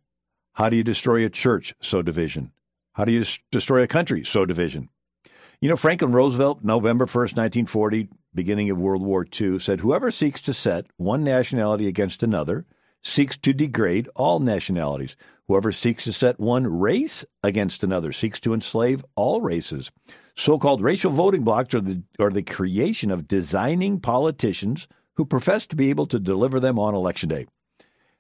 How 0.55 0.69
do 0.69 0.77
you 0.77 0.85
destroy 0.85 1.25
a 1.25 1.31
church? 1.31 1.75
So 1.83 2.03
division. 2.03 2.53
How 2.95 3.05
do 3.05 3.13
you 3.13 3.25
destroy 3.51 3.83
a 3.83 3.87
country? 3.87 4.25
So 4.25 4.47
division. 4.47 4.89
You 5.61 5.69
know, 5.69 5.77
Franklin 5.77 6.13
Roosevelt, 6.13 6.63
November 6.63 7.07
1st, 7.07 7.37
1940, 7.37 8.09
beginning 8.35 8.71
of 8.71 8.79
World 8.79 9.03
War 9.03 9.27
II, 9.41 9.59
said, 9.59 9.81
Whoever 9.81 10.11
seeks 10.11 10.41
to 10.43 10.53
set 10.55 10.87
one 10.97 11.25
nationality 11.25 11.89
against 11.89 12.23
another 12.23 12.67
seeks 13.03 13.37
to 13.39 13.53
degrade 13.53 14.09
all 14.17 14.39
nationalities. 14.39 15.17
Whoever 15.49 15.73
seeks 15.73 16.05
to 16.05 16.13
set 16.13 16.41
one 16.41 16.67
race 16.67 17.25
against 17.43 17.85
another 17.85 18.13
seeks 18.13 18.41
to 18.41 18.53
enslave 18.53 19.05
all 19.15 19.41
races. 19.41 19.91
So 20.37 20.59
called 20.59 20.83
racial 20.83 21.11
voting 21.11 21.45
blocks 21.45 21.75
are 21.75 21.81
the, 21.81 22.03
are 22.21 22.31
the 22.31 22.43
creation 22.43 23.11
of 23.11 23.27
designing 23.27 24.01
politicians 24.01 24.87
who 25.15 25.25
profess 25.25 25.67
to 25.67 25.77
be 25.77 25.89
able 25.89 26.07
to 26.09 26.19
deliver 26.19 26.61
them 26.61 26.79
on 26.79 26.95
election 26.95 27.31
day. 27.31 27.47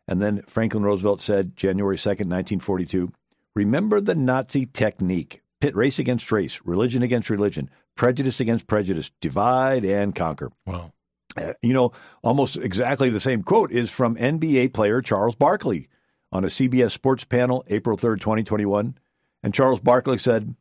And 0.08 0.22
then 0.22 0.42
Franklin 0.46 0.82
Roosevelt 0.82 1.20
said, 1.20 1.56
January 1.56 1.96
2nd, 1.96 2.28
1942, 2.28 3.12
remember 3.54 4.00
the 4.00 4.14
Nazi 4.14 4.66
technique 4.66 5.42
pit 5.60 5.76
race 5.76 5.98
against 5.98 6.32
race, 6.32 6.60
religion 6.64 7.02
against 7.02 7.28
religion, 7.28 7.68
prejudice 7.96 8.40
against 8.40 8.66
prejudice, 8.66 9.10
divide 9.20 9.84
and 9.84 10.14
conquer. 10.14 10.52
Wow. 10.64 10.92
Uh, 11.36 11.52
you 11.60 11.74
know, 11.74 11.92
almost 12.22 12.56
exactly 12.56 13.10
the 13.10 13.20
same 13.20 13.42
quote 13.42 13.70
is 13.70 13.90
from 13.90 14.16
NBA 14.16 14.72
player 14.72 15.02
Charles 15.02 15.34
Barkley 15.34 15.88
on 16.32 16.44
a 16.44 16.48
CBS 16.48 16.92
Sports 16.92 17.24
panel 17.24 17.64
April 17.68 17.98
3rd, 17.98 18.20
2021. 18.20 18.96
And 19.42 19.52
Charles 19.52 19.80
Barkley 19.80 20.18
said, 20.18 20.54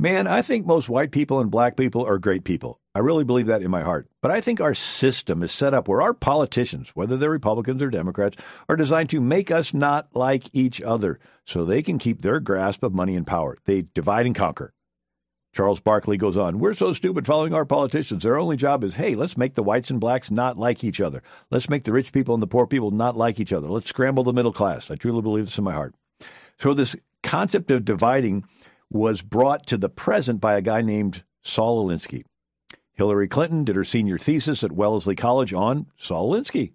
Man, 0.00 0.28
I 0.28 0.42
think 0.42 0.64
most 0.64 0.88
white 0.88 1.10
people 1.10 1.40
and 1.40 1.50
black 1.50 1.76
people 1.76 2.06
are 2.06 2.18
great 2.18 2.44
people. 2.44 2.78
I 2.94 3.00
really 3.00 3.24
believe 3.24 3.48
that 3.48 3.62
in 3.62 3.70
my 3.72 3.82
heart. 3.82 4.08
But 4.22 4.30
I 4.30 4.40
think 4.40 4.60
our 4.60 4.72
system 4.72 5.42
is 5.42 5.50
set 5.50 5.74
up 5.74 5.88
where 5.88 6.00
our 6.00 6.14
politicians, 6.14 6.90
whether 6.94 7.16
they're 7.16 7.28
Republicans 7.28 7.82
or 7.82 7.90
Democrats, 7.90 8.36
are 8.68 8.76
designed 8.76 9.10
to 9.10 9.20
make 9.20 9.50
us 9.50 9.74
not 9.74 10.06
like 10.14 10.50
each 10.52 10.80
other 10.80 11.18
so 11.44 11.64
they 11.64 11.82
can 11.82 11.98
keep 11.98 12.22
their 12.22 12.38
grasp 12.38 12.84
of 12.84 12.94
money 12.94 13.16
and 13.16 13.26
power. 13.26 13.58
They 13.64 13.86
divide 13.92 14.26
and 14.26 14.36
conquer. 14.36 14.72
Charles 15.52 15.80
Barkley 15.80 16.16
goes 16.16 16.36
on, 16.36 16.60
We're 16.60 16.74
so 16.74 16.92
stupid 16.92 17.26
following 17.26 17.52
our 17.52 17.64
politicians. 17.64 18.22
Their 18.22 18.38
only 18.38 18.56
job 18.56 18.84
is, 18.84 18.94
hey, 18.94 19.16
let's 19.16 19.36
make 19.36 19.54
the 19.54 19.64
whites 19.64 19.90
and 19.90 19.98
blacks 19.98 20.30
not 20.30 20.56
like 20.56 20.84
each 20.84 21.00
other. 21.00 21.24
Let's 21.50 21.68
make 21.68 21.82
the 21.82 21.92
rich 21.92 22.12
people 22.12 22.34
and 22.34 22.42
the 22.42 22.46
poor 22.46 22.68
people 22.68 22.92
not 22.92 23.16
like 23.16 23.40
each 23.40 23.52
other. 23.52 23.68
Let's 23.68 23.88
scramble 23.88 24.22
the 24.22 24.32
middle 24.32 24.52
class. 24.52 24.92
I 24.92 24.94
truly 24.94 25.22
believe 25.22 25.46
this 25.46 25.58
in 25.58 25.64
my 25.64 25.72
heart. 25.72 25.96
So, 26.60 26.72
this 26.72 26.94
concept 27.24 27.72
of 27.72 27.84
dividing 27.84 28.44
was 28.90 29.22
brought 29.22 29.66
to 29.66 29.76
the 29.76 29.88
present 29.88 30.40
by 30.40 30.56
a 30.56 30.62
guy 30.62 30.80
named 30.80 31.24
Saul 31.42 31.86
Alinsky. 31.86 32.24
Hillary 32.94 33.28
Clinton 33.28 33.64
did 33.64 33.76
her 33.76 33.84
senior 33.84 34.18
thesis 34.18 34.64
at 34.64 34.72
Wellesley 34.72 35.14
College 35.14 35.52
on 35.52 35.86
Saul 35.96 36.32
Alinsky. 36.32 36.72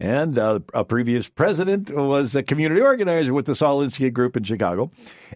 And 0.00 0.36
uh, 0.36 0.60
a 0.74 0.84
previous 0.84 1.28
president 1.28 1.90
was 1.90 2.34
a 2.34 2.42
community 2.42 2.80
organizer 2.80 3.32
with 3.32 3.46
the 3.46 3.54
Saul 3.54 3.80
Alinsky 3.80 4.12
Group 4.12 4.36
in 4.36 4.42
Chicago. 4.42 4.90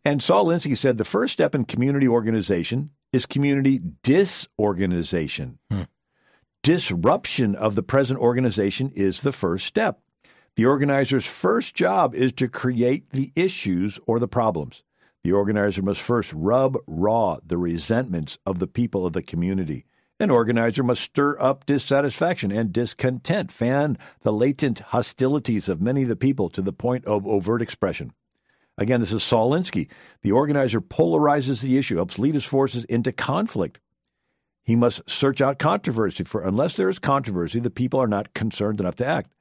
And 0.05 0.23
Saul 0.23 0.47
Alinsky 0.47 0.77
said 0.77 0.99
the 0.99 1.05
first 1.05 1.33
step 1.35 1.55
in 1.55 1.67
community 1.67 2.09
organization 2.09 2.91
is 3.13 3.27
community 3.27 3.81
disorganization. 4.03 5.59
Hmm. 5.71 5.83
Disruption 6.63 7.55
of 7.55 7.77
the 7.77 7.83
present 7.83 8.19
organization 8.19 8.91
is 8.97 9.21
the 9.21 9.31
first 9.31 9.67
step. 9.67 10.01
The 10.57 10.67
organizer's 10.67 11.27
first 11.27 11.75
job 11.75 12.15
is 12.15 12.33
to 12.33 12.49
create 12.49 13.11
the 13.11 13.31
issues 13.37 14.01
or 14.07 14.19
the 14.19 14.27
problems. 14.27 14.83
The 15.27 15.33
organizer 15.33 15.83
must 15.83 16.01
first 16.01 16.33
rub 16.33 16.77
raw 16.87 17.39
the 17.45 17.59
resentments 17.59 18.39
of 18.47 18.61
the 18.61 18.69
people 18.69 19.05
of 19.05 19.13
the 19.13 19.23
community. 19.23 19.85
An 20.21 20.31
organizer 20.31 20.85
must 20.85 21.03
stir 21.03 21.37
up 21.41 21.67
dissatisfaction 21.67 22.53
and 22.53 22.73
discontent, 22.73 23.51
fan 23.51 23.99
the 24.21 24.33
latent 24.33 24.79
hostilities 24.79 25.69
of 25.69 25.83
many 25.83 26.05
of 26.05 26.09
the 26.09 26.15
people 26.15 26.49
to 26.51 26.63
the 26.63 26.73
point 26.73 27.05
of 27.07 27.27
overt 27.27 27.61
expression. 27.61 28.13
Again, 28.79 29.01
this 29.01 29.13
is 29.13 29.25
Saul 29.25 29.51
Alinsky. 29.51 29.89
The 30.23 30.31
organizer 30.31 30.81
polarizes 30.81 31.61
the 31.61 31.77
issue, 31.77 31.97
helps 31.97 32.21
lead 32.21 32.35
his 32.35 32.45
forces 32.45 32.85
into 32.85 33.11
conflict. 33.11 33.81
He 34.63 34.77
must 34.77 35.11
search 35.11 35.41
out 35.41 35.59
controversy, 35.59 36.23
for 36.23 36.45
unless 36.45 36.75
there 36.75 36.89
is 36.89 37.01
controversy, 37.01 37.59
the 37.59 37.69
people 37.69 38.01
are 38.01 38.07
not 38.07 38.33
concerned 38.33 38.79
enough 38.79 38.95
to 38.95 39.07
act. 39.07 39.33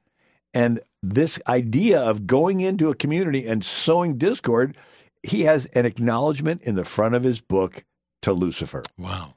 And 0.52 0.80
this 1.00 1.38
idea 1.46 2.00
of 2.00 2.26
going 2.26 2.60
into 2.60 2.90
a 2.90 2.94
community 2.96 3.46
and 3.46 3.64
sowing 3.64 4.18
discord, 4.18 4.76
he 5.22 5.42
has 5.42 5.66
an 5.66 5.86
acknowledgement 5.86 6.62
in 6.62 6.74
the 6.74 6.84
front 6.84 7.14
of 7.14 7.24
his 7.24 7.40
book 7.40 7.84
to 8.22 8.32
Lucifer. 8.32 8.82
Wow 8.96 9.34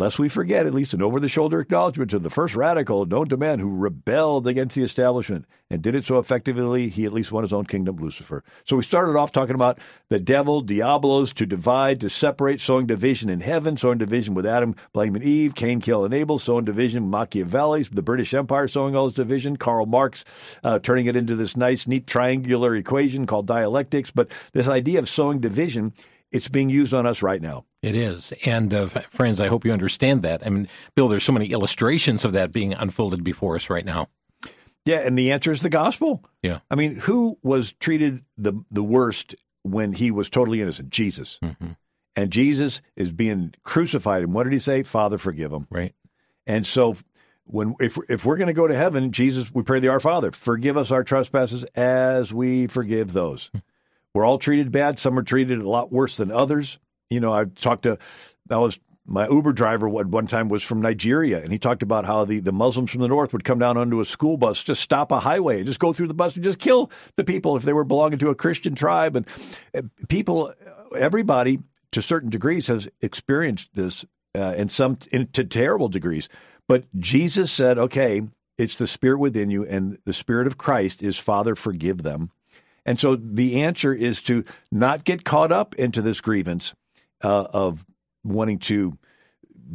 lest 0.00 0.18
we 0.18 0.30
forget 0.30 0.66
at 0.66 0.72
least 0.72 0.94
an 0.94 1.02
over 1.02 1.20
the 1.20 1.28
shoulder 1.28 1.60
acknowledgement 1.60 2.14
of 2.14 2.22
the 2.22 2.30
first 2.30 2.56
radical 2.56 3.04
known 3.04 3.28
to 3.28 3.36
man 3.36 3.58
who 3.58 3.68
rebelled 3.68 4.46
against 4.46 4.74
the 4.74 4.82
establishment 4.82 5.44
and 5.68 5.82
did 5.82 5.94
it 5.94 6.04
so 6.04 6.18
effectively 6.18 6.88
he 6.88 7.04
at 7.04 7.12
least 7.12 7.30
won 7.30 7.44
his 7.44 7.52
own 7.52 7.66
kingdom, 7.66 7.96
Lucifer. 7.96 8.42
So 8.64 8.76
we 8.76 8.82
started 8.82 9.16
off 9.16 9.30
talking 9.30 9.54
about 9.54 9.78
the 10.08 10.18
devil, 10.18 10.64
Diabolos, 10.64 11.34
to 11.34 11.44
divide, 11.44 12.00
to 12.00 12.08
separate, 12.08 12.62
sowing 12.62 12.86
division 12.86 13.28
in 13.28 13.40
heaven, 13.40 13.76
sowing 13.76 13.98
division 13.98 14.32
with 14.32 14.46
Adam, 14.46 14.74
blaming 14.94 15.22
Eve, 15.22 15.54
Cain, 15.54 15.80
kill, 15.80 16.04
and 16.04 16.14
Abel, 16.14 16.38
sowing 16.38 16.64
division, 16.64 17.10
Machiavelli's, 17.10 17.90
the 17.90 18.02
British 18.02 18.32
Empire 18.32 18.68
sowing 18.68 18.96
all 18.96 19.06
this 19.06 19.16
division, 19.16 19.58
Karl 19.58 19.84
Marx 19.84 20.24
uh, 20.64 20.78
turning 20.78 21.06
it 21.06 21.14
into 21.14 21.36
this 21.36 21.58
nice, 21.58 21.86
neat 21.86 22.06
triangular 22.06 22.74
equation 22.74 23.26
called 23.26 23.46
dialectics. 23.46 24.10
But 24.10 24.28
this 24.52 24.66
idea 24.66 24.98
of 24.98 25.10
sowing 25.10 25.40
division 25.40 25.92
it's 26.32 26.48
being 26.48 26.70
used 26.70 26.94
on 26.94 27.06
us 27.06 27.22
right 27.22 27.40
now. 27.40 27.64
It 27.82 27.94
is. 27.94 28.32
And 28.44 28.72
uh, 28.72 28.86
friends, 28.86 29.40
I 29.40 29.48
hope 29.48 29.64
you 29.64 29.72
understand 29.72 30.22
that. 30.22 30.46
I 30.46 30.50
mean, 30.50 30.68
Bill, 30.94 31.08
there's 31.08 31.24
so 31.24 31.32
many 31.32 31.46
illustrations 31.46 32.24
of 32.24 32.32
that 32.34 32.52
being 32.52 32.74
unfolded 32.74 33.24
before 33.24 33.56
us 33.56 33.70
right 33.70 33.84
now. 33.84 34.08
Yeah, 34.84 34.98
and 34.98 35.18
the 35.18 35.32
answer 35.32 35.52
is 35.52 35.62
the 35.62 35.68
gospel. 35.68 36.24
Yeah. 36.42 36.60
I 36.70 36.74
mean, 36.74 36.94
who 36.94 37.38
was 37.42 37.72
treated 37.72 38.24
the 38.38 38.54
the 38.70 38.82
worst 38.82 39.34
when 39.62 39.92
he 39.92 40.10
was 40.10 40.30
totally 40.30 40.62
innocent? 40.62 40.90
Jesus. 40.90 41.38
Mm-hmm. 41.42 41.72
And 42.16 42.30
Jesus 42.30 42.82
is 42.96 43.12
being 43.12 43.54
crucified. 43.62 44.22
And 44.22 44.32
what 44.32 44.44
did 44.44 44.52
he 44.52 44.58
say? 44.58 44.82
Father, 44.82 45.18
forgive 45.18 45.52
him. 45.52 45.66
Right. 45.70 45.94
And 46.46 46.66
so 46.66 46.96
when 47.44 47.74
if 47.78 47.98
if 48.08 48.24
we're 48.24 48.36
going 48.36 48.48
to 48.48 48.52
go 48.52 48.66
to 48.66 48.74
heaven, 48.74 49.12
Jesus, 49.12 49.52
we 49.52 49.62
pray 49.62 49.80
the 49.80 49.88
Our 49.88 50.00
Father, 50.00 50.32
forgive 50.32 50.76
us 50.76 50.90
our 50.90 51.04
trespasses 51.04 51.64
as 51.74 52.32
we 52.32 52.66
forgive 52.66 53.12
those. 53.12 53.50
We're 54.14 54.26
all 54.26 54.38
treated 54.38 54.72
bad. 54.72 54.98
Some 54.98 55.18
are 55.18 55.22
treated 55.22 55.60
a 55.60 55.68
lot 55.68 55.92
worse 55.92 56.16
than 56.16 56.30
others. 56.30 56.78
you 57.10 57.20
know, 57.20 57.32
I 57.32 57.44
talked 57.44 57.84
to, 57.84 57.98
I 58.50 58.56
was 58.58 58.78
my 59.06 59.26
Uber 59.28 59.52
driver 59.52 59.88
one 59.88 60.28
time 60.28 60.48
was 60.48 60.62
from 60.62 60.80
Nigeria, 60.80 61.42
and 61.42 61.50
he 61.50 61.58
talked 61.58 61.82
about 61.82 62.04
how 62.04 62.24
the, 62.24 62.38
the 62.38 62.52
Muslims 62.52 62.92
from 62.92 63.00
the 63.00 63.08
north 63.08 63.32
would 63.32 63.42
come 63.42 63.58
down 63.58 63.76
onto 63.76 63.98
a 63.98 64.04
school 64.04 64.36
bus, 64.36 64.62
just 64.62 64.82
stop 64.82 65.10
a 65.10 65.18
highway, 65.18 65.64
just 65.64 65.80
go 65.80 65.92
through 65.92 66.06
the 66.06 66.14
bus 66.14 66.36
and 66.36 66.44
just 66.44 66.60
kill 66.60 66.90
the 67.16 67.24
people 67.24 67.56
if 67.56 67.64
they 67.64 67.72
were 67.72 67.82
belonging 67.82 68.20
to 68.20 68.28
a 68.28 68.36
Christian 68.36 68.76
tribe. 68.76 69.16
And 69.16 69.90
people, 70.08 70.54
everybody 70.96 71.58
to 71.90 72.02
certain 72.02 72.30
degrees 72.30 72.68
has 72.68 72.88
experienced 73.00 73.70
this, 73.74 74.04
uh, 74.36 74.54
in 74.56 74.68
some 74.68 74.98
in, 75.10 75.26
to 75.28 75.42
terrible 75.44 75.88
degrees. 75.88 76.28
But 76.68 76.84
Jesus 77.00 77.50
said, 77.50 77.78
"Okay, 77.78 78.22
it's 78.58 78.78
the 78.78 78.86
Spirit 78.86 79.18
within 79.18 79.50
you, 79.50 79.66
and 79.66 79.98
the 80.04 80.12
Spirit 80.12 80.46
of 80.46 80.56
Christ 80.56 81.02
is 81.02 81.18
Father, 81.18 81.56
forgive 81.56 82.04
them." 82.04 82.30
And 82.84 82.98
so 82.98 83.16
the 83.16 83.62
answer 83.62 83.92
is 83.92 84.22
to 84.22 84.44
not 84.70 85.04
get 85.04 85.24
caught 85.24 85.52
up 85.52 85.74
into 85.76 86.02
this 86.02 86.20
grievance 86.20 86.74
uh, 87.22 87.46
of 87.52 87.84
wanting 88.24 88.58
to 88.60 88.98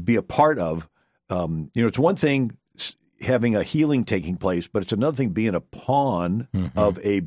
be 0.03 0.15
a 0.15 0.21
part 0.21 0.59
of. 0.59 0.87
Um, 1.29 1.71
you 1.73 1.81
know, 1.81 1.87
it's 1.87 1.99
one 1.99 2.15
thing 2.15 2.57
having 3.21 3.55
a 3.55 3.63
healing 3.63 4.03
taking 4.03 4.37
place, 4.37 4.67
but 4.67 4.83
it's 4.83 4.91
another 4.91 5.15
thing 5.15 5.29
being 5.29 5.55
a 5.55 5.61
pawn 5.61 6.47
mm-hmm. 6.53 6.77
of 6.77 6.99
a 6.99 7.21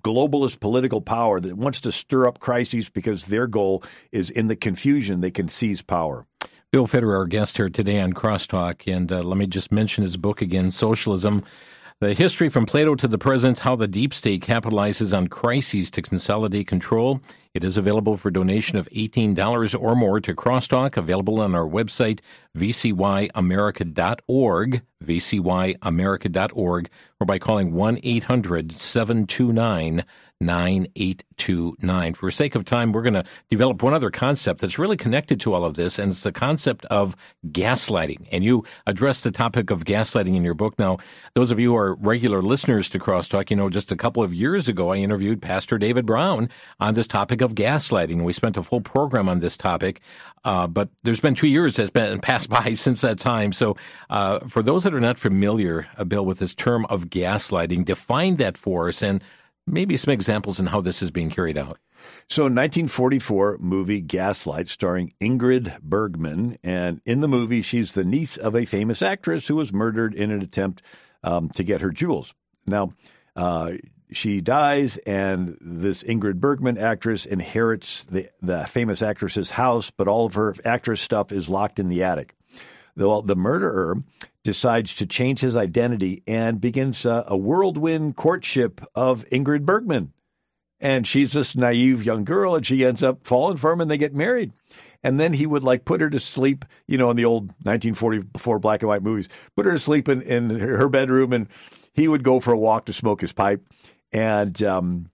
globalist 0.00 0.60
political 0.60 1.00
power 1.00 1.40
that 1.40 1.56
wants 1.56 1.80
to 1.80 1.92
stir 1.92 2.26
up 2.26 2.38
crises 2.38 2.88
because 2.88 3.26
their 3.26 3.46
goal 3.46 3.82
is 4.12 4.30
in 4.30 4.46
the 4.46 4.56
confusion 4.56 5.20
they 5.20 5.30
can 5.30 5.48
seize 5.48 5.82
power. 5.82 6.26
Bill 6.70 6.86
Federer, 6.86 7.16
our 7.16 7.26
guest 7.26 7.56
here 7.56 7.68
today 7.68 8.00
on 8.00 8.12
Crosstalk, 8.12 8.92
and 8.92 9.12
uh, 9.12 9.22
let 9.22 9.36
me 9.36 9.46
just 9.46 9.70
mention 9.70 10.02
his 10.02 10.16
book 10.16 10.42
again, 10.42 10.70
Socialism 10.70 11.44
the 12.04 12.12
history 12.12 12.50
from 12.50 12.66
Plato 12.66 12.94
to 12.94 13.08
the 13.08 13.16
present, 13.16 13.60
how 13.60 13.76
the 13.76 13.88
deep 13.88 14.12
state 14.12 14.42
capitalizes 14.42 15.16
on 15.16 15.26
crises 15.26 15.90
to 15.92 16.02
consolidate 16.02 16.66
control. 16.66 17.22
It 17.54 17.64
is 17.64 17.78
available 17.78 18.18
for 18.18 18.30
donation 18.30 18.76
of 18.76 18.86
$18 18.90 19.80
or 19.80 19.96
more 19.96 20.20
to 20.20 20.34
Crosstalk, 20.34 20.98
available 20.98 21.40
on 21.40 21.54
our 21.54 21.66
website, 21.66 22.20
vcyamerica.org, 22.58 24.82
vcyamerica.org, 25.02 26.90
or 27.20 27.26
by 27.26 27.38
calling 27.38 27.72
1 27.72 28.00
800 28.02 28.72
729 28.72 30.04
9829. 30.44 32.14
For 32.14 32.30
sake 32.30 32.54
of 32.54 32.64
time, 32.64 32.92
we're 32.92 33.02
going 33.02 33.14
to 33.14 33.24
develop 33.50 33.82
one 33.82 33.94
other 33.94 34.10
concept 34.10 34.60
that's 34.60 34.78
really 34.78 34.96
connected 34.96 35.40
to 35.40 35.54
all 35.54 35.64
of 35.64 35.74
this, 35.74 35.98
and 35.98 36.10
it's 36.12 36.22
the 36.22 36.32
concept 36.32 36.84
of 36.86 37.16
gaslighting. 37.48 38.28
And 38.30 38.44
you 38.44 38.64
address 38.86 39.22
the 39.22 39.30
topic 39.30 39.70
of 39.70 39.84
gaslighting 39.84 40.36
in 40.36 40.44
your 40.44 40.54
book. 40.54 40.78
Now, 40.78 40.98
those 41.34 41.50
of 41.50 41.58
you 41.58 41.70
who 41.70 41.76
are 41.76 41.94
regular 41.94 42.42
listeners 42.42 42.88
to 42.90 42.98
Crosstalk, 42.98 43.50
you 43.50 43.56
know, 43.56 43.70
just 43.70 43.90
a 43.92 43.96
couple 43.96 44.22
of 44.22 44.34
years 44.34 44.68
ago, 44.68 44.92
I 44.92 44.96
interviewed 44.96 45.40
Pastor 45.42 45.78
David 45.78 46.06
Brown 46.06 46.48
on 46.80 46.94
this 46.94 47.06
topic 47.06 47.40
of 47.40 47.54
gaslighting. 47.54 48.22
We 48.22 48.32
spent 48.32 48.56
a 48.56 48.62
full 48.62 48.80
program 48.80 49.28
on 49.28 49.40
this 49.40 49.56
topic, 49.56 50.00
uh, 50.44 50.66
but 50.66 50.88
there's 51.02 51.20
been 51.20 51.34
two 51.34 51.48
years 51.48 51.76
that's 51.76 51.90
been 51.90 52.20
passed 52.20 52.48
by 52.54 52.74
since 52.74 53.00
that 53.00 53.18
time. 53.18 53.52
So, 53.52 53.76
uh, 54.10 54.40
for 54.40 54.62
those 54.62 54.84
that 54.84 54.94
are 54.94 55.00
not 55.00 55.18
familiar, 55.18 55.86
uh, 55.96 56.04
Bill, 56.04 56.24
with 56.24 56.38
this 56.38 56.54
term 56.54 56.86
of 56.86 57.06
gaslighting, 57.06 57.84
define 57.84 58.36
that 58.36 58.56
for 58.56 58.88
us 58.88 59.02
and 59.02 59.22
maybe 59.66 59.96
some 59.96 60.12
examples 60.12 60.58
in 60.58 60.66
how 60.66 60.80
this 60.80 61.02
is 61.02 61.10
being 61.10 61.30
carried 61.30 61.58
out. 61.58 61.78
So, 62.28 62.42
1944 62.44 63.58
movie 63.58 64.00
Gaslight, 64.00 64.68
starring 64.68 65.14
Ingrid 65.20 65.80
Bergman, 65.80 66.58
and 66.62 67.00
in 67.06 67.20
the 67.20 67.28
movie, 67.28 67.62
she's 67.62 67.92
the 67.92 68.04
niece 68.04 68.36
of 68.36 68.54
a 68.54 68.66
famous 68.66 69.02
actress 69.02 69.46
who 69.46 69.56
was 69.56 69.72
murdered 69.72 70.14
in 70.14 70.30
an 70.30 70.42
attempt 70.42 70.82
um, 71.22 71.48
to 71.50 71.64
get 71.64 71.80
her 71.80 71.90
jewels. 71.90 72.34
Now, 72.66 72.90
uh, 73.36 73.72
she 74.12 74.40
dies, 74.40 74.96
and 74.98 75.56
this 75.60 76.02
Ingrid 76.02 76.36
Bergman 76.36 76.78
actress 76.78 77.26
inherits 77.26 78.04
the, 78.04 78.28
the 78.42 78.64
famous 78.66 79.02
actress's 79.02 79.50
house, 79.50 79.90
but 79.90 80.08
all 80.08 80.26
of 80.26 80.34
her 80.34 80.54
actress 80.64 81.00
stuff 81.00 81.32
is 81.32 81.48
locked 81.48 81.78
in 81.78 81.88
the 81.88 82.02
attic. 82.02 82.34
The, 82.96 83.22
the 83.22 83.36
murderer 83.36 84.02
decides 84.44 84.94
to 84.94 85.06
change 85.06 85.40
his 85.40 85.56
identity 85.56 86.22
and 86.26 86.60
begins 86.60 87.04
a, 87.04 87.24
a 87.26 87.36
whirlwind 87.36 88.14
courtship 88.14 88.80
of 88.94 89.24
Ingrid 89.30 89.62
Bergman. 89.62 90.12
And 90.80 91.06
she's 91.06 91.32
this 91.32 91.56
naive 91.56 92.04
young 92.04 92.24
girl, 92.24 92.54
and 92.54 92.64
she 92.64 92.84
ends 92.84 93.02
up 93.02 93.26
falling 93.26 93.56
for 93.56 93.72
him, 93.72 93.80
and 93.80 93.90
they 93.90 93.96
get 93.96 94.14
married. 94.14 94.52
And 95.02 95.18
then 95.18 95.32
he 95.32 95.46
would 95.46 95.62
like 95.62 95.84
put 95.84 96.00
her 96.00 96.10
to 96.10 96.20
sleep, 96.20 96.64
you 96.86 96.98
know, 96.98 97.10
in 97.10 97.16
the 97.16 97.24
old 97.24 97.46
1944 97.62 98.58
black 98.58 98.82
and 98.82 98.88
white 98.88 99.02
movies, 99.02 99.28
put 99.56 99.66
her 99.66 99.72
to 99.72 99.78
sleep 99.78 100.08
in, 100.08 100.20
in 100.22 100.50
her 100.50 100.88
bedroom, 100.88 101.32
and 101.32 101.48
he 101.94 102.06
would 102.06 102.22
go 102.22 102.38
for 102.38 102.52
a 102.52 102.58
walk 102.58 102.86
to 102.86 102.92
smoke 102.92 103.22
his 103.22 103.32
pipe. 103.32 103.66
And 104.12 104.62
um, 104.62 105.10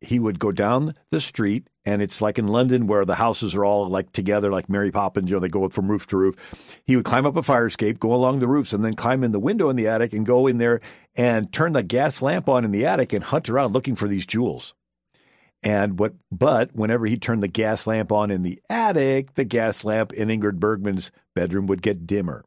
he 0.00 0.18
would 0.18 0.38
go 0.38 0.52
down 0.52 0.94
the 1.10 1.20
street 1.20 1.68
and 1.84 2.02
it's 2.02 2.20
like 2.20 2.38
in 2.38 2.48
London 2.48 2.86
where 2.86 3.04
the 3.04 3.14
houses 3.14 3.54
are 3.54 3.64
all 3.64 3.88
like 3.88 4.12
together, 4.12 4.50
like 4.50 4.68
Mary 4.68 4.90
Poppins, 4.90 5.28
you 5.28 5.36
know, 5.36 5.40
they 5.40 5.48
go 5.48 5.68
from 5.68 5.90
roof 5.90 6.06
to 6.08 6.16
roof. 6.16 6.80
He 6.86 6.96
would 6.96 7.04
climb 7.04 7.26
up 7.26 7.36
a 7.36 7.42
fire 7.42 7.66
escape, 7.66 7.98
go 7.98 8.14
along 8.14 8.38
the 8.38 8.48
roofs, 8.48 8.72
and 8.72 8.84
then 8.84 8.94
climb 8.94 9.24
in 9.24 9.32
the 9.32 9.38
window 9.38 9.68
in 9.68 9.76
the 9.76 9.88
attic 9.88 10.12
and 10.12 10.24
go 10.24 10.46
in 10.46 10.58
there 10.58 10.80
and 11.14 11.52
turn 11.52 11.72
the 11.72 11.82
gas 11.82 12.22
lamp 12.22 12.48
on 12.48 12.64
in 12.64 12.70
the 12.70 12.86
attic 12.86 13.12
and 13.12 13.24
hunt 13.24 13.48
around 13.48 13.72
looking 13.72 13.94
for 13.94 14.08
these 14.08 14.26
jewels. 14.26 14.74
And 15.62 15.98
what, 15.98 16.14
but 16.32 16.74
whenever 16.74 17.06
he 17.06 17.18
turned 17.18 17.42
the 17.42 17.48
gas 17.48 17.86
lamp 17.86 18.12
on 18.12 18.30
in 18.30 18.42
the 18.42 18.60
attic, 18.70 19.34
the 19.34 19.44
gas 19.44 19.84
lamp 19.84 20.12
in 20.14 20.28
Ingrid 20.28 20.58
Bergman's 20.58 21.10
bedroom 21.34 21.66
would 21.66 21.82
get 21.82 22.06
dimmer. 22.06 22.44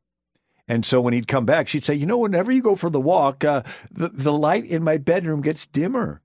And 0.67 0.85
so 0.85 1.01
when 1.01 1.13
he'd 1.13 1.27
come 1.27 1.45
back, 1.45 1.67
she'd 1.67 1.85
say, 1.85 1.93
You 1.93 2.05
know, 2.05 2.17
whenever 2.17 2.51
you 2.51 2.61
go 2.61 2.75
for 2.75 2.89
the 2.89 2.99
walk, 2.99 3.43
uh, 3.43 3.63
the, 3.91 4.09
the 4.09 4.33
light 4.33 4.65
in 4.65 4.83
my 4.83 4.97
bedroom 4.97 5.41
gets 5.41 5.67
dimmer. 5.67 6.22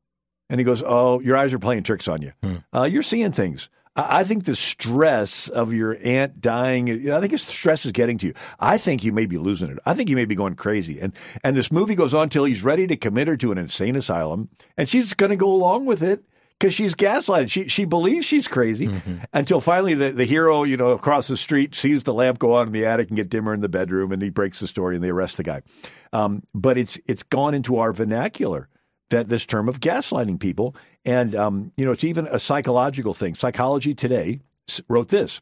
And 0.50 0.60
he 0.60 0.64
goes, 0.64 0.82
Oh, 0.84 1.20
your 1.20 1.36
eyes 1.36 1.52
are 1.52 1.58
playing 1.58 1.82
tricks 1.82 2.08
on 2.08 2.22
you. 2.22 2.32
Hmm. 2.42 2.56
Uh, 2.74 2.84
you're 2.84 3.02
seeing 3.02 3.32
things. 3.32 3.68
I, 3.96 4.22
think 4.22 4.44
the 4.44 4.54
stress 4.54 5.48
of 5.48 5.74
your 5.74 5.98
aunt 6.04 6.40
dying, 6.40 7.10
I 7.10 7.18
think 7.18 7.32
the 7.32 7.38
stress 7.38 7.84
is 7.84 7.90
getting 7.90 8.16
to 8.18 8.28
you. 8.28 8.34
I 8.60 8.78
think 8.78 9.02
you 9.02 9.12
may 9.12 9.26
be 9.26 9.38
losing 9.38 9.70
it. 9.70 9.78
I 9.84 9.94
think 9.94 10.08
you 10.08 10.14
may 10.14 10.24
be 10.24 10.36
going 10.36 10.54
crazy. 10.54 11.00
And, 11.00 11.12
and 11.42 11.56
this 11.56 11.72
movie 11.72 11.96
goes 11.96 12.14
on 12.14 12.28
till 12.28 12.44
he's 12.44 12.62
ready 12.62 12.86
to 12.86 12.96
commit 12.96 13.26
her 13.26 13.36
to 13.38 13.50
an 13.50 13.58
insane 13.58 13.96
asylum. 13.96 14.50
And 14.76 14.88
she's 14.88 15.14
going 15.14 15.30
to 15.30 15.36
go 15.36 15.50
along 15.50 15.86
with 15.86 16.02
it 16.02 16.22
because 16.58 16.74
she's 16.74 16.94
gaslighted. 16.94 17.50
She 17.50 17.68
she 17.68 17.84
believes 17.84 18.26
she's 18.26 18.48
crazy 18.48 18.88
mm-hmm. 18.88 19.18
until 19.32 19.60
finally 19.60 19.94
the, 19.94 20.10
the 20.10 20.24
hero, 20.24 20.64
you 20.64 20.76
know, 20.76 20.90
across 20.90 21.28
the 21.28 21.36
street 21.36 21.74
sees 21.74 22.04
the 22.04 22.14
lamp 22.14 22.38
go 22.38 22.54
on 22.54 22.68
in 22.68 22.72
the 22.72 22.86
attic 22.86 23.08
and 23.08 23.16
get 23.16 23.28
dimmer 23.28 23.54
in 23.54 23.60
the 23.60 23.68
bedroom, 23.68 24.12
and 24.12 24.20
he 24.20 24.30
breaks 24.30 24.60
the 24.60 24.66
story 24.66 24.96
and 24.96 25.04
they 25.04 25.10
arrest 25.10 25.36
the 25.36 25.42
guy. 25.42 25.62
Um, 26.12 26.42
but 26.54 26.78
it's 26.78 26.98
it's 27.06 27.22
gone 27.22 27.54
into 27.54 27.78
our 27.78 27.92
vernacular 27.92 28.68
that 29.10 29.28
this 29.28 29.46
term 29.46 29.68
of 29.68 29.80
gaslighting 29.80 30.38
people. 30.38 30.74
And, 31.04 31.34
um, 31.34 31.72
you 31.76 31.84
know, 31.84 31.92
it's 31.92 32.04
even 32.04 32.26
a 32.26 32.38
psychological 32.38 33.14
thing. 33.14 33.34
Psychology 33.34 33.94
Today 33.94 34.40
wrote 34.88 35.08
this 35.08 35.40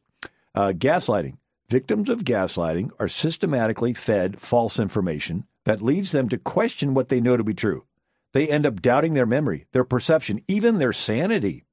uh, 0.55 0.73
gaslighting. 0.73 1.37
Victims 1.69 2.09
of 2.09 2.25
gaslighting 2.25 2.91
are 3.01 3.09
systematically 3.09 3.93
fed 3.93 4.41
false 4.41 4.79
information 4.79 5.47
that 5.64 5.83
leads 5.83 6.12
them 6.12 6.29
to 6.29 6.39
question 6.39 6.95
what 6.95 7.09
they 7.09 7.21
know 7.21 7.37
to 7.37 7.43
be 7.43 7.55
true. 7.55 7.85
They 8.33 8.49
end 8.49 8.67
up 8.67 8.81
doubting 8.81 9.14
their 9.14 9.27
memory, 9.27 9.67
their 9.73 9.85
perception, 9.85 10.43
even 10.47 10.79
their 10.79 10.93
sanity. 10.93 11.64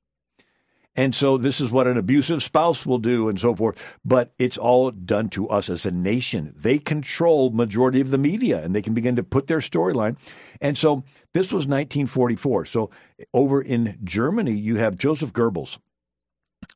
And 0.96 1.16
so 1.16 1.38
this 1.38 1.60
is 1.60 1.72
what 1.72 1.88
an 1.88 1.98
abusive 1.98 2.44
spouse 2.44 2.86
will 2.86 3.00
do 3.00 3.28
and 3.28 3.40
so 3.40 3.56
forth. 3.56 3.98
But 4.06 4.34
it's 4.38 4.58
all 4.58 4.92
done 4.92 5.30
to 5.30 5.50
us 5.50 5.70
as 5.70 5.86
a 5.86 5.92
nation. 5.92 6.54
They 6.56 6.78
control 6.78 7.50
majority 7.50 8.00
of 8.00 8.12
the 8.12 8.18
media 8.18 8.64
and 8.64 8.76
they 8.76 8.82
can 8.82 8.94
begin 8.94 9.16
to 9.16 9.24
put 9.24 9.48
their 9.48 9.60
storyline. 9.60 10.18
And 10.62 10.78
so 10.78 11.04
this 11.34 11.48
was 11.48 11.66
1944. 11.66 12.66
So 12.66 12.92
over 13.34 13.62
in 13.62 13.98
Germany, 14.04 14.54
you 14.54 14.76
have 14.78 14.98
Joseph 14.98 15.34
Goebbels 15.34 15.78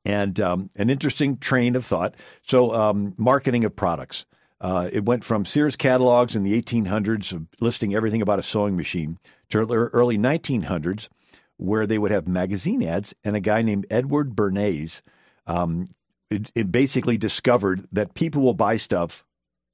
and 0.03 0.39
um, 0.39 0.69
an 0.75 0.89
interesting 0.89 1.37
train 1.37 1.75
of 1.75 1.85
thought. 1.85 2.15
So 2.41 2.73
um, 2.73 3.13
marketing 3.17 3.65
of 3.65 3.75
products. 3.75 4.25
Uh, 4.59 4.89
it 4.91 5.05
went 5.05 5.23
from 5.23 5.45
Sears 5.45 5.75
catalogs 5.75 6.35
in 6.35 6.41
the 6.41 6.59
1800s, 6.59 7.45
listing 7.59 7.93
everything 7.93 8.23
about 8.23 8.39
a 8.39 8.43
sewing 8.43 8.75
machine, 8.75 9.19
to 9.49 9.59
early 9.59 10.17
1900s, 10.17 11.09
where 11.57 11.87
they 11.87 11.97
would 11.97 12.11
have 12.11 12.27
magazine 12.27 12.83
ads, 12.83 13.13
and 13.23 13.35
a 13.35 13.39
guy 13.39 13.61
named 13.61 13.85
Edward 13.89 14.35
Bernays 14.35 15.01
um, 15.47 15.87
it, 16.29 16.51
it 16.53 16.71
basically 16.71 17.17
discovered 17.17 17.87
that 17.93 18.13
people 18.13 18.41
will 18.41 18.53
buy 18.53 18.77
stuff 18.77 19.23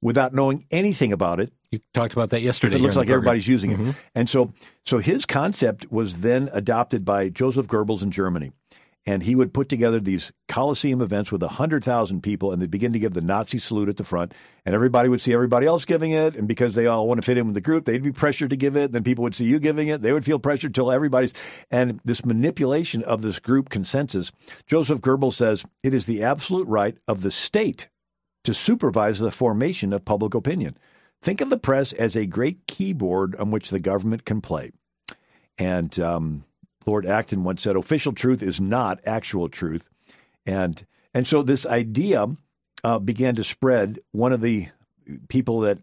without 0.00 0.32
knowing 0.32 0.66
anything 0.70 1.12
about 1.12 1.40
it. 1.40 1.52
You 1.70 1.80
talked 1.92 2.12
about 2.12 2.30
that 2.30 2.42
yesterday. 2.42 2.76
It 2.76 2.80
looks 2.80 2.96
like 2.96 3.08
everybody's 3.08 3.48
using 3.48 3.72
mm-hmm. 3.72 3.88
it, 3.90 3.96
and 4.14 4.30
so 4.30 4.52
so 4.84 4.98
his 4.98 5.26
concept 5.26 5.90
was 5.90 6.20
then 6.20 6.48
adopted 6.52 7.04
by 7.04 7.28
Joseph 7.28 7.66
Goebbels 7.66 8.02
in 8.02 8.12
Germany 8.12 8.52
and 9.06 9.22
he 9.22 9.34
would 9.34 9.52
put 9.52 9.68
together 9.68 10.00
these 10.00 10.32
Coliseum 10.48 11.02
events 11.02 11.30
with 11.30 11.42
100,000 11.42 12.22
people, 12.22 12.52
and 12.52 12.60
they'd 12.60 12.70
begin 12.70 12.92
to 12.92 12.98
give 12.98 13.12
the 13.12 13.20
Nazi 13.20 13.58
salute 13.58 13.88
at 13.88 13.96
the 13.96 14.04
front, 14.04 14.32
and 14.64 14.74
everybody 14.74 15.08
would 15.08 15.20
see 15.20 15.34
everybody 15.34 15.66
else 15.66 15.84
giving 15.84 16.12
it, 16.12 16.36
and 16.36 16.48
because 16.48 16.74
they 16.74 16.86
all 16.86 17.06
want 17.06 17.20
to 17.20 17.24
fit 17.24 17.36
in 17.36 17.46
with 17.46 17.54
the 17.54 17.60
group, 17.60 17.84
they'd 17.84 18.02
be 18.02 18.12
pressured 18.12 18.50
to 18.50 18.56
give 18.56 18.76
it, 18.76 18.92
then 18.92 19.04
people 19.04 19.22
would 19.22 19.34
see 19.34 19.44
you 19.44 19.58
giving 19.58 19.88
it, 19.88 20.00
they 20.00 20.12
would 20.12 20.24
feel 20.24 20.38
pressured 20.38 20.74
till 20.74 20.90
everybody's, 20.90 21.34
and 21.70 22.00
this 22.04 22.24
manipulation 22.24 23.02
of 23.02 23.22
this 23.22 23.38
group 23.38 23.68
consensus, 23.68 24.32
Joseph 24.66 25.00
Goebbels 25.00 25.34
says, 25.34 25.64
it 25.82 25.92
is 25.92 26.06
the 26.06 26.22
absolute 26.22 26.66
right 26.66 26.96
of 27.06 27.22
the 27.22 27.30
state 27.30 27.88
to 28.44 28.54
supervise 28.54 29.18
the 29.18 29.30
formation 29.30 29.92
of 29.92 30.04
public 30.04 30.34
opinion. 30.34 30.76
Think 31.22 31.40
of 31.40 31.50
the 31.50 31.58
press 31.58 31.92
as 31.94 32.16
a 32.16 32.26
great 32.26 32.66
keyboard 32.66 33.34
on 33.36 33.50
which 33.50 33.70
the 33.70 33.80
government 33.80 34.24
can 34.24 34.42
play. 34.42 34.72
And 35.56 35.98
um, 35.98 36.44
Lord 36.86 37.06
Acton 37.06 37.44
once 37.44 37.62
said, 37.62 37.76
official 37.76 38.12
truth 38.12 38.42
is 38.42 38.60
not 38.60 39.00
actual 39.06 39.48
truth. 39.48 39.88
And 40.46 40.84
And 41.12 41.26
so 41.26 41.42
this 41.42 41.66
idea 41.66 42.26
uh, 42.82 42.98
began 42.98 43.34
to 43.36 43.44
spread. 43.44 43.98
One 44.12 44.32
of 44.32 44.40
the 44.40 44.68
people 45.28 45.60
that 45.60 45.78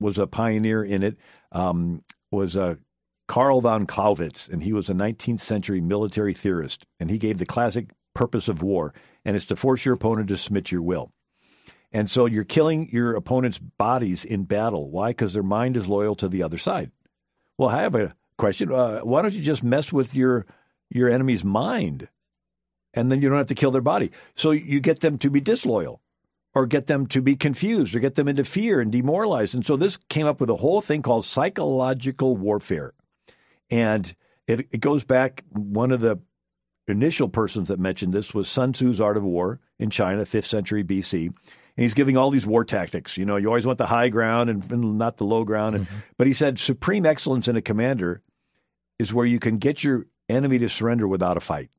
was 0.00 0.18
a 0.18 0.26
pioneer 0.26 0.84
in 0.84 1.02
it 1.02 1.16
um, 1.52 2.02
was 2.30 2.56
uh, 2.56 2.74
Karl 3.28 3.60
von 3.60 3.86
Clausewitz, 3.86 4.48
and 4.48 4.62
he 4.62 4.72
was 4.72 4.90
a 4.90 4.94
19th 4.94 5.40
century 5.40 5.80
military 5.80 6.34
theorist, 6.34 6.84
and 7.00 7.10
he 7.10 7.18
gave 7.18 7.38
the 7.38 7.46
classic 7.46 7.90
purpose 8.14 8.48
of 8.48 8.62
war, 8.62 8.92
and 9.24 9.36
it's 9.36 9.46
to 9.46 9.56
force 9.56 9.84
your 9.84 9.94
opponent 9.94 10.28
to 10.28 10.36
submit 10.36 10.70
your 10.70 10.82
will. 10.82 11.12
And 11.92 12.10
so 12.10 12.26
you're 12.26 12.44
killing 12.44 12.90
your 12.90 13.14
opponent's 13.14 13.58
bodies 13.58 14.24
in 14.24 14.44
battle. 14.44 14.90
Why? 14.90 15.10
Because 15.10 15.32
their 15.32 15.44
mind 15.44 15.76
is 15.76 15.86
loyal 15.86 16.16
to 16.16 16.28
the 16.28 16.42
other 16.42 16.58
side. 16.58 16.90
Well, 17.56 17.68
I 17.68 17.82
have 17.82 17.94
a 17.94 18.14
question. 18.38 18.72
Uh, 18.72 19.00
why 19.00 19.22
don't 19.22 19.34
you 19.34 19.42
just 19.42 19.62
mess 19.62 19.92
with 19.92 20.14
your 20.14 20.46
your 20.90 21.08
enemy's 21.08 21.44
mind, 21.44 22.08
and 22.92 23.10
then 23.10 23.22
you 23.22 23.28
don't 23.28 23.38
have 23.38 23.46
to 23.48 23.54
kill 23.54 23.70
their 23.70 23.82
body? 23.82 24.10
So 24.34 24.50
you 24.50 24.80
get 24.80 25.00
them 25.00 25.18
to 25.18 25.30
be 25.30 25.40
disloyal, 25.40 26.00
or 26.54 26.66
get 26.66 26.86
them 26.86 27.06
to 27.08 27.20
be 27.20 27.36
confused, 27.36 27.94
or 27.94 28.00
get 28.00 28.14
them 28.14 28.28
into 28.28 28.44
fear 28.44 28.80
and 28.80 28.92
demoralized. 28.92 29.54
And 29.54 29.64
so 29.64 29.76
this 29.76 29.96
came 30.08 30.26
up 30.26 30.40
with 30.40 30.50
a 30.50 30.56
whole 30.56 30.80
thing 30.80 31.02
called 31.02 31.24
psychological 31.24 32.36
warfare, 32.36 32.94
and 33.70 34.14
it, 34.46 34.60
it 34.70 34.80
goes 34.80 35.04
back. 35.04 35.44
One 35.50 35.92
of 35.92 36.00
the 36.00 36.18
initial 36.86 37.28
persons 37.28 37.68
that 37.68 37.78
mentioned 37.78 38.12
this 38.12 38.34
was 38.34 38.48
Sun 38.48 38.74
Tzu's 38.74 39.00
Art 39.00 39.16
of 39.16 39.22
War 39.22 39.60
in 39.78 39.90
China, 39.90 40.24
fifth 40.24 40.46
century 40.46 40.84
BC 40.84 41.32
and 41.76 41.82
he's 41.82 41.94
giving 41.94 42.16
all 42.16 42.30
these 42.30 42.46
war 42.46 42.64
tactics. 42.64 43.16
You 43.16 43.24
know, 43.24 43.36
you 43.36 43.48
always 43.48 43.66
want 43.66 43.78
the 43.78 43.86
high 43.86 44.08
ground 44.08 44.50
and, 44.50 44.70
and 44.70 44.98
not 44.98 45.16
the 45.16 45.24
low 45.24 45.44
ground. 45.44 45.76
Mm-hmm. 45.76 45.94
but 46.16 46.26
he 46.26 46.32
said 46.32 46.58
supreme 46.58 47.06
excellence 47.06 47.48
in 47.48 47.56
a 47.56 47.62
commander 47.62 48.22
is 48.98 49.12
where 49.12 49.26
you 49.26 49.40
can 49.40 49.58
get 49.58 49.82
your 49.82 50.06
enemy 50.28 50.58
to 50.58 50.68
surrender 50.68 51.08
without 51.08 51.36
a 51.36 51.40
fight. 51.40 51.70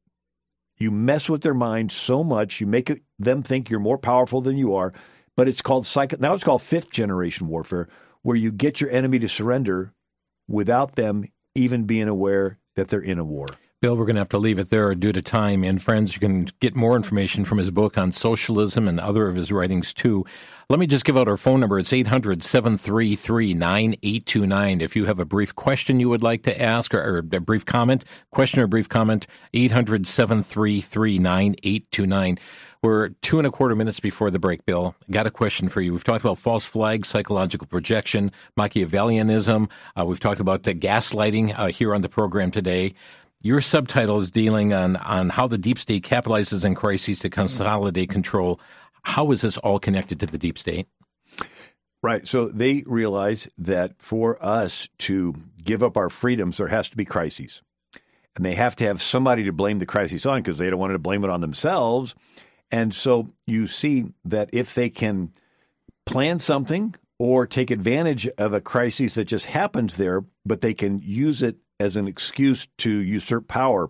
You 0.78 0.92
mess 0.92 1.30
with 1.30 1.42
their 1.42 1.54
mind 1.54 1.92
so 1.92 2.24
much, 2.24 2.60
you 2.60 2.68
make 2.68 3.02
them 3.18 3.44
think 3.44 3.70
you're 3.70 3.80
more 3.80 3.98
powerful 3.98 4.42
than 4.42 4.58
you 4.58 4.76
are. 4.76 4.94
But 5.38 5.48
it's 5.48 5.62
called 5.62 5.86
psych. 5.86 6.18
Now 6.20 6.34
it's 6.34 6.44
called 6.44 6.62
fifth 6.62 6.92
generation 6.92 7.48
warfare, 7.48 7.90
where 8.22 8.38
you 8.38 8.52
get 8.52 8.80
your 8.80 8.90
enemy 8.90 9.20
to 9.20 9.28
surrender 9.28 9.94
without 10.48 10.96
them 10.96 11.26
even 11.56 11.84
being 11.84 12.08
aware 12.08 12.58
that 12.76 12.88
they're 12.88 13.02
in 13.02 13.20
a 13.20 13.26
war. 13.26 13.48
Bill, 13.86 13.96
we're 13.96 14.06
going 14.06 14.16
to 14.16 14.22
have 14.22 14.30
to 14.30 14.40
leave 14.40 14.58
it 14.58 14.72
there 14.72 14.96
due 14.96 15.12
to 15.12 15.22
time. 15.22 15.64
And 15.64 15.80
friends, 15.80 16.16
you 16.16 16.20
can 16.20 16.48
get 16.60 16.76
more 16.76 16.96
information 16.96 17.46
from 17.46 17.60
his 17.60 17.70
book 17.70 18.00
on 18.00 18.12
socialism 18.12 18.88
and 18.88 19.00
other 19.00 19.28
of 19.28 19.36
his 19.36 19.52
writings 19.52 19.94
too. 19.94 20.26
Let 20.70 20.80
me 20.80 20.88
just 20.88 21.06
give 21.06 21.16
out 21.16 21.28
our 21.28 21.38
phone 21.38 21.60
number. 21.60 21.78
It's 21.78 21.94
800 21.94 22.42
733 22.42 23.54
9829. 23.54 24.82
If 24.82 24.96
you 24.96 25.06
have 25.06 25.20
a 25.20 25.26
brief 25.26 25.54
question 25.54 26.00
you 26.00 26.10
would 26.10 26.24
like 26.24 26.42
to 26.44 26.60
ask 26.60 26.96
or, 26.96 27.00
or, 27.00 27.18
a 27.20 27.40
brief 27.40 27.64
comment, 27.64 28.04
question 28.32 28.60
or 28.60 28.66
brief 28.66 28.90
comment, 28.90 29.28
800 29.54 30.08
733 30.08 31.20
9829. 31.20 32.40
We're 32.82 33.10
two 33.10 33.38
and 33.38 33.46
a 33.46 33.52
quarter 33.52 33.76
minutes 33.76 34.00
before 34.00 34.32
the 34.32 34.40
break, 34.40 34.66
Bill. 34.66 34.96
Got 35.12 35.28
a 35.28 35.32
question 35.32 35.70
for 35.70 35.82
you. 35.82 35.94
We've 35.94 36.04
talked 36.04 36.26
about 36.26 36.40
false 36.40 36.66
flags, 36.66 37.08
psychological 37.08 37.68
projection, 37.68 38.32
Machiavellianism. 38.58 39.70
Uh, 39.96 40.06
we've 40.06 40.20
talked 40.20 40.40
about 40.40 40.64
the 40.64 40.74
gaslighting 40.74 41.58
uh, 41.58 41.68
here 41.68 41.94
on 41.94 42.02
the 42.02 42.10
program 42.10 42.50
today. 42.50 42.96
Your 43.46 43.62
subtitle 43.62 44.18
is 44.18 44.32
dealing 44.32 44.74
on, 44.74 44.96
on 44.96 45.30
how 45.30 45.46
the 45.46 45.60
deep 45.60 45.78
state 45.78 46.04
capitalizes 46.04 46.66
on 46.66 46.74
crises 46.74 47.20
to 47.20 47.30
consolidate 47.30 48.10
control. 48.10 48.60
How 49.04 49.30
is 49.30 49.42
this 49.42 49.60
all 49.60 49.78
connected 49.78 50.20
to 50.22 50.26
the 50.26 50.40
deep 50.40 50.58
state? 50.58 50.88
Right. 52.02 52.28
So 52.28 52.48
they 52.48 52.82
realize 52.88 53.48
that 53.60 54.02
for 54.02 54.44
us 54.44 54.90
to 54.98 55.36
give 55.64 55.84
up 55.84 55.96
our 55.96 56.10
freedoms, 56.10 56.58
there 56.58 56.70
has 56.70 56.90
to 56.90 56.98
be 56.98 57.06
crises. 57.06 57.62
And 58.36 58.44
they 58.44 58.56
have 58.56 58.76
to 58.78 58.86
have 58.86 59.00
somebody 59.00 59.44
to 59.44 59.54
blame 59.54 59.78
the 59.78 59.86
crises 59.86 60.26
on 60.26 60.42
because 60.42 60.58
they 60.58 60.72
don't 60.72 60.80
want 60.80 60.94
to 60.94 60.98
blame 60.98 61.24
it 61.24 61.30
on 61.30 61.42
themselves. 61.42 62.16
And 62.72 62.96
so 62.96 63.28
you 63.46 63.68
see 63.68 64.06
that 64.24 64.50
if 64.54 64.74
they 64.74 64.90
can 64.90 65.34
plan 66.08 66.40
something 66.40 66.96
or 67.20 67.46
take 67.46 67.70
advantage 67.70 68.28
of 68.40 68.54
a 68.54 68.60
crisis 68.60 69.14
that 69.14 69.26
just 69.26 69.46
happens 69.46 69.98
there, 69.98 70.26
but 70.48 70.62
they 70.62 70.74
can 70.74 70.98
use 70.98 71.44
it 71.44 71.58
as 71.80 71.98
an 71.98 72.08
excuse 72.08 72.68
to 72.80 72.90
usurp 72.90 73.48
power, 73.48 73.90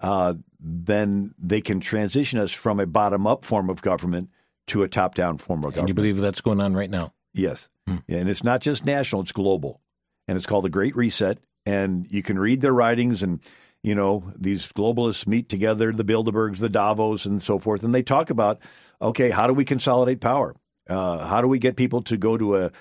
uh, 0.00 0.34
then 0.60 1.34
they 1.38 1.60
can 1.60 1.80
transition 1.80 2.38
us 2.38 2.52
from 2.52 2.80
a 2.80 2.86
bottom 2.86 3.26
up 3.26 3.44
form 3.44 3.70
of 3.70 3.82
government 3.82 4.30
to 4.68 4.82
a 4.82 4.88
top 4.88 5.14
down 5.14 5.38
form 5.38 5.60
of 5.60 5.74
government. 5.74 5.80
And 5.80 5.88
you 5.88 5.94
believe 5.94 6.20
that's 6.20 6.40
going 6.40 6.60
on 6.60 6.74
right 6.74 6.90
now? 6.90 7.12
Yes. 7.32 7.68
Hmm. 7.86 7.96
And 8.08 8.28
it's 8.28 8.44
not 8.44 8.60
just 8.60 8.84
national, 8.84 9.22
it's 9.22 9.32
global. 9.32 9.80
And 10.28 10.36
it's 10.36 10.46
called 10.46 10.64
the 10.64 10.70
Great 10.70 10.96
Reset. 10.96 11.38
And 11.64 12.06
you 12.10 12.22
can 12.22 12.38
read 12.38 12.60
their 12.60 12.72
writings 12.72 13.22
and 13.22 13.40
you 13.86 13.94
know, 13.94 14.24
these 14.36 14.66
globalists 14.66 15.28
meet 15.28 15.48
together, 15.48 15.92
the 15.92 16.04
Bilderbergs, 16.04 16.58
the 16.58 16.68
Davos, 16.68 17.24
and 17.24 17.40
so 17.40 17.60
forth, 17.60 17.84
and 17.84 17.94
they 17.94 18.02
talk 18.02 18.30
about, 18.30 18.58
okay, 19.00 19.30
how 19.30 19.46
do 19.46 19.52
we 19.52 19.64
consolidate 19.64 20.20
power? 20.20 20.56
Uh, 20.90 21.24
how 21.24 21.40
do 21.40 21.46
we 21.46 21.60
get 21.60 21.76
people 21.76 22.02
to 22.02 22.16
go 22.16 22.36
to 22.36 22.56
a 22.56 22.72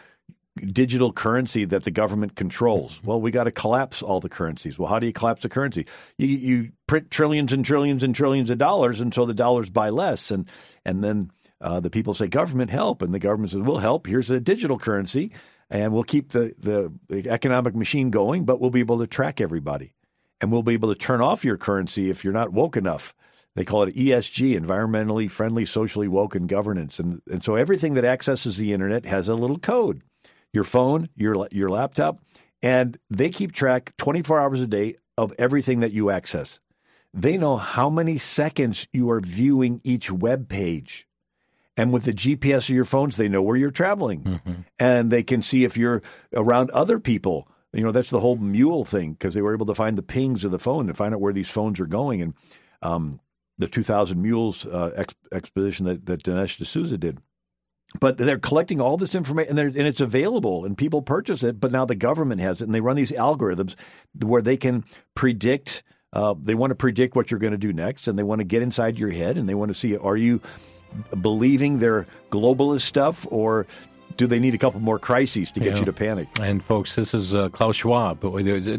digital 0.56 1.12
currency 1.12 1.66
that 1.66 1.84
the 1.84 1.91
government 1.91 2.36
controls. 2.36 3.01
Well, 3.03 3.20
we 3.20 3.32
got 3.32 3.43
to 3.43 3.51
collapse 3.51 4.01
all 4.01 4.20
the 4.20 4.30
currencies. 4.30 4.80
Well, 4.80 4.89
how 4.89 4.99
do 4.99 5.08
you 5.08 5.14
collapse 5.14 5.43
a 5.43 5.49
currency? 5.49 5.86
You, 6.18 6.28
you 6.28 6.72
print 6.88 7.12
trillions 7.12 7.51
and 7.51 7.66
trillions 7.66 8.03
and 8.03 8.16
trillions 8.16 8.49
of 8.49 8.58
dollars 8.58 9.01
until 9.01 9.26
the 9.26 9.34
dollars 9.34 9.70
buy 9.70 9.89
less, 9.89 10.32
and 10.32 10.49
and 10.86 11.03
then 11.03 11.32
uh, 11.62 11.80
the 11.80 11.89
people 11.89 12.14
say, 12.14 12.28
"Government 12.28 12.72
help," 12.72 13.01
and 13.01 13.14
the 13.14 13.20
government 13.20 13.51
says, 13.51 13.62
"We'll 13.62 13.78
help. 13.78 14.08
Here's 14.08 14.30
a 14.30 14.39
digital 14.39 14.80
currency, 14.80 15.32
and 15.70 15.93
we'll 15.93 16.03
keep 16.03 16.32
the, 16.32 16.53
the 16.58 16.91
the 17.10 17.30
economic 17.30 17.76
machine 17.76 18.10
going, 18.10 18.45
but 18.45 18.62
we'll 18.62 18.70
be 18.70 18.80
able 18.80 18.99
to 18.99 19.08
track 19.08 19.41
everybody, 19.41 19.93
and 20.39 20.51
we'll 20.51 20.64
be 20.64 20.74
able 20.74 20.93
to 20.93 20.99
turn 20.99 21.22
off 21.22 21.43
your 21.43 21.58
currency 21.58 22.10
if 22.10 22.24
you're 22.24 22.34
not 22.34 22.53
woke 22.53 22.78
enough." 22.78 23.14
They 23.56 23.64
call 23.64 23.84
it 23.84 23.95
ESG, 23.95 24.60
environmentally 24.60 25.32
friendly, 25.32 25.64
socially 25.64 26.10
woken 26.10 26.45
governance. 26.45 26.99
And, 26.99 27.22
and 27.32 27.41
so 27.41 27.56
everything 27.56 27.93
that 27.93 28.03
accesses 28.03 28.58
the 28.58 28.74
internet 28.74 29.06
has 29.06 29.30
a 29.30 29.34
little 29.34 29.58
code 29.58 30.01
your 30.56 30.64
phone, 30.64 31.10
your 31.16 31.47
your 31.51 31.70
laptop, 31.70 32.20
and 32.62 32.97
they 33.10 33.30
keep 33.30 33.51
track 33.51 33.93
24 33.97 34.39
hours 34.39 34.62
a 34.62 34.68
day 34.68 34.95
of 35.18 35.34
everything 35.38 35.82
that 35.82 35.91
you 35.91 36.10
access. 36.10 36.60
They 37.14 37.38
know 37.38 37.58
how 37.58 37.89
many 37.89 38.18
seconds 38.18 38.88
you 38.91 39.10
are 39.10 39.22
viewing 39.22 39.80
each 39.84 40.12
web 40.12 40.49
page. 40.49 41.08
And 41.78 41.91
with 41.91 42.03
the 42.03 42.14
GPS 42.14 42.64
of 42.64 42.70
your 42.70 42.86
phones, 42.86 43.18
they 43.18 43.28
know 43.28 43.41
where 43.41 43.58
you're 43.58 43.72
traveling. 43.72 44.22
Mm-hmm. 44.22 44.53
And 44.80 45.12
they 45.12 45.24
can 45.24 45.41
see 45.41 45.64
if 45.64 45.78
you're 45.78 46.01
around 46.34 46.72
other 46.72 46.99
people. 46.99 47.47
You 47.74 47.84
know, 47.84 47.91
that's 47.91 48.10
the 48.10 48.20
whole 48.20 48.38
mule 48.38 48.86
thing 48.86 49.14
because 49.14 49.34
they 49.34 49.41
were 49.41 49.53
able 49.53 49.66
to 49.66 49.76
find 49.76 49.97
the 49.97 50.03
pings 50.03 50.45
of 50.45 50.51
the 50.51 50.60
phone 50.60 50.88
and 50.88 50.97
find 50.97 51.14
out 51.14 51.22
where 51.22 51.34
these 51.34 51.49
phones 51.49 51.80
are 51.80 51.86
going. 51.86 52.22
And 52.22 52.34
um, 52.82 53.20
the 53.58 53.68
2000 53.68 54.22
Mules 54.22 54.66
uh, 54.66 54.91
ex- 54.95 55.16
expedition 55.32 55.86
that, 55.86 56.06
that 56.06 56.24
Dinesh 56.24 56.58
D'Souza 56.58 56.97
did 56.97 57.20
but 58.00 58.18
they're 58.18 58.38
collecting 58.38 58.82
all 58.82 58.98
this 58.98 59.16
information 59.16 59.58
and, 59.58 59.76
and, 59.76 59.88
it's 59.88 60.02
available 60.02 60.66
and 60.66 60.78
people 60.78 61.02
purchase 61.02 61.43
it 61.43 61.60
but 61.60 61.72
now 61.72 61.86
the 61.86 61.96
government 61.96 62.41
has 62.41 62.62
it 62.62 62.66
and 62.66 62.76
they 62.76 62.82
run 62.82 62.96
these 62.96 63.12
algorithms 63.12 63.76
where 64.22 64.41
they 64.41 64.58
can 64.58 64.84
predict 65.14 65.84
uh, 66.14 66.34
they 66.39 66.56
want 66.56 66.72
to 66.72 66.76
predict 66.76 67.16
what 67.16 67.30
you're 67.30 67.39
going 67.39 67.52
to 67.52 67.58
do 67.58 67.74
next 67.74 68.08
and 68.08 68.18
they 68.18 68.24
want 68.24 68.39
to 68.39 68.46
get 68.46 68.62
inside 68.62 68.98
your 68.98 69.12
head 69.12 69.38
and 69.38 69.50
they 69.50 69.56
want 69.56 69.70
to 69.70 69.76
see 69.76 69.96
are 69.98 70.18
you 70.18 70.41
believing 71.22 71.80
their 71.80 72.08
globalist 72.32 72.82
stuff 72.82 73.28
or 73.30 73.68
do 74.18 74.28
they 74.28 74.39
need 74.39 74.53
a 74.53 74.57
couple 74.57 74.80
more 74.80 74.99
crises 74.99 75.51
to 75.51 75.59
get 75.59 75.74
yeah. 75.74 75.80
you 75.80 75.86
to 75.86 75.93
panic? 75.93 76.28
And 76.39 76.63
folks, 76.63 76.95
this 76.95 77.13
is 77.13 77.36
uh, 77.36 77.49
Klaus 77.49 77.76
Schwab 77.76 78.22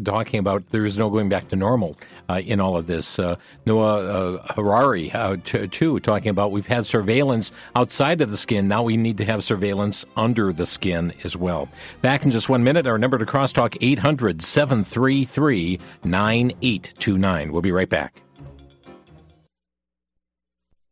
talking 0.03 0.39
about 0.39 0.69
there 0.71 0.85
is 0.85 0.97
no 0.97 1.09
going 1.09 1.29
back 1.29 1.49
to 1.49 1.55
normal 1.55 1.97
uh, 2.29 2.41
in 2.43 2.59
all 2.59 2.77
of 2.77 2.87
this. 2.87 3.19
Uh, 3.19 3.35
Noah 3.65 4.35
uh, 4.35 4.53
Harari 4.53 5.11
uh, 5.11 5.37
t- 5.43 5.67
too 5.67 5.99
talking 5.99 6.29
about 6.29 6.51
we've 6.51 6.67
had 6.67 6.85
surveillance 6.85 7.51
outside 7.75 8.21
of 8.21 8.31
the 8.31 8.37
skin. 8.37 8.67
Now 8.67 8.83
we 8.83 8.97
need 8.97 9.17
to 9.17 9.25
have 9.25 9.43
surveillance 9.43 10.05
under 10.15 10.51
the 10.51 10.65
skin 10.65 11.13
as 11.23 11.37
well. 11.37 11.69
Back 12.01 12.25
in 12.25 12.31
just 12.31 12.49
one 12.49 12.63
minute. 12.63 12.87
Our 12.87 12.97
number 12.97 13.17
to 13.17 13.25
crosstalk 13.25 13.77
800 13.81 14.41
733 14.41 15.79
9829. 16.03 17.51
We'll 17.51 17.61
be 17.61 17.71
right 17.71 17.89
back. 17.89 18.21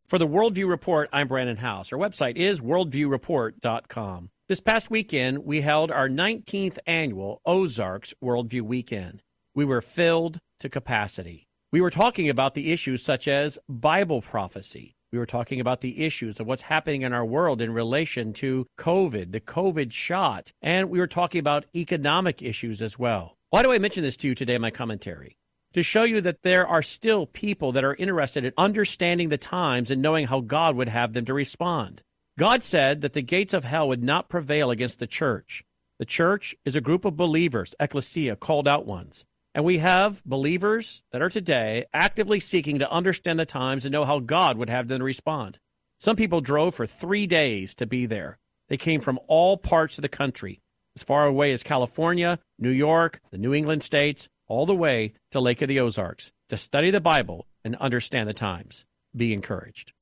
For 0.06 0.18
the 0.20 0.26
Worldview 0.26 0.68
Report, 0.68 1.08
I'm 1.12 1.26
Brandon 1.26 1.56
House. 1.56 1.92
Our 1.92 1.98
website 1.98 2.36
is 2.36 2.60
worldviewreport.com. 2.60 4.30
This 4.48 4.60
past 4.60 4.92
weekend, 4.92 5.44
we 5.44 5.62
held 5.62 5.90
our 5.90 6.08
19th 6.08 6.78
annual 6.86 7.40
Ozarks 7.44 8.14
Worldview 8.22 8.62
Weekend. 8.62 9.22
We 9.56 9.64
were 9.64 9.82
filled 9.82 10.38
to 10.60 10.68
capacity. 10.68 11.48
We 11.72 11.80
were 11.80 11.90
talking 11.90 12.30
about 12.30 12.54
the 12.54 12.70
issues 12.70 13.02
such 13.02 13.26
as 13.26 13.58
Bible 13.68 14.22
prophecy. 14.22 14.94
We 15.10 15.18
were 15.18 15.26
talking 15.26 15.58
about 15.58 15.80
the 15.80 16.04
issues 16.04 16.38
of 16.38 16.46
what's 16.46 16.62
happening 16.62 17.02
in 17.02 17.12
our 17.12 17.24
world 17.24 17.60
in 17.60 17.72
relation 17.72 18.32
to 18.34 18.68
COVID, 18.78 19.32
the 19.32 19.40
COVID 19.40 19.90
shot, 19.90 20.52
and 20.62 20.90
we 20.90 21.00
were 21.00 21.08
talking 21.08 21.40
about 21.40 21.66
economic 21.74 22.40
issues 22.40 22.80
as 22.80 22.96
well. 22.96 23.36
Why 23.50 23.64
do 23.64 23.72
I 23.72 23.78
mention 23.78 24.04
this 24.04 24.16
to 24.18 24.28
you 24.28 24.36
today 24.36 24.54
in 24.54 24.60
my 24.60 24.70
commentary? 24.70 25.36
To 25.74 25.82
show 25.82 26.04
you 26.04 26.20
that 26.20 26.44
there 26.44 26.68
are 26.68 26.84
still 26.84 27.26
people 27.26 27.72
that 27.72 27.82
are 27.82 27.96
interested 27.96 28.44
in 28.44 28.52
understanding 28.56 29.28
the 29.28 29.38
times 29.38 29.90
and 29.90 30.00
knowing 30.00 30.28
how 30.28 30.38
God 30.38 30.76
would 30.76 30.88
have 30.88 31.14
them 31.14 31.24
to 31.24 31.34
respond. 31.34 32.02
God 32.38 32.62
said 32.62 33.00
that 33.00 33.14
the 33.14 33.22
gates 33.22 33.54
of 33.54 33.64
hell 33.64 33.88
would 33.88 34.02
not 34.02 34.28
prevail 34.28 34.70
against 34.70 34.98
the 34.98 35.06
church. 35.06 35.64
The 35.98 36.04
church 36.04 36.54
is 36.66 36.76
a 36.76 36.82
group 36.82 37.06
of 37.06 37.16
believers, 37.16 37.74
ecclesia, 37.80 38.36
called 38.36 38.68
out 38.68 38.84
ones. 38.84 39.24
And 39.54 39.64
we 39.64 39.78
have 39.78 40.22
believers 40.26 41.00
that 41.12 41.22
are 41.22 41.30
today 41.30 41.86
actively 41.94 42.40
seeking 42.40 42.78
to 42.78 42.90
understand 42.90 43.38
the 43.38 43.46
times 43.46 43.86
and 43.86 43.92
know 43.92 44.04
how 44.04 44.18
God 44.18 44.58
would 44.58 44.68
have 44.68 44.88
them 44.88 45.02
respond. 45.02 45.58
Some 45.98 46.16
people 46.16 46.42
drove 46.42 46.74
for 46.74 46.86
three 46.86 47.26
days 47.26 47.74
to 47.76 47.86
be 47.86 48.04
there. 48.04 48.38
They 48.68 48.76
came 48.76 49.00
from 49.00 49.18
all 49.28 49.56
parts 49.56 49.96
of 49.96 50.02
the 50.02 50.08
country, 50.10 50.60
as 50.94 51.02
far 51.02 51.24
away 51.24 51.52
as 51.52 51.62
California, 51.62 52.38
New 52.58 52.68
York, 52.68 53.20
the 53.30 53.38
New 53.38 53.54
England 53.54 53.82
states, 53.82 54.28
all 54.46 54.66
the 54.66 54.74
way 54.74 55.14
to 55.30 55.40
Lake 55.40 55.62
of 55.62 55.68
the 55.68 55.80
Ozarks 55.80 56.32
to 56.50 56.58
study 56.58 56.90
the 56.90 57.00
Bible 57.00 57.46
and 57.64 57.76
understand 57.76 58.28
the 58.28 58.34
times. 58.34 58.84
Be 59.16 59.32
encouraged. 59.32 59.92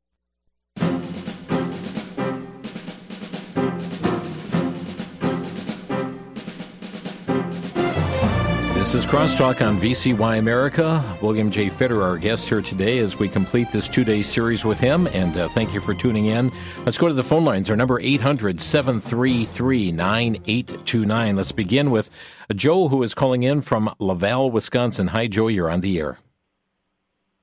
This 8.94 9.06
is 9.06 9.10
Crosstalk 9.10 9.60
on 9.60 9.80
VCY 9.80 10.38
America. 10.38 11.02
William 11.20 11.50
J. 11.50 11.66
Federer, 11.66 12.04
our 12.04 12.16
guest 12.16 12.48
here 12.48 12.62
today, 12.62 12.98
as 12.98 13.18
we 13.18 13.28
complete 13.28 13.72
this 13.72 13.88
two 13.88 14.04
day 14.04 14.22
series 14.22 14.64
with 14.64 14.78
him. 14.78 15.08
And 15.08 15.36
uh, 15.36 15.48
thank 15.48 15.74
you 15.74 15.80
for 15.80 15.94
tuning 15.94 16.26
in. 16.26 16.52
Let's 16.84 16.96
go 16.96 17.08
to 17.08 17.12
the 17.12 17.24
phone 17.24 17.44
lines. 17.44 17.68
Our 17.68 17.74
number 17.74 17.98
800 17.98 18.60
733 18.60 19.90
9829. 19.90 21.34
Let's 21.34 21.50
begin 21.50 21.90
with 21.90 22.08
Joe, 22.54 22.86
who 22.86 23.02
is 23.02 23.14
calling 23.14 23.42
in 23.42 23.62
from 23.62 23.92
Laval, 23.98 24.52
Wisconsin. 24.52 25.08
Hi, 25.08 25.26
Joe. 25.26 25.48
You're 25.48 25.72
on 25.72 25.80
the 25.80 25.98
air. 25.98 26.18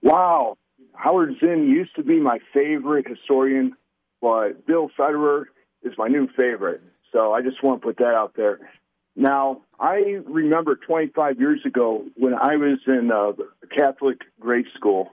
Wow. 0.01 0.57
Howard 0.93 1.35
Zinn 1.41 1.67
used 1.67 1.97
to 1.97 2.03
be 2.03 2.21
my 2.21 2.39
favorite 2.53 3.05
historian, 3.09 3.75
but 4.21 4.65
Bill 4.65 4.89
Federer 4.97 5.47
is 5.83 5.91
my 5.97 6.07
new 6.07 6.29
favorite. 6.29 6.81
So 7.11 7.33
I 7.33 7.41
just 7.41 7.61
want 7.61 7.81
to 7.81 7.87
put 7.87 7.97
that 7.97 8.15
out 8.15 8.35
there. 8.37 8.71
Now, 9.15 9.61
I 9.79 10.19
remember 10.25 10.75
25 10.75 11.39
years 11.39 11.59
ago 11.65 12.05
when 12.15 12.33
I 12.33 12.55
was 12.55 12.79
in 12.87 13.11
a 13.11 13.33
Catholic 13.75 14.19
grade 14.39 14.65
school, 14.75 15.11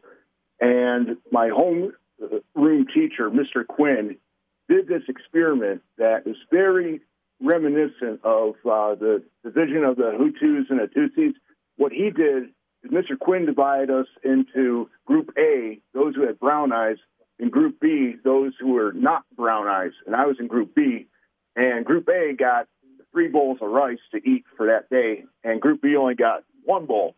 and 0.60 1.16
my 1.30 1.48
home 1.48 1.92
room 2.54 2.86
teacher, 2.92 3.30
Mr. 3.30 3.66
Quinn, 3.66 4.16
did 4.68 4.86
this 4.86 5.02
experiment 5.08 5.82
that 5.96 6.26
is 6.26 6.36
very 6.50 7.00
reminiscent 7.40 8.20
of 8.24 8.54
uh, 8.64 8.94
the 8.94 9.22
division 9.44 9.84
of 9.84 9.96
the 9.96 10.12
Hutus 10.18 10.70
and 10.70 10.80
the 10.80 10.88
Tutsis. 10.88 11.34
What 11.76 11.92
he 11.92 12.10
did 12.10 12.44
is 12.84 12.90
Mr. 12.90 13.18
Quinn 13.18 13.46
divided 13.46 13.90
us 13.90 14.06
into 14.24 14.90
Group 15.06 15.30
A, 15.38 15.80
those 15.94 16.14
who 16.14 16.26
had 16.26 16.38
brown 16.38 16.72
eyes, 16.72 16.96
and 17.38 17.50
Group 17.50 17.80
B, 17.80 18.16
those 18.24 18.52
who 18.60 18.72
were 18.72 18.92
not 18.92 19.24
brown 19.36 19.68
eyes. 19.68 19.92
And 20.06 20.14
I 20.14 20.26
was 20.26 20.36
in 20.40 20.48
Group 20.48 20.74
B, 20.74 21.06
and 21.54 21.84
Group 21.84 22.08
A 22.08 22.34
got 22.34 22.66
three 23.12 23.28
bowls 23.28 23.58
of 23.60 23.70
rice 23.70 23.98
to 24.12 24.18
eat 24.18 24.44
for 24.56 24.66
that 24.66 24.90
day, 24.90 25.24
and 25.44 25.60
Group 25.60 25.82
B 25.82 25.96
only 25.96 26.14
got 26.14 26.44
one 26.64 26.86
bowl. 26.86 27.14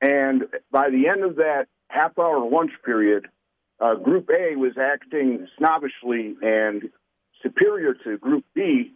And 0.00 0.44
by 0.70 0.90
the 0.90 1.08
end 1.08 1.24
of 1.24 1.36
that 1.36 1.66
half 1.88 2.18
hour 2.18 2.48
lunch 2.48 2.72
period, 2.84 3.26
uh, 3.80 3.94
Group 3.94 4.30
A 4.30 4.56
was 4.56 4.72
acting 4.78 5.46
snobbishly 5.58 6.36
and 6.42 6.90
superior 7.42 7.94
to 8.04 8.18
Group 8.18 8.44
B. 8.54 8.92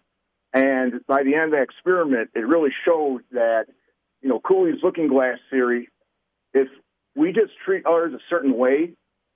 And 0.52 1.04
by 1.06 1.22
the 1.22 1.34
end 1.34 1.46
of 1.46 1.50
the 1.52 1.62
experiment, 1.62 2.30
it 2.34 2.40
really 2.40 2.70
showed 2.84 3.22
that, 3.32 3.66
you 4.22 4.28
know, 4.28 4.40
Cooley's 4.40 4.82
looking 4.82 5.08
glass 5.08 5.38
theory, 5.50 5.88
if 6.52 6.68
we 7.14 7.32
just 7.32 7.52
treat 7.64 7.86
others 7.86 8.14
a 8.14 8.20
certain 8.28 8.56
way 8.56 8.92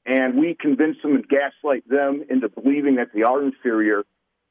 and 0.07 0.39
we 0.39 0.57
convince 0.59 0.97
them 1.03 1.15
and 1.15 1.29
gaslight 1.29 1.89
them 1.89 2.25
into 2.29 2.49
believing 2.49 2.97
that 2.97 3.09
they 3.15 3.23
are 3.23 3.43
inferior, 3.43 4.03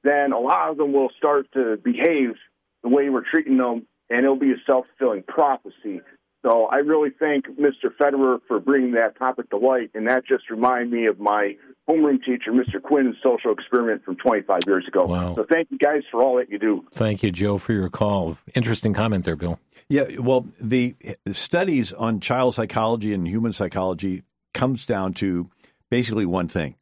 then 0.03 0.31
a 0.31 0.39
lot 0.39 0.69
of 0.69 0.77
them 0.77 0.93
will 0.93 1.09
start 1.17 1.47
to 1.53 1.77
behave 1.77 2.35
the 2.83 2.89
way 2.89 3.09
we're 3.09 3.23
treating 3.29 3.57
them, 3.57 3.87
and 4.09 4.21
it'll 4.21 4.35
be 4.35 4.51
a 4.51 4.61
self 4.67 4.85
fulfilling 4.97 5.23
prophecy. 5.23 6.01
So 6.45 6.65
I 6.65 6.77
really 6.77 7.09
thank 7.17 7.45
Mr. 7.47 7.85
Federer 7.97 8.39
for 8.49 8.59
bringing 8.59 8.91
that 8.93 9.17
topic 9.17 9.49
to 9.51 9.57
light, 9.57 9.91
and 9.93 10.07
that 10.09 10.27
just 10.27 10.49
reminded 10.49 10.91
me 10.91 11.05
of 11.05 11.17
my 11.17 11.55
homeroom 11.89 12.17
teacher, 12.23 12.51
Mr. 12.51 12.81
Quinn's 12.81 13.15
social 13.23 13.53
experiment 13.53 14.03
from 14.03 14.17
25 14.17 14.59
years 14.67 14.85
ago. 14.85 15.05
Wow. 15.05 15.35
So 15.35 15.45
thank 15.49 15.69
you 15.71 15.77
guys 15.77 16.01
for 16.11 16.21
all 16.21 16.35
that 16.37 16.49
you 16.49 16.59
do. 16.59 16.85
Thank 16.93 17.23
you, 17.23 17.31
Joe, 17.31 17.57
for 17.57 17.71
your 17.71 17.89
call. 17.89 18.37
Interesting 18.55 18.93
comment 18.93 19.23
there, 19.23 19.37
Bill. 19.37 19.57
Yeah, 19.87 20.19
well, 20.19 20.45
the 20.59 20.95
studies 21.31 21.93
on 21.93 22.19
child 22.19 22.55
psychology 22.55 23.13
and 23.13 23.25
human 23.25 23.53
psychology 23.53 24.23
comes 24.53 24.85
down 24.85 25.13
to 25.15 25.49
basically 25.89 26.25
one 26.25 26.49
thing. 26.49 26.75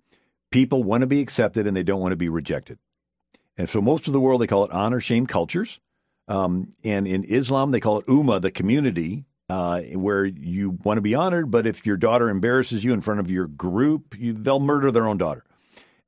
People 0.51 0.83
want 0.83 1.01
to 1.01 1.07
be 1.07 1.21
accepted 1.21 1.67
and 1.67 1.77
they 1.77 1.83
don't 1.83 2.01
want 2.01 2.13
to 2.13 2.17
be 2.17 2.29
rejected. 2.29 2.79
And 3.61 3.69
so 3.69 3.79
most 3.79 4.07
of 4.07 4.13
the 4.13 4.19
world, 4.19 4.41
they 4.41 4.47
call 4.47 4.65
it 4.65 4.71
honor 4.71 4.99
shame 4.99 5.27
cultures. 5.27 5.79
Um, 6.27 6.73
and 6.83 7.07
in 7.07 7.23
Islam, 7.25 7.69
they 7.69 7.79
call 7.79 7.99
it 7.99 8.07
ummah, 8.07 8.41
the 8.41 8.49
community, 8.49 9.23
uh, 9.51 9.81
where 9.81 10.25
you 10.25 10.79
want 10.83 10.97
to 10.97 11.01
be 11.01 11.13
honored, 11.13 11.51
but 11.51 11.67
if 11.67 11.85
your 11.85 11.95
daughter 11.95 12.27
embarrasses 12.27 12.83
you 12.83 12.91
in 12.91 13.01
front 13.01 13.19
of 13.19 13.29
your 13.29 13.45
group, 13.45 14.17
you, 14.17 14.33
they'll 14.33 14.59
murder 14.59 14.91
their 14.91 15.07
own 15.07 15.19
daughter. 15.19 15.43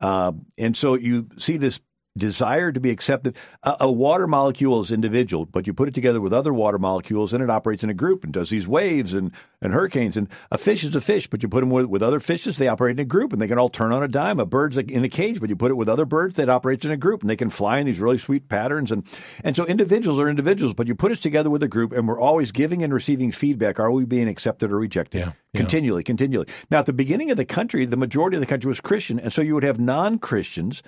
Uh, 0.02 0.32
and 0.58 0.76
so 0.76 0.96
you 0.96 1.30
see 1.38 1.58
this 1.58 1.80
desire 2.18 2.72
to 2.72 2.80
be 2.80 2.92
accepted. 2.92 3.36
A, 3.64 3.78
a, 3.82 3.92
water 3.92 4.28
molecule 4.28 4.82
is 4.82 4.92
individual, 4.92 5.46
but 5.46 5.66
you 5.66 5.74
put 5.74 5.88
it 5.88 5.96
together 5.96 6.22
with 6.22 6.32
other 6.32 6.54
water 6.54 6.78
molecules 6.78 7.34
and 7.34 7.44
it 7.44 7.50
operates 7.50 7.84
in 7.84 7.90
a 7.90 7.94
group 7.94 8.24
and 8.24 8.32
does 8.32 8.52
these 8.52 8.68
waves 8.68 9.16
and, 9.16 9.32
and 9.62 9.74
hurricanes. 9.74 10.16
And 10.16 10.30
a 10.52 10.60
fish 10.60 10.84
is 10.84 10.96
a 10.96 11.02
fish, 11.02 11.28
but 11.28 11.42
you 11.42 11.50
put 11.50 11.62
them 11.62 11.72
with, 11.72 11.86
with 11.86 12.04
other 12.04 12.20
fishes, 12.20 12.58
they 12.58 12.68
operate 12.68 12.98
in 12.98 13.00
a 13.00 13.06
group 13.06 13.34
and 13.34 13.42
they 13.42 13.48
can 13.48 13.58
all 13.58 13.70
turn 13.70 13.92
on 13.92 14.04
a 14.04 14.08
dime. 14.08 14.40
A 14.40 14.46
bird's 14.46 14.78
in 14.78 15.04
a 15.04 15.10
cage, 15.10 15.40
but 15.40 15.50
you 15.50 15.56
put 15.56 15.72
it 15.72 15.76
with 15.76 15.90
other 15.90 16.06
birds, 16.06 16.36
that 16.36 16.50
operates 16.50 16.86
in 16.86 16.92
a 16.92 16.98
group 16.98 17.22
and 17.22 17.30
they 17.30 17.36
can 17.36 17.50
fly 17.50 17.80
in 17.80 17.88
these 17.88 18.00
really 18.00 18.20
sweet 18.20 18.48
patterns. 18.48 18.92
And, 18.92 19.08
and 19.44 19.56
so 19.56 19.66
individuals 19.66 20.20
are 20.20 20.30
individuals, 20.30 20.76
but 20.76 20.88
you 20.88 20.94
put 20.94 21.12
us 21.12 21.20
together 21.20 21.50
with 21.50 21.64
a 21.64 21.68
group 21.68 21.94
and 21.94 22.08
we're 22.08 22.22
always 22.22 22.52
giving 22.52 22.84
and 22.84 22.94
receiving 22.94 23.32
feedback. 23.32 23.80
Are 23.80 23.92
we 23.92 24.06
being 24.06 24.28
accepted 24.28 24.72
or 24.72 24.78
rejected? 24.78 25.18
Yeah, 25.20 25.32
yeah. 25.54 25.60
Continually, 25.60 26.04
continually. 26.04 26.48
Now, 26.70 26.80
at 26.80 26.86
the 26.86 26.94
beginning 26.94 27.32
of 27.32 27.38
the 27.38 27.46
country, 27.46 27.88
the 27.88 27.98
majority 27.98 28.38
of 28.38 28.42
the 28.42 28.48
country 28.48 28.68
was 28.68 28.80
Christian. 28.80 29.20
And 29.20 29.34
so 29.34 29.42
you 29.42 29.56
would 29.56 29.64
have 29.64 29.80
non 29.80 30.20
Christians 30.20 30.84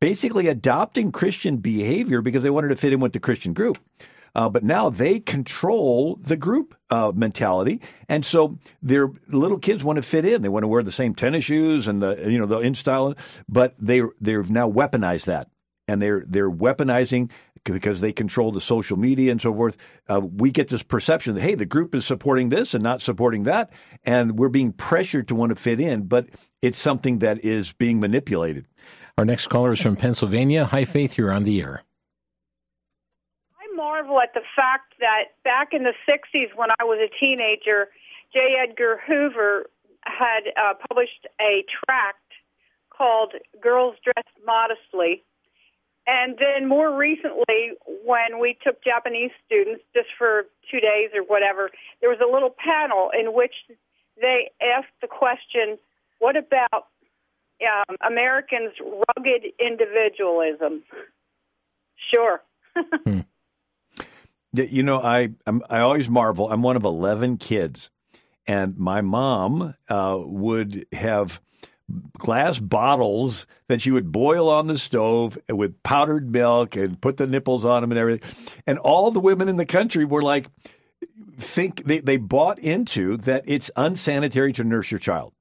basically 0.00 0.48
adopting 0.48 1.12
Christian 1.12 1.58
behavior 1.58 2.22
because 2.22 2.42
they 2.42 2.50
wanted 2.50 2.68
to 2.68 2.76
fit 2.76 2.92
in 2.92 3.00
with 3.00 3.12
the 3.12 3.20
Christian 3.20 3.52
group. 3.52 3.78
Uh, 4.34 4.48
but 4.48 4.62
now 4.62 4.88
they 4.88 5.18
control 5.18 6.18
the 6.22 6.36
group 6.36 6.76
uh, 6.90 7.10
mentality, 7.14 7.80
and 8.08 8.24
so 8.24 8.58
their 8.80 9.10
little 9.28 9.58
kids 9.58 9.82
want 9.82 9.96
to 9.96 10.02
fit 10.02 10.24
in. 10.24 10.42
They 10.42 10.48
want 10.48 10.62
to 10.62 10.68
wear 10.68 10.82
the 10.84 10.92
same 10.92 11.14
tennis 11.14 11.44
shoes 11.44 11.88
and 11.88 12.00
the 12.00 12.30
you 12.30 12.38
know 12.38 12.46
the 12.46 12.58
in 12.58 12.76
style, 12.76 13.14
but 13.48 13.74
they 13.78 14.02
they've 14.20 14.48
now 14.48 14.70
weaponized 14.70 15.24
that, 15.24 15.50
and 15.88 16.00
they're 16.00 16.24
they're 16.28 16.50
weaponizing 16.50 17.30
because 17.64 18.00
they 18.00 18.12
control 18.12 18.52
the 18.52 18.60
social 18.60 18.96
media 18.96 19.32
and 19.32 19.40
so 19.40 19.52
forth. 19.52 19.76
Uh, 20.08 20.20
we 20.20 20.50
get 20.52 20.68
this 20.68 20.84
perception 20.84 21.34
that 21.34 21.42
hey, 21.42 21.56
the 21.56 21.66
group 21.66 21.92
is 21.94 22.06
supporting 22.06 22.50
this 22.50 22.72
and 22.72 22.84
not 22.84 23.02
supporting 23.02 23.42
that, 23.42 23.70
and 24.04 24.38
we're 24.38 24.48
being 24.48 24.72
pressured 24.72 25.26
to 25.26 25.34
want 25.34 25.50
to 25.50 25.56
fit 25.56 25.80
in, 25.80 26.04
but 26.04 26.28
it's 26.62 26.78
something 26.78 27.18
that 27.18 27.44
is 27.44 27.72
being 27.72 27.98
manipulated. 27.98 28.66
Our 29.20 29.26
next 29.26 29.48
caller 29.48 29.74
is 29.74 29.82
from 29.82 29.96
Pennsylvania. 29.96 30.64
Hi, 30.64 30.86
Faith, 30.86 31.18
you're 31.18 31.30
on 31.30 31.44
the 31.44 31.60
air. 31.60 31.82
I 33.52 33.76
marvel 33.76 34.18
at 34.18 34.32
the 34.32 34.40
fact 34.56 34.94
that 34.98 35.36
back 35.44 35.74
in 35.74 35.82
the 35.82 35.92
60s, 36.08 36.56
when 36.56 36.70
I 36.80 36.84
was 36.84 36.98
a 37.04 37.12
teenager, 37.20 37.88
J. 38.32 38.56
Edgar 38.66 38.98
Hoover 39.06 39.66
had 40.04 40.48
uh, 40.56 40.72
published 40.88 41.26
a 41.38 41.66
tract 41.84 42.32
called 42.88 43.34
Girls 43.60 43.96
Dressed 44.02 44.38
Modestly. 44.46 45.22
And 46.06 46.38
then 46.38 46.66
more 46.66 46.96
recently, 46.96 47.76
when 47.84 48.40
we 48.40 48.56
took 48.64 48.82
Japanese 48.82 49.32
students 49.44 49.82
just 49.94 50.08
for 50.16 50.46
two 50.70 50.80
days 50.80 51.10
or 51.14 51.24
whatever, 51.24 51.68
there 52.00 52.08
was 52.08 52.20
a 52.26 52.32
little 52.32 52.56
panel 52.56 53.10
in 53.12 53.34
which 53.34 53.52
they 54.18 54.50
asked 54.62 54.96
the 55.02 55.08
question, 55.08 55.76
What 56.20 56.36
about 56.36 56.86
um, 57.62 57.96
Americans' 58.06 58.72
rugged 58.80 59.42
individualism. 59.58 60.82
Sure. 62.12 62.42
hmm. 63.04 63.20
You 64.52 64.82
know, 64.82 65.00
I 65.00 65.30
I'm, 65.46 65.62
i 65.70 65.80
always 65.80 66.08
marvel. 66.08 66.50
I'm 66.50 66.62
one 66.62 66.76
of 66.76 66.84
eleven 66.84 67.36
kids, 67.36 67.90
and 68.46 68.76
my 68.76 69.00
mom 69.00 69.74
uh, 69.88 70.18
would 70.20 70.86
have 70.92 71.40
glass 72.18 72.58
bottles 72.58 73.46
that 73.68 73.80
she 73.80 73.90
would 73.90 74.12
boil 74.12 74.48
on 74.48 74.66
the 74.66 74.78
stove 74.78 75.38
with 75.48 75.82
powdered 75.82 76.30
milk 76.30 76.76
and 76.76 77.00
put 77.00 77.16
the 77.16 77.26
nipples 77.26 77.64
on 77.64 77.82
them 77.82 77.90
and 77.90 77.98
everything. 77.98 78.52
And 78.66 78.78
all 78.78 79.10
the 79.10 79.20
women 79.20 79.48
in 79.48 79.56
the 79.56 79.66
country 79.66 80.04
were 80.04 80.22
like, 80.22 80.46
think 81.38 81.84
they, 81.84 82.00
they 82.00 82.16
bought 82.16 82.58
into 82.58 83.16
that 83.18 83.44
it's 83.46 83.70
unsanitary 83.76 84.52
to 84.52 84.64
nurse 84.64 84.90
your 84.90 85.00
child 85.00 85.32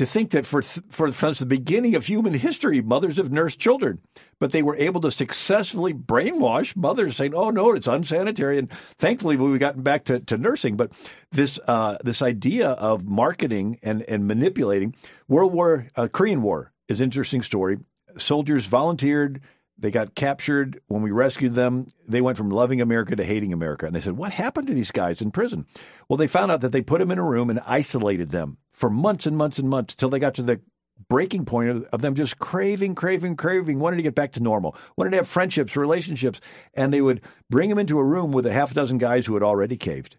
to 0.00 0.06
think 0.06 0.30
that 0.30 0.46
for, 0.46 0.62
for 0.62 1.12
from 1.12 1.34
the 1.34 1.44
beginning 1.44 1.94
of 1.94 2.06
human 2.06 2.32
history, 2.32 2.80
mothers 2.80 3.18
have 3.18 3.30
nursed 3.30 3.58
children, 3.58 4.00
but 4.38 4.50
they 4.50 4.62
were 4.62 4.76
able 4.76 5.02
to 5.02 5.10
successfully 5.10 5.92
brainwash 5.92 6.74
mothers, 6.74 7.18
saying, 7.18 7.34
"Oh 7.34 7.50
no, 7.50 7.72
it's 7.72 7.86
unsanitary." 7.86 8.58
And 8.58 8.72
thankfully, 8.96 9.36
we've 9.36 9.60
gotten 9.60 9.82
back 9.82 10.04
to, 10.04 10.18
to 10.20 10.38
nursing. 10.38 10.78
But 10.78 10.92
this 11.32 11.60
uh, 11.68 11.98
this 12.02 12.22
idea 12.22 12.70
of 12.70 13.06
marketing 13.06 13.78
and 13.82 14.00
and 14.04 14.26
manipulating 14.26 14.94
World 15.28 15.52
War 15.52 15.86
uh, 15.94 16.08
Korean 16.08 16.40
War 16.40 16.72
is 16.88 17.02
an 17.02 17.04
interesting 17.04 17.42
story. 17.42 17.76
Soldiers 18.16 18.64
volunteered. 18.64 19.42
They 19.76 19.90
got 19.90 20.14
captured. 20.14 20.80
When 20.88 21.02
we 21.02 21.10
rescued 21.10 21.52
them, 21.52 21.88
they 22.08 22.22
went 22.22 22.38
from 22.38 22.48
loving 22.48 22.80
America 22.80 23.16
to 23.16 23.24
hating 23.24 23.52
America. 23.52 23.84
And 23.84 23.94
they 23.94 24.00
said, 24.00 24.16
What 24.16 24.32
happened 24.32 24.66
to 24.68 24.74
these 24.74 24.90
guys 24.90 25.20
in 25.20 25.30
prison? 25.30 25.66
Well, 26.08 26.16
they 26.16 26.26
found 26.26 26.50
out 26.50 26.62
that 26.62 26.72
they 26.72 26.80
put 26.80 27.00
them 27.00 27.10
in 27.10 27.18
a 27.18 27.22
room 27.22 27.50
and 27.50 27.60
isolated 27.66 28.30
them 28.30 28.56
for 28.80 28.90
months 28.90 29.26
and 29.26 29.36
months 29.36 29.58
and 29.58 29.68
months 29.68 29.92
until 29.94 30.08
they 30.08 30.18
got 30.18 30.34
to 30.34 30.42
the 30.42 30.60
breaking 31.08 31.44
point 31.44 31.68
of, 31.68 31.82
of 31.92 32.00
them 32.00 32.14
just 32.14 32.38
craving, 32.38 32.94
craving, 32.94 33.36
craving, 33.36 33.78
wanting 33.78 33.98
to 33.98 34.02
get 34.02 34.14
back 34.14 34.32
to 34.32 34.40
normal, 34.40 34.74
wanted 34.96 35.10
to 35.10 35.18
have 35.18 35.28
friendships, 35.28 35.76
relationships, 35.76 36.40
and 36.74 36.92
they 36.92 37.02
would 37.02 37.20
bring 37.50 37.70
him 37.70 37.78
into 37.78 37.98
a 37.98 38.04
room 38.04 38.32
with 38.32 38.46
a 38.46 38.52
half 38.52 38.72
dozen 38.72 38.98
guys 38.98 39.26
who 39.26 39.34
had 39.34 39.42
already 39.42 39.76
caved. 39.76 40.16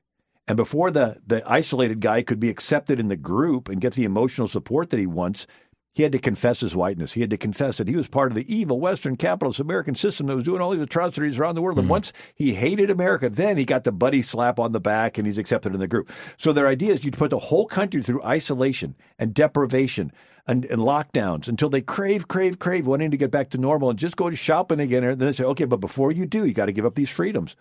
And 0.47 0.57
before 0.57 0.91
the, 0.91 1.17
the 1.25 1.43
isolated 1.49 2.01
guy 2.01 2.21
could 2.21 2.39
be 2.39 2.49
accepted 2.49 2.99
in 2.99 3.07
the 3.07 3.15
group 3.15 3.67
and 3.67 3.81
get 3.81 3.93
the 3.93 4.03
emotional 4.03 4.47
support 4.47 4.89
that 4.89 4.99
he 4.99 5.07
wants, 5.07 5.47
he 5.93 6.03
had 6.03 6.11
to 6.13 6.19
confess 6.19 6.61
his 6.61 6.75
whiteness. 6.75 7.13
He 7.13 7.21
had 7.21 7.29
to 7.31 7.37
confess 7.37 7.77
that 7.77 7.87
he 7.87 7.95
was 7.95 8.07
part 8.07 8.31
of 8.31 8.35
the 8.35 8.53
evil 8.53 8.79
Western 8.79 9.17
capitalist 9.17 9.59
American 9.59 9.95
system 9.95 10.27
that 10.27 10.35
was 10.35 10.45
doing 10.45 10.61
all 10.61 10.71
these 10.71 10.81
atrocities 10.81 11.37
around 11.37 11.55
the 11.55 11.61
world. 11.61 11.75
Mm-hmm. 11.75 11.85
And 11.85 11.89
once 11.89 12.13
he 12.33 12.53
hated 12.53 12.89
America, 12.89 13.29
then 13.29 13.57
he 13.57 13.65
got 13.65 13.83
the 13.83 13.91
buddy 13.91 14.21
slap 14.21 14.57
on 14.57 14.71
the 14.71 14.79
back 14.79 15.17
and 15.17 15.27
he's 15.27 15.37
accepted 15.37 15.73
in 15.73 15.79
the 15.79 15.87
group. 15.87 16.09
So 16.37 16.53
their 16.53 16.67
idea 16.67 16.93
is 16.93 17.03
you 17.03 17.11
put 17.11 17.29
the 17.29 17.39
whole 17.39 17.67
country 17.67 18.01
through 18.01 18.23
isolation 18.23 18.95
and 19.19 19.33
deprivation 19.33 20.13
and, 20.47 20.63
and 20.65 20.81
lockdowns 20.81 21.49
until 21.49 21.69
they 21.69 21.81
crave, 21.81 22.27
crave, 22.27 22.57
crave, 22.57 22.87
wanting 22.87 23.11
to 23.11 23.17
get 23.17 23.31
back 23.31 23.49
to 23.49 23.57
normal 23.57 23.89
and 23.89 23.99
just 23.99 24.15
go 24.15 24.29
to 24.29 24.35
shopping 24.35 24.79
again. 24.79 25.03
And 25.03 25.19
then 25.19 25.27
they 25.27 25.33
say, 25.33 25.43
okay, 25.43 25.65
but 25.65 25.81
before 25.81 26.11
you 26.13 26.25
do, 26.25 26.45
you 26.45 26.53
got 26.53 26.67
to 26.67 26.71
give 26.71 26.85
up 26.85 26.95
these 26.95 27.09
freedoms. 27.09 27.57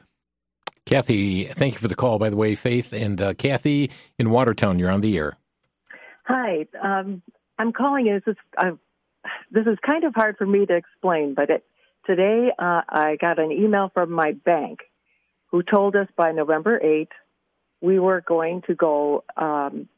Kathy, 0.87 1.45
thank 1.45 1.75
you 1.75 1.81
for 1.81 1.89
the 1.89 1.95
call, 1.95 2.19
by 2.19 2.31
the 2.31 2.37
way, 2.37 2.55
Faith. 2.55 2.93
And 2.93 3.21
uh, 3.21 3.35
Kathy 3.35 3.91
in 4.19 4.31
Watertown, 4.31 4.79
you're 4.79 4.91
on 4.91 5.03
the 5.03 5.19
air. 5.19 5.37
Hi. 6.25 6.67
Um, 6.83 7.23
I'm 7.61 7.73
calling 7.75 8.07
This 8.07 8.23
is 8.27 8.37
uh, 8.57 8.71
this 9.51 9.67
is 9.67 9.77
kind 9.85 10.05
of 10.05 10.15
hard 10.15 10.39
for 10.39 10.47
me 10.47 10.65
to 10.65 10.75
explain, 10.75 11.35
but 11.35 11.51
it, 11.51 11.65
today 12.07 12.51
uh, 12.59 12.81
I 12.89 13.17
got 13.21 13.39
an 13.39 13.53
email 13.53 13.91
from 13.93 14.11
my 14.11 14.33
bank 14.33 14.79
who 15.51 15.63
told 15.63 15.95
us 15.95 16.09
by 16.17 16.33
November 16.33 16.81
8th 16.83 17.13
we 17.83 17.99
were 17.99 18.23
going 18.23 18.63
to 18.67 18.75
go 18.75 19.25
um, 19.37 19.91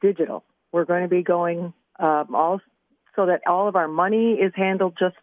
digital. 0.00 0.44
We're 0.72 0.86
going 0.86 1.02
to 1.02 1.08
be 1.08 1.22
going 1.22 1.74
um, 1.98 2.34
all 2.34 2.60
so 3.14 3.26
that 3.26 3.42
all 3.46 3.68
of 3.68 3.76
our 3.76 3.88
money 3.88 4.38
is 4.40 4.52
handled 4.56 4.96
just 4.98 5.16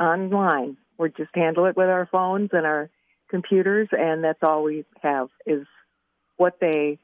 online. 0.00 0.76
We 0.98 1.08
just 1.08 1.34
handle 1.34 1.66
it 1.66 1.76
with 1.76 1.88
our 1.88 2.08
phones 2.12 2.50
and 2.52 2.64
our 2.64 2.90
computers, 3.28 3.88
and 3.90 4.22
that's 4.22 4.38
all 4.44 4.62
we 4.62 4.84
have 5.02 5.30
is 5.46 5.66
what 6.36 6.58
they 6.60 7.00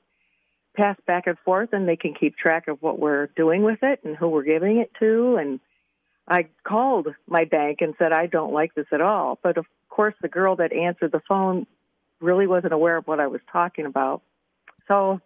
pass 0.77 0.97
back 1.07 1.27
and 1.27 1.39
forth 1.41 1.71
and 1.73 1.89
they 1.89 1.97
can 1.97 2.15
keep 2.15 2.37
track 2.37 2.69
of 2.69 2.81
what 2.83 2.99
we're 2.99 3.29
doing 3.37 3.63
with 3.63 3.79
it 3.83 4.01
and 4.05 4.17
who 4.17 4.29
we're 4.29 4.43
giving 4.43 4.79
it 4.79 4.91
to 4.99 5.37
and 5.37 5.61
I 6.29 6.49
called 6.65 7.09
my 7.29 7.45
bank 7.45 7.79
and 7.81 7.95
said 7.99 8.13
I 8.13 8.27
don't 8.27 8.53
like 8.53 8.75
this 8.75 8.87
at 8.93 9.01
all. 9.01 9.39
But 9.43 9.59
of 9.59 9.67
course 9.89 10.15
the 10.21 10.29
girl 10.29 10.57
that 10.57 10.73
answered 10.73 11.13
the 11.13 11.23
phone 11.29 11.67
really 12.21 12.47
wasn't 12.47 12.73
aware 12.73 12.97
of 12.97 13.07
what 13.07 13.21
I 13.21 13.29
was 13.29 13.41
talking 13.53 13.87
about. 13.87 14.23
So 14.89 15.21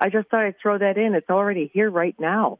I 0.00 0.08
just 0.08 0.28
thought 0.28 0.44
I'd 0.44 0.58
throw 0.60 0.78
that 0.78 0.96
in. 0.98 1.14
It's 1.14 1.30
already 1.30 1.70
here 1.72 1.90
right 1.90 2.14
now. 2.18 2.58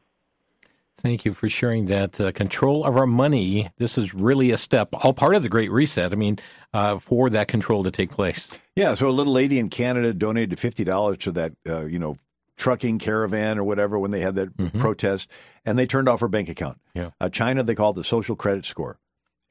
Thank 1.01 1.25
you 1.25 1.33
for 1.33 1.49
sharing 1.49 1.87
that 1.87 2.21
uh, 2.21 2.31
control 2.31 2.85
of 2.85 2.95
our 2.95 3.07
money. 3.07 3.71
This 3.77 3.97
is 3.97 4.13
really 4.13 4.51
a 4.51 4.57
step, 4.57 4.89
all 4.93 5.13
part 5.13 5.35
of 5.35 5.41
the 5.41 5.49
Great 5.49 5.71
Reset. 5.71 6.11
I 6.11 6.15
mean, 6.15 6.37
uh, 6.73 6.99
for 6.99 7.29
that 7.31 7.47
control 7.47 7.83
to 7.83 7.91
take 7.91 8.11
place. 8.11 8.47
Yeah. 8.75 8.93
So 8.93 9.09
a 9.09 9.11
little 9.11 9.33
lady 9.33 9.57
in 9.57 9.69
Canada 9.69 10.13
donated 10.13 10.59
fifty 10.59 10.83
dollars 10.83 11.17
to 11.19 11.31
that, 11.31 11.53
uh, 11.67 11.85
you 11.85 11.97
know, 11.97 12.17
trucking 12.57 12.99
caravan 12.99 13.57
or 13.57 13.63
whatever 13.63 13.97
when 13.97 14.11
they 14.11 14.21
had 14.21 14.35
that 14.35 14.55
mm-hmm. 14.55 14.79
protest, 14.79 15.27
and 15.65 15.79
they 15.79 15.87
turned 15.87 16.07
off 16.07 16.19
her 16.19 16.27
bank 16.27 16.49
account. 16.49 16.79
Yeah. 16.93 17.09
Uh, 17.19 17.29
China, 17.29 17.63
they 17.63 17.73
call 17.73 17.91
it 17.91 17.95
the 17.95 18.03
social 18.03 18.35
credit 18.35 18.65
score. 18.65 18.99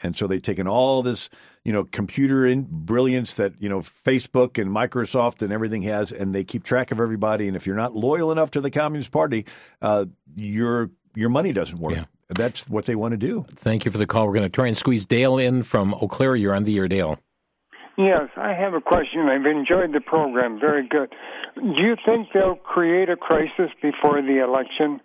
And 0.02 0.16
so 0.16 0.26
they've 0.26 0.40
taken 0.40 0.66
all 0.66 1.02
this, 1.02 1.28
you 1.62 1.74
know, 1.74 1.84
computer 1.84 2.46
in 2.46 2.66
brilliance 2.70 3.34
that, 3.34 3.52
you 3.60 3.68
know, 3.68 3.80
Facebook 3.80 4.56
and 4.58 4.70
Microsoft 4.70 5.42
and 5.42 5.52
everything 5.52 5.82
has, 5.82 6.10
and 6.10 6.34
they 6.34 6.42
keep 6.42 6.64
track 6.64 6.90
of 6.90 7.00
everybody. 7.00 7.48
And 7.48 7.54
if 7.54 7.66
you're 7.66 7.76
not 7.76 7.94
loyal 7.94 8.32
enough 8.32 8.50
to 8.52 8.62
the 8.62 8.70
Communist 8.70 9.10
Party, 9.10 9.44
uh, 9.82 10.06
you're 10.36 10.90
your 11.14 11.28
money 11.28 11.52
doesn't 11.52 11.78
work. 11.78 11.94
Yeah. 11.94 12.04
That's 12.28 12.68
what 12.68 12.86
they 12.86 12.94
want 12.94 13.12
to 13.12 13.18
do. 13.18 13.44
Thank 13.56 13.84
you 13.84 13.90
for 13.90 13.98
the 13.98 14.06
call. 14.06 14.26
We're 14.26 14.34
going 14.34 14.44
to 14.44 14.48
try 14.48 14.68
and 14.68 14.76
squeeze 14.76 15.04
Dale 15.04 15.38
in 15.38 15.62
from 15.62 15.94
Eau 15.94 16.08
Claire. 16.08 16.36
You're 16.36 16.54
on 16.54 16.64
the 16.64 16.76
air, 16.78 16.86
Dale. 16.86 17.18
Yes, 17.98 18.30
I 18.36 18.54
have 18.54 18.72
a 18.72 18.80
question. 18.80 19.28
I've 19.28 19.44
enjoyed 19.44 19.92
the 19.92 20.00
program. 20.00 20.58
Very 20.60 20.86
good. 20.88 21.12
Do 21.56 21.82
you 21.82 21.96
think 22.06 22.28
they'll 22.32 22.54
create 22.54 23.10
a 23.10 23.16
crisis 23.16 23.70
before 23.82 24.22
the 24.22 24.42
election? 24.42 25.00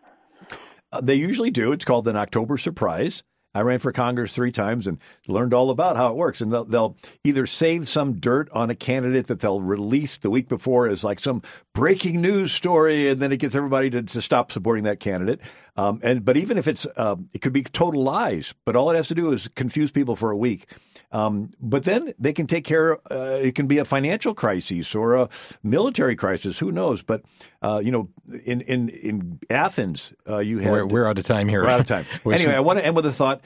Uh, 0.91 1.01
they 1.01 1.15
usually 1.15 1.51
do. 1.51 1.71
It's 1.71 1.83
called 1.83 2.07
an 2.07 2.15
October 2.15 2.57
surprise. 2.57 3.23
I 3.55 3.61
ran 3.61 3.79
for 3.79 3.93
Congress 3.93 4.33
three 4.33 4.51
times 4.51 4.85
and 4.85 4.99
learned 5.27 5.53
all 5.53 5.69
about 5.69 5.95
how 5.95 6.09
it 6.09 6.15
works. 6.15 6.41
And 6.41 6.51
they'll, 6.51 6.65
they'll, 6.65 6.97
either 7.23 7.47
save 7.47 7.87
some 7.87 8.19
dirt 8.19 8.49
on 8.51 8.69
a 8.69 8.75
candidate 8.75 9.27
that 9.27 9.39
they'll 9.39 9.61
release 9.61 10.17
the 10.17 10.29
week 10.29 10.49
before 10.49 10.87
as 10.87 11.03
like 11.03 11.21
some 11.21 11.41
breaking 11.73 12.21
news 12.21 12.51
story, 12.51 13.09
and 13.09 13.21
then 13.21 13.31
it 13.31 13.37
gets 13.37 13.55
everybody 13.55 13.89
to, 13.89 14.03
to 14.03 14.21
stop 14.21 14.51
supporting 14.51 14.83
that 14.83 14.99
candidate. 14.99 15.39
Um, 15.77 15.99
and 16.03 16.23
but 16.23 16.37
even 16.37 16.57
if 16.57 16.67
it's 16.67 16.87
uh, 16.95 17.15
it 17.33 17.41
could 17.41 17.53
be 17.53 17.63
total 17.63 18.01
lies, 18.01 18.53
but 18.63 18.75
all 18.75 18.91
it 18.91 18.95
has 18.95 19.07
to 19.09 19.15
do 19.15 19.33
is 19.33 19.49
confuse 19.55 19.91
people 19.91 20.15
for 20.15 20.31
a 20.31 20.37
week. 20.37 20.67
Um, 21.11 21.53
but 21.59 21.83
then 21.83 22.13
they 22.19 22.33
can 22.33 22.47
take 22.47 22.63
care. 22.63 22.97
Uh, 23.11 23.37
it 23.41 23.55
can 23.55 23.67
be 23.67 23.77
a 23.77 23.85
financial 23.85 24.33
crisis 24.33 24.95
or 24.95 25.15
a 25.15 25.29
military 25.63 26.15
crisis. 26.15 26.59
Who 26.59 26.71
knows? 26.71 27.01
But 27.01 27.23
uh, 27.61 27.79
you 27.79 27.91
know, 27.91 28.09
in 28.45 28.61
in 28.61 28.89
in 28.89 29.39
Athens, 29.49 30.13
uh, 30.27 30.37
you 30.37 30.59
had 30.59 30.71
we're, 30.71 30.85
we're, 30.85 31.07
out 31.07 31.17
of 31.17 31.25
time 31.25 31.47
here. 31.47 31.63
We're 31.63 31.69
out 31.69 31.79
of 31.81 31.87
time. 31.87 32.05
anyway, 32.31 32.53
I 32.53 32.59
want 32.59 32.79
to 32.79 32.85
end 32.85 32.95
with 32.95 33.05
a 33.05 33.11
thought. 33.11 33.41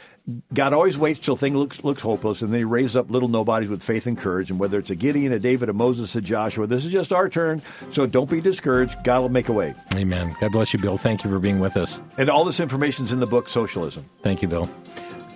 God 0.54 0.74
always 0.74 0.98
waits 0.98 1.20
till 1.20 1.36
things 1.36 1.56
looks 1.56 1.84
looks 1.84 2.02
hopeless, 2.02 2.42
and 2.42 2.52
then 2.52 2.60
He 2.60 2.64
raises 2.64 2.96
up 2.96 3.10
little 3.10 3.30
nobodies 3.30 3.70
with 3.70 3.82
faith 3.82 4.08
and 4.08 4.18
courage. 4.18 4.52
And 4.52 4.60
whether 4.60 4.78
it's 4.78 4.90
a 4.90 4.96
Gideon, 4.96 5.32
a 5.32 5.40
David, 5.40 5.70
a 5.70 5.74
Moses, 5.74 6.16
a 6.16 6.22
Joshua, 6.22 6.68
this 6.68 6.86
is 6.86 6.92
just 6.92 7.12
our 7.12 7.30
turn. 7.30 7.62
So 7.92 8.06
don't 8.06 8.30
be 8.30 8.42
discouraged. 8.42 8.96
God 9.04 9.22
will 9.22 9.30
make 9.30 9.50
a 9.50 9.54
way. 9.54 9.74
Amen. 9.96 10.36
God 10.40 10.52
bless 10.52 10.74
you, 10.74 10.80
Bill. 10.80 10.98
Thank 10.98 11.24
you 11.24 11.30
for 11.30 11.40
being 11.40 11.60
with 11.60 11.78
us. 11.78 12.00
And 12.20 12.30
all 12.30 12.44
this 12.44 12.60
information 12.60 13.06
is 13.06 13.14
in 13.14 13.22
the 13.22 13.26
book 13.26 13.48
Socialism. 13.48 14.04
Thank 14.22 14.42
you, 14.42 14.50
Bill. 14.50 14.70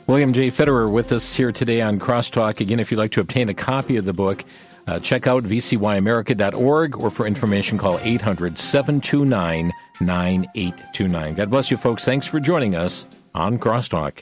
William 0.05 0.33
J. 0.33 0.49
Federer 0.49 0.91
with 0.91 1.13
us 1.13 1.33
here 1.33 1.53
today 1.53 1.79
on 1.79 1.97
Crosstalk. 1.97 2.59
Again, 2.59 2.77
if 2.81 2.91
you'd 2.91 2.97
like 2.97 3.11
to 3.11 3.21
obtain 3.21 3.47
a 3.47 3.53
copy 3.53 3.95
of 3.95 4.03
the 4.03 4.11
book, 4.11 4.43
uh, 4.85 4.99
check 4.99 5.25
out 5.25 5.43
vcyamerica.org 5.43 6.97
or 6.97 7.09
for 7.09 7.25
information 7.25 7.77
call 7.77 7.99
800 8.01 8.59
729 8.59 9.71
9829. 10.01 11.35
God 11.35 11.49
bless 11.49 11.71
you, 11.71 11.77
folks. 11.77 12.03
Thanks 12.03 12.27
for 12.27 12.41
joining 12.41 12.75
us 12.75 13.07
on 13.33 13.59
Crosstalk. 13.59 14.19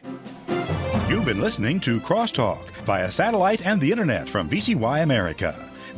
You've 1.09 1.25
been 1.25 1.41
listening 1.41 1.79
to 1.79 1.99
Crosstalk 2.01 2.69
via 2.85 3.11
satellite 3.11 3.65
and 3.65 3.81
the 3.81 3.91
internet 3.91 4.29
from 4.29 4.47
VCY 4.47 5.01
America. 5.01 5.70